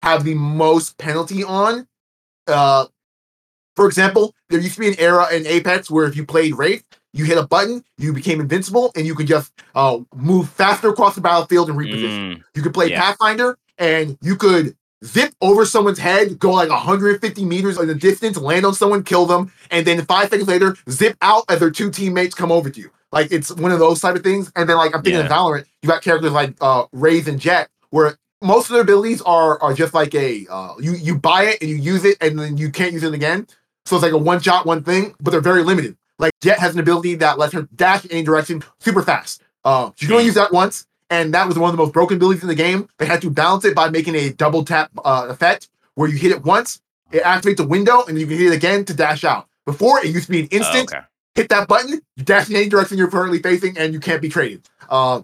have 0.03 0.25
the 0.25 0.33
most 0.33 0.97
penalty 0.97 1.43
on. 1.43 1.87
Uh, 2.47 2.87
for 3.75 3.87
example, 3.87 4.33
there 4.49 4.59
used 4.59 4.75
to 4.75 4.81
be 4.81 4.89
an 4.89 4.99
era 4.99 5.33
in 5.33 5.47
Apex 5.47 5.89
where 5.89 6.05
if 6.05 6.15
you 6.15 6.25
played 6.25 6.57
Wraith, 6.57 6.85
you 7.13 7.23
hit 7.23 7.37
a 7.37 7.47
button, 7.47 7.83
you 7.97 8.11
became 8.11 8.41
invincible, 8.41 8.91
and 8.95 9.07
you 9.07 9.15
could 9.15 9.27
just 9.27 9.53
uh, 9.73 9.99
move 10.13 10.49
faster 10.49 10.89
across 10.89 11.15
the 11.15 11.21
battlefield 11.21 11.69
and 11.69 11.79
reposition. 11.79 12.35
Mm, 12.35 12.43
you 12.55 12.61
could 12.61 12.73
play 12.73 12.89
yeah. 12.89 13.01
Pathfinder, 13.01 13.57
and 13.77 14.17
you 14.21 14.35
could 14.35 14.75
zip 15.05 15.33
over 15.41 15.65
someone's 15.65 15.99
head, 15.99 16.39
go 16.39 16.51
like 16.51 16.69
150 16.69 17.45
meters 17.45 17.77
in 17.79 17.87
the 17.87 17.95
distance, 17.95 18.37
land 18.37 18.65
on 18.65 18.73
someone, 18.73 19.03
kill 19.03 19.25
them, 19.25 19.51
and 19.71 19.85
then 19.85 20.03
five 20.05 20.29
seconds 20.29 20.47
later, 20.47 20.75
zip 20.89 21.15
out 21.21 21.43
as 21.49 21.59
their 21.59 21.71
two 21.71 21.91
teammates 21.91 22.33
come 22.35 22.51
over 22.51 22.69
to 22.69 22.79
you. 22.79 22.89
Like 23.11 23.31
it's 23.31 23.51
one 23.51 23.71
of 23.71 23.79
those 23.79 24.01
type 24.01 24.15
of 24.15 24.23
things. 24.23 24.51
And 24.55 24.67
then 24.67 24.77
like 24.77 24.95
I'm 24.95 25.01
thinking 25.03 25.19
Yeah. 25.19 25.25
of 25.25 25.31
Valorant, 25.31 25.65
you 25.81 25.87
got 25.89 26.01
characters 26.01 26.31
like 26.31 26.55
uh 26.61 26.85
Raze 26.91 27.27
and 27.27 27.39
Jett, 27.39 27.69
where 27.91 28.17
most 28.41 28.69
of 28.69 28.73
their 28.73 28.81
abilities 28.81 29.21
are 29.21 29.61
are 29.61 29.73
just 29.73 29.93
like 29.93 30.13
a 30.15 30.45
uh 30.49 30.73
you 30.79 30.93
you 30.95 31.17
buy 31.17 31.43
it 31.45 31.61
and 31.61 31.69
you 31.69 31.77
use 31.77 32.03
it 32.03 32.17
and 32.19 32.37
then 32.37 32.57
you 32.57 32.69
can't 32.71 32.91
use 32.93 33.03
it 33.03 33.13
again. 33.13 33.47
So 33.85 33.95
it's 33.95 34.03
like 34.03 34.11
a 34.13 34.17
one 34.17 34.39
shot, 34.41 34.65
one 34.65 34.83
thing, 34.83 35.13
but 35.21 35.31
they're 35.31 35.39
very 35.41 35.63
limited. 35.63 35.95
Like 36.19 36.31
Jett 36.41 36.59
has 36.59 36.73
an 36.73 36.79
ability 36.79 37.15
that 37.15 37.37
lets 37.37 37.53
her 37.53 37.67
dash 37.75 38.03
in 38.05 38.11
any 38.11 38.23
direction 38.23 38.63
super 38.79 39.01
fast. 39.03 39.41
Uh, 39.63 39.91
she 39.95 40.05
can 40.07 40.13
only 40.13 40.23
Mm. 40.23 40.27
use 40.27 40.35
that 40.35 40.51
once, 40.51 40.85
and 41.09 41.33
that 41.33 41.47
was 41.47 41.57
one 41.57 41.69
of 41.69 41.75
the 41.77 41.81
most 41.83 41.93
broken 41.93 42.17
abilities 42.17 42.41
in 42.41 42.47
the 42.49 42.55
game. 42.55 42.87
They 42.97 43.05
had 43.05 43.21
to 43.21 43.29
balance 43.29 43.65
it 43.65 43.75
by 43.75 43.89
making 43.89 44.15
a 44.15 44.31
double 44.31 44.63
tap 44.65 44.91
uh, 45.03 45.27
effect 45.29 45.69
where 45.95 46.09
you 46.09 46.17
hit 46.17 46.31
it 46.31 46.43
once, 46.43 46.81
it 47.11 47.23
activates 47.23 47.59
a 47.59 47.67
window, 47.67 48.03
and 48.05 48.19
you 48.19 48.27
can 48.27 48.37
hit 48.37 48.51
it 48.51 48.55
again 48.55 48.83
to 48.85 48.93
dash 48.93 49.23
out. 49.23 49.47
Before 49.65 49.99
it 49.99 50.07
used 50.07 50.25
to 50.25 50.31
be 50.31 50.41
an 50.41 50.49
Oh, 50.51 50.55
instant. 50.57 50.93
okay. 50.93 51.03
Hit 51.35 51.49
that 51.49 51.67
button, 51.67 52.01
you 52.15 52.23
dash 52.23 52.49
in 52.49 52.55
any 52.55 52.69
direction 52.69 52.97
you're 52.97 53.09
currently 53.09 53.39
facing, 53.41 53.77
and 53.77 53.93
you 53.93 53.99
can't 53.99 54.21
be 54.21 54.29
traded. 54.29 54.67
Uh, 54.89 55.21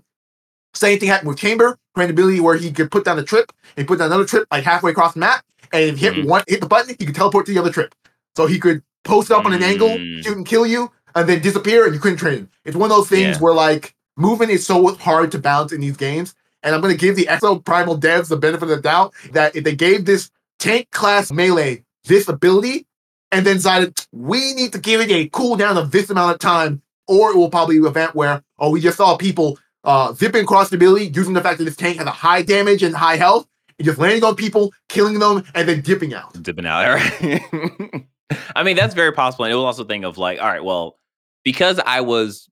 same 0.74 1.00
thing 1.00 1.10
happened 1.10 1.28
with 1.30 1.38
Chamber, 1.38 1.78
who 1.96 2.02
ability 2.04 2.40
where 2.40 2.56
he 2.56 2.72
could 2.72 2.90
put 2.92 3.04
down 3.06 3.20
a 3.20 3.24
trip 3.24 3.52
and 3.76 3.88
put 3.88 4.00
down 4.00 4.08
another 4.08 4.26
trip 4.26 4.46
like 4.52 4.64
halfway 4.64 4.92
across 4.92 5.14
the 5.14 5.20
map, 5.20 5.44
and 5.74 5.98
hit 5.98 6.14
Mhm. 6.14 6.26
one, 6.28 6.44
hit 6.48 6.62
the 6.62 6.68
button, 6.68 6.96
he 6.98 7.06
could 7.06 7.16
teleport 7.16 7.46
to 7.46 7.54
the 7.54 7.60
other 7.60 7.72
trip. 7.72 7.94
So 8.36 8.46
he 8.46 8.60
could 8.60 8.82
post 9.04 9.32
up 9.32 9.46
on 9.46 9.54
an 9.54 9.64
angle, 9.64 9.90
Mm. 9.90 10.24
shoot 10.24 10.38
and 10.38 10.46
kill 10.46 10.66
you, 10.66 10.92
and 11.16 11.28
then 11.28 11.42
disappear, 11.42 11.86
and 11.86 11.94
you 11.94 12.00
couldn't 12.00 12.18
trade 12.18 12.40
him. 12.40 12.50
It's 12.66 12.76
one 12.76 12.90
of 12.92 12.96
those 12.98 13.10
things 13.10 13.36
Yeah. 13.36 13.40
where 13.40 13.54
like 13.54 13.94
movement 14.22 14.52
is 14.52 14.66
so 14.66 14.96
hard 14.96 15.32
to 15.32 15.40
balance 15.40 15.72
in 15.72 15.82
these 15.82 15.98
games. 15.98 16.36
And 16.64 16.76
I'm 16.76 16.82
gonna 16.82 16.96
give 16.96 17.16
the 17.16 17.26
Exoprimal 17.26 18.00
devs 18.00 18.30
the 18.30 18.38
benefit 18.38 18.64
of 18.64 18.70
the 18.70 18.82
doubt 18.82 19.14
that 19.32 19.56
if 19.56 19.64
they 19.64 19.76
gave 19.76 20.06
this 20.06 20.30
tank 20.60 20.90
class 20.92 21.32
melee 21.32 21.84
this 22.06 22.28
ability, 22.28 22.86
and 23.32 23.46
then 23.46 23.56
decided 23.58 24.00
we 24.12 24.54
need 24.54 24.74
to 24.74 24.80
give 24.80 25.02
it 25.02 25.10
a 25.10 25.30
cooldown 25.30 25.78
of 25.78 25.92
this 25.92 26.10
amount 26.10 26.34
of 26.34 26.40
time, 26.40 26.82
or 27.08 27.32
it 27.32 27.38
will 27.38 27.50
probably 27.50 27.76
be 27.76 27.80
an 27.80 27.88
event 27.88 28.16
where 28.16 28.44
oh 28.60 28.70
we 28.70 28.80
just 28.80 28.98
saw 28.98 29.18
people 29.18 29.58
uh 29.84 30.14
zipping 30.14 30.44
across 30.44 30.70
the 30.70 30.76
ability 30.76 31.08
using 31.16 31.34
the 31.34 31.42
fact 31.42 31.58
that 31.58 31.66
this 31.66 31.76
tank 31.76 31.98
has 31.98 32.08
a 32.08 32.12
high 32.12 32.42
damage 32.42 32.84
and 32.84 32.96
high 32.96 33.16
health, 33.16 33.48
and 33.80 33.86
just 33.86 33.98
landing 33.98 34.24
on 34.24 34.36
people, 34.36 34.72
killing 34.90 35.20
them, 35.20 35.44
and 35.56 35.68
then 35.68 35.82
dipping 35.82 36.14
out. 36.14 36.42
dipping 36.44 36.66
out. 36.66 36.88
Right? 36.88 38.06
I 38.56 38.64
mean, 38.64 38.76
that's 38.76 38.94
very 38.94 39.12
possible. 39.12 39.46
And 39.46 39.52
it 39.52 39.56
was 39.56 39.66
also 39.66 39.84
think 39.84 40.06
of 40.06 40.18
like, 40.18 40.40
all 40.40 40.48
right, 40.48 40.64
well, 40.64 40.98
because 41.44 41.80
I 41.86 42.02
was, 42.02 42.50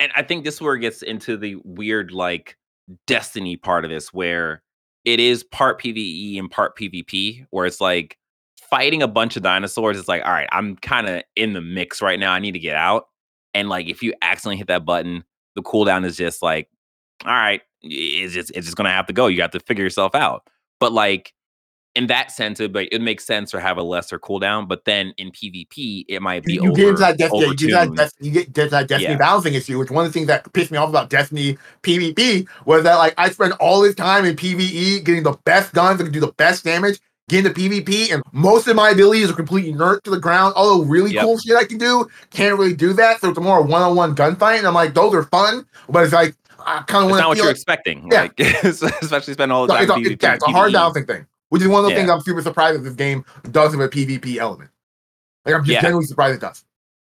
and 0.00 0.10
I 0.16 0.22
think 0.22 0.44
this 0.44 0.54
is 0.54 0.60
where 0.60 0.74
it 0.74 0.80
gets 0.80 1.02
into 1.02 1.36
the 1.36 1.56
weird 1.64 2.10
like 2.10 2.56
destiny 3.06 3.56
part 3.56 3.84
of 3.84 3.90
this, 3.90 4.12
where 4.12 4.62
it 5.04 5.20
is 5.20 5.44
part 5.44 5.80
PVE 5.80 6.38
and 6.38 6.50
part 6.50 6.76
PvP, 6.76 7.46
where 7.50 7.66
it's 7.66 7.80
like 7.80 8.16
fighting 8.58 9.02
a 9.02 9.08
bunch 9.08 9.36
of 9.36 9.42
dinosaurs. 9.42 9.98
It's 9.98 10.08
like, 10.08 10.24
all 10.24 10.32
right, 10.32 10.48
I'm 10.50 10.76
kind 10.76 11.08
of 11.08 11.22
in 11.36 11.52
the 11.52 11.60
mix 11.60 12.00
right 12.02 12.18
now. 12.18 12.32
I 12.32 12.40
need 12.40 12.52
to 12.52 12.58
get 12.58 12.76
out. 12.76 13.04
And 13.52 13.68
like, 13.68 13.86
if 13.88 14.02
you 14.02 14.14
accidentally 14.22 14.56
hit 14.56 14.68
that 14.68 14.84
button, 14.84 15.22
the 15.54 15.62
cooldown 15.62 16.04
is 16.04 16.16
just 16.16 16.42
like, 16.42 16.68
all 17.24 17.32
right, 17.32 17.60
it's 17.82 18.32
just 18.32 18.50
it's 18.54 18.66
just 18.66 18.76
gonna 18.76 18.90
have 18.90 19.06
to 19.06 19.12
go. 19.12 19.26
You 19.26 19.42
have 19.42 19.50
to 19.50 19.60
figure 19.60 19.84
yourself 19.84 20.14
out. 20.14 20.48
But 20.78 20.92
like 20.92 21.34
in 21.96 22.06
that 22.06 22.30
sense, 22.30 22.60
it, 22.60 22.70
it 22.74 23.00
makes 23.02 23.24
sense 23.24 23.50
to 23.50 23.60
have 23.60 23.76
a 23.76 23.82
lesser 23.82 24.18
cooldown. 24.18 24.68
But 24.68 24.84
then 24.84 25.12
in 25.18 25.30
PvP, 25.32 26.04
it 26.08 26.22
might 26.22 26.44
be 26.44 26.54
You, 26.54 26.62
you 26.64 26.70
over, 26.70 26.76
get 26.76 26.88
into 26.88 27.00
that 27.00 27.18
Destiny, 27.18 27.46
you, 27.46 27.56
get 27.68 27.96
that 27.96 28.12
you 28.20 28.30
get 28.30 28.46
into 28.46 28.68
that 28.68 28.88
Destiny 28.88 29.12
Yeah. 29.12 29.18
balancing 29.18 29.54
issue, 29.54 29.78
which 29.78 29.90
one 29.90 30.06
of 30.06 30.12
the 30.12 30.16
things 30.16 30.28
that 30.28 30.50
pissed 30.52 30.70
me 30.70 30.78
off 30.78 30.88
about 30.88 31.10
Destiny 31.10 31.58
PvP 31.82 32.46
was 32.64 32.84
that 32.84 32.96
like 32.96 33.14
I 33.18 33.30
spent 33.30 33.54
all 33.60 33.80
this 33.80 33.94
time 33.94 34.24
in 34.24 34.36
PvE 34.36 35.04
getting 35.04 35.22
the 35.24 35.32
best 35.44 35.72
guns 35.72 35.98
that 35.98 36.04
can 36.04 36.12
do 36.12 36.20
the 36.20 36.32
best 36.32 36.62
damage, 36.64 37.00
getting 37.28 37.52
to 37.52 37.60
PvP, 37.60 38.12
and 38.14 38.22
most 38.32 38.68
of 38.68 38.76
my 38.76 38.90
abilities 38.90 39.28
are 39.30 39.34
completely 39.34 39.70
inert 39.72 40.04
to 40.04 40.10
the 40.10 40.20
ground. 40.20 40.54
Although 40.56 40.84
really 40.84 41.12
Yep. 41.12 41.24
cool 41.24 41.38
shit 41.38 41.56
I 41.56 41.64
can 41.64 41.78
do, 41.78 42.06
can't 42.30 42.56
really 42.56 42.74
do 42.74 42.92
that. 42.92 43.20
So 43.20 43.30
it's 43.30 43.38
more 43.40 43.58
a 43.58 43.62
one-on-one 43.62 44.14
gunfight, 44.14 44.58
and 44.58 44.66
I'm 44.66 44.74
like, 44.74 44.94
those 44.94 45.12
are 45.14 45.24
fun, 45.24 45.66
but 45.88 46.04
it's 46.04 46.12
like 46.12 46.36
I 46.64 46.82
kind 46.86 47.04
of 47.04 47.10
It's 47.10 47.10
want 47.12 47.20
not 47.20 47.28
what 47.28 47.36
you're 47.38 47.46
like, 47.46 47.56
expecting. 47.56 48.08
Yeah. 48.12 48.22
Like, 48.22 48.38
especially 48.64 49.32
spend 49.32 49.50
all 49.50 49.66
the 49.66 49.74
it's, 49.74 49.86
time. 49.86 49.90
a, 49.90 50.04
PvP, 50.04 50.10
it's, 50.12 50.22
yeah, 50.22 50.34
it's 50.34 50.44
a 50.44 50.48
hard 50.50 50.72
balancing 50.72 51.06
thing, 51.06 51.26
which 51.50 51.62
is 51.62 51.68
one 51.68 51.80
of 51.80 51.84
the 51.84 51.90
Yeah. 51.92 51.98
things 51.98 52.10
I'm 52.10 52.20
super 52.22 52.42
surprised 52.42 52.78
that 52.80 52.84
this 52.84 52.94
game 52.94 53.24
does 53.50 53.72
have 53.72 53.80
a 53.80 53.88
PvP 53.88 54.38
element. 54.38 54.70
Like 55.44 55.54
I'm 55.54 55.62
just 55.62 55.72
Yeah. 55.74 55.82
genuinely 55.82 56.06
surprised 56.06 56.36
it 56.36 56.40
does. 56.40 56.64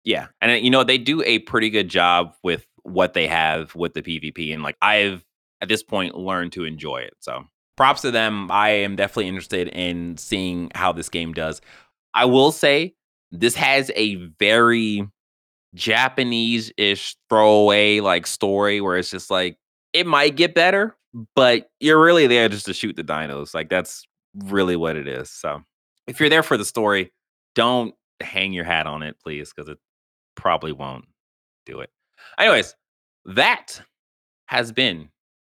Yeah, 0.04 0.28
and 0.42 0.52
uh, 0.52 0.56
you 0.56 0.70
know 0.70 0.84
they 0.84 0.98
do 1.00 1.24
a 1.24 1.40
pretty 1.40 1.70
good 1.72 1.90
job 1.90 2.34
with 2.44 2.66
what 2.84 3.14
they 3.14 3.28
have 3.28 3.74
with 3.76 3.96
the 3.96 4.04
PvP, 4.04 4.54
and 4.54 4.62
like 4.62 4.78
I've 4.82 5.26
at 5.62 5.68
this 5.70 5.82
point 5.82 6.16
learned 6.16 6.52
to 6.54 6.64
enjoy 6.66 6.98
it. 6.98 7.16
So 7.20 7.44
props 7.76 8.02
to 8.04 8.12
them. 8.12 8.50
I 8.52 8.70
am 8.70 8.96
definitely 8.96 9.28
interested 9.28 9.68
in 9.70 10.18
seeing 10.18 10.70
how 10.76 10.92
this 10.92 11.10
game 11.10 11.34
does. 11.34 11.60
I 12.14 12.26
will 12.26 12.52
say 12.52 12.94
this 13.32 13.56
has 13.56 13.92
a 13.96 14.16
very 14.40 15.08
Japanese-ish 15.74 17.16
throwaway 17.30 18.00
like 18.00 18.28
story 18.28 18.82
where 18.82 18.98
it's 18.98 19.10
just 19.12 19.32
like 19.32 19.58
it 19.94 20.06
might 20.06 20.36
get 20.36 20.54
better, 20.54 20.96
but 21.36 21.70
you're 21.80 22.02
really 22.02 22.28
there 22.28 22.48
just 22.50 22.66
to 22.68 22.74
shoot 22.74 22.96
the 22.96 23.04
dinos. 23.04 23.54
Like 23.54 23.70
that's 23.70 24.06
really 24.44 24.76
what 24.76 24.96
it 24.96 25.08
is. 25.08 25.30
So 25.32 25.64
if 26.08 26.20
you're 26.20 26.30
there 26.30 26.44
for 26.44 26.58
the 26.58 26.66
story, 26.66 27.12
don't 27.56 27.94
hang 28.22 28.54
your 28.54 28.66
hat 28.66 28.88
on 28.88 29.04
it, 29.04 29.18
please, 29.22 29.54
because 29.54 29.70
it 29.70 29.78
probably 30.36 30.72
won't 30.72 31.06
do 31.66 31.80
it. 31.80 31.90
Anyways, 32.38 32.76
that 33.26 33.82
has 34.48 34.72
been 34.72 35.10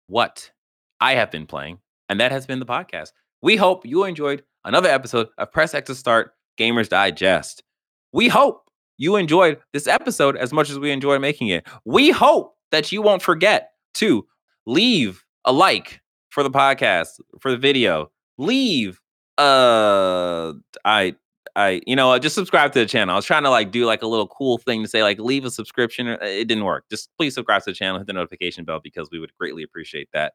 what 0.07 0.51
I 0.99 1.15
have 1.15 1.31
been 1.31 1.47
playing, 1.47 1.79
and 2.09 2.19
that 2.19 2.31
has 2.31 2.45
been 2.45 2.59
the 2.59 2.65
podcast. 2.65 3.11
We 3.41 3.55
hope 3.55 3.85
you 3.85 4.03
enjoyed 4.03 4.43
another 4.63 4.89
episode 4.89 5.27
of 5.37 5.51
Press 5.51 5.73
X 5.73 5.87
to 5.87 5.95
Start 5.95 6.31
Gamers 6.59 6.89
Digest. 6.89 7.63
We 8.11 8.27
hope 8.27 8.69
you 8.97 9.15
enjoyed 9.15 9.59
this 9.73 9.87
episode 9.87 10.37
as 10.37 10.53
much 10.53 10.69
as 10.69 10.79
we 10.79 10.91
enjoyed 10.91 11.19
making 11.21 11.47
it. 11.47 11.65
We 11.83 12.11
hope 12.11 12.55
that 12.71 12.91
you 12.91 13.01
won't 13.01 13.21
forget 13.21 13.71
to 13.95 14.25
leave 14.65 15.23
a 15.45 15.51
like 15.51 16.01
for 16.29 16.43
the 16.43 16.51
podcast, 16.51 17.19
for 17.39 17.51
the 17.51 17.57
video. 17.57 18.11
Leave 18.37 18.99
uh 19.37 20.53
I 20.85 21.15
I, 21.55 21.81
you 21.85 21.95
know, 21.95 22.17
just 22.17 22.33
subscribe 22.33 22.71
to 22.73 22.79
the 22.79 22.85
channel. 22.87 23.13
I 23.13 23.15
was 23.15 23.25
trying 23.25 23.43
to 23.43 23.49
like 23.51 23.71
do 23.71 23.85
like 23.85 24.01
a 24.01 24.07
little 24.07 24.27
cool 24.27 24.57
thing 24.57 24.81
to 24.81 24.87
say 24.89 25.03
like 25.03 25.19
leave 25.19 25.45
a 25.45 25.51
subscription. 25.51 26.07
uh, 26.07 26.17
It 26.21 26.47
didn't 26.47 26.63
work. 26.65 26.85
Just 26.89 27.09
please 27.17 27.35
subscribe 27.35 27.63
to 27.63 27.69
the 27.71 27.75
channel, 27.75 27.99
hit 27.99 28.07
the 28.07 28.13
notification 28.13 28.65
bell 28.65 28.79
because 28.83 29.09
we 29.11 29.19
would 29.19 29.31
greatly 29.39 29.61
appreciate 29.61 30.09
that. 30.13 30.33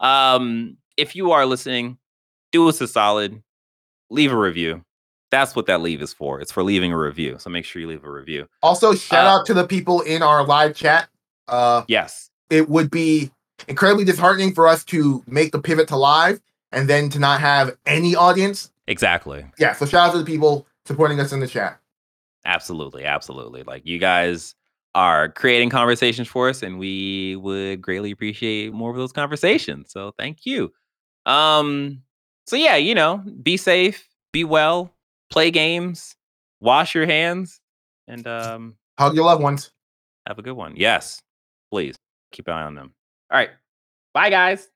Um, 0.00 0.76
if 0.98 1.16
you 1.16 1.32
are 1.32 1.46
listening, 1.46 1.96
do 2.52 2.68
us 2.68 2.80
a 2.82 2.86
solid, 2.88 3.42
leave 4.10 4.30
a 4.32 4.36
review. 4.36 4.84
That's 5.30 5.56
what 5.56 5.66
that 5.66 5.80
leave 5.80 6.02
is 6.02 6.12
for. 6.12 6.40
It's 6.40 6.52
for 6.52 6.62
leaving 6.62 6.92
a 6.92 6.98
review. 6.98 7.36
So 7.38 7.48
make 7.50 7.64
sure 7.64 7.80
you 7.80 7.88
leave 7.88 8.04
a 8.04 8.10
review. 8.10 8.46
Also, 8.62 8.94
shout 8.94 9.26
Uh, 9.26 9.30
out 9.40 9.46
to 9.46 9.54
the 9.54 9.66
people 9.66 10.00
in 10.02 10.22
our 10.22 10.44
live 10.46 10.74
chat. 10.76 11.08
Uh, 11.48 11.82
Yes. 11.88 12.30
it 12.50 12.68
would 12.68 12.90
be 12.90 13.30
incredibly 13.68 14.04
disheartening 14.04 14.54
for 14.54 14.66
us 14.68 14.84
to 14.84 15.22
make 15.26 15.52
the 15.52 15.58
pivot 15.60 15.88
to 15.88 15.96
live 15.96 16.40
and 16.72 16.88
then 16.88 17.08
to 17.10 17.18
not 17.18 17.40
have 17.40 17.76
any 17.86 18.14
audience. 18.16 18.70
Exactly. 18.86 19.44
Yeah, 19.58 19.74
so 19.74 19.86
shout 19.86 20.08
out 20.08 20.12
to 20.12 20.18
the 20.18 20.24
people 20.24 20.66
supporting 20.86 21.20
us 21.20 21.32
in 21.32 21.40
the 21.40 21.46
chat. 21.46 21.78
Absolutely, 22.44 23.04
absolutely. 23.04 23.62
Like 23.62 23.84
you 23.84 23.98
guys 23.98 24.54
are 24.94 25.28
creating 25.28 25.70
conversations 25.70 26.28
for 26.28 26.48
us, 26.48 26.62
and 26.62 26.78
we 26.78 27.36
would 27.36 27.82
greatly 27.82 28.10
appreciate 28.10 28.72
more 28.72 28.90
of 28.90 28.96
those 28.96 29.12
conversations. 29.12 29.90
So 29.92 30.12
thank 30.18 30.46
you. 30.46 30.72
Um, 31.26 32.02
so 32.46 32.56
yeah, 32.56 32.76
you 32.76 32.94
know, 32.94 33.18
be 33.42 33.56
safe, 33.58 34.08
be 34.32 34.44
well, 34.44 34.94
play 35.30 35.50
games, 35.50 36.16
wash 36.60 36.94
your 36.94 37.04
hands, 37.06 37.60
and 38.06 38.26
um, 38.26 38.76
Hug 38.98 39.14
your 39.14 39.26
loved 39.26 39.42
ones. 39.42 39.70
have 40.26 40.38
a 40.38 40.42
good 40.42 40.54
one. 40.54 40.74
Yes, 40.76 41.20
please 41.70 41.96
keep 42.32 42.48
an 42.48 42.54
eye 42.54 42.62
on 42.62 42.74
them. 42.74 42.94
All 43.30 43.38
right, 43.38 43.50
bye 44.14 44.30
guys. 44.30 44.68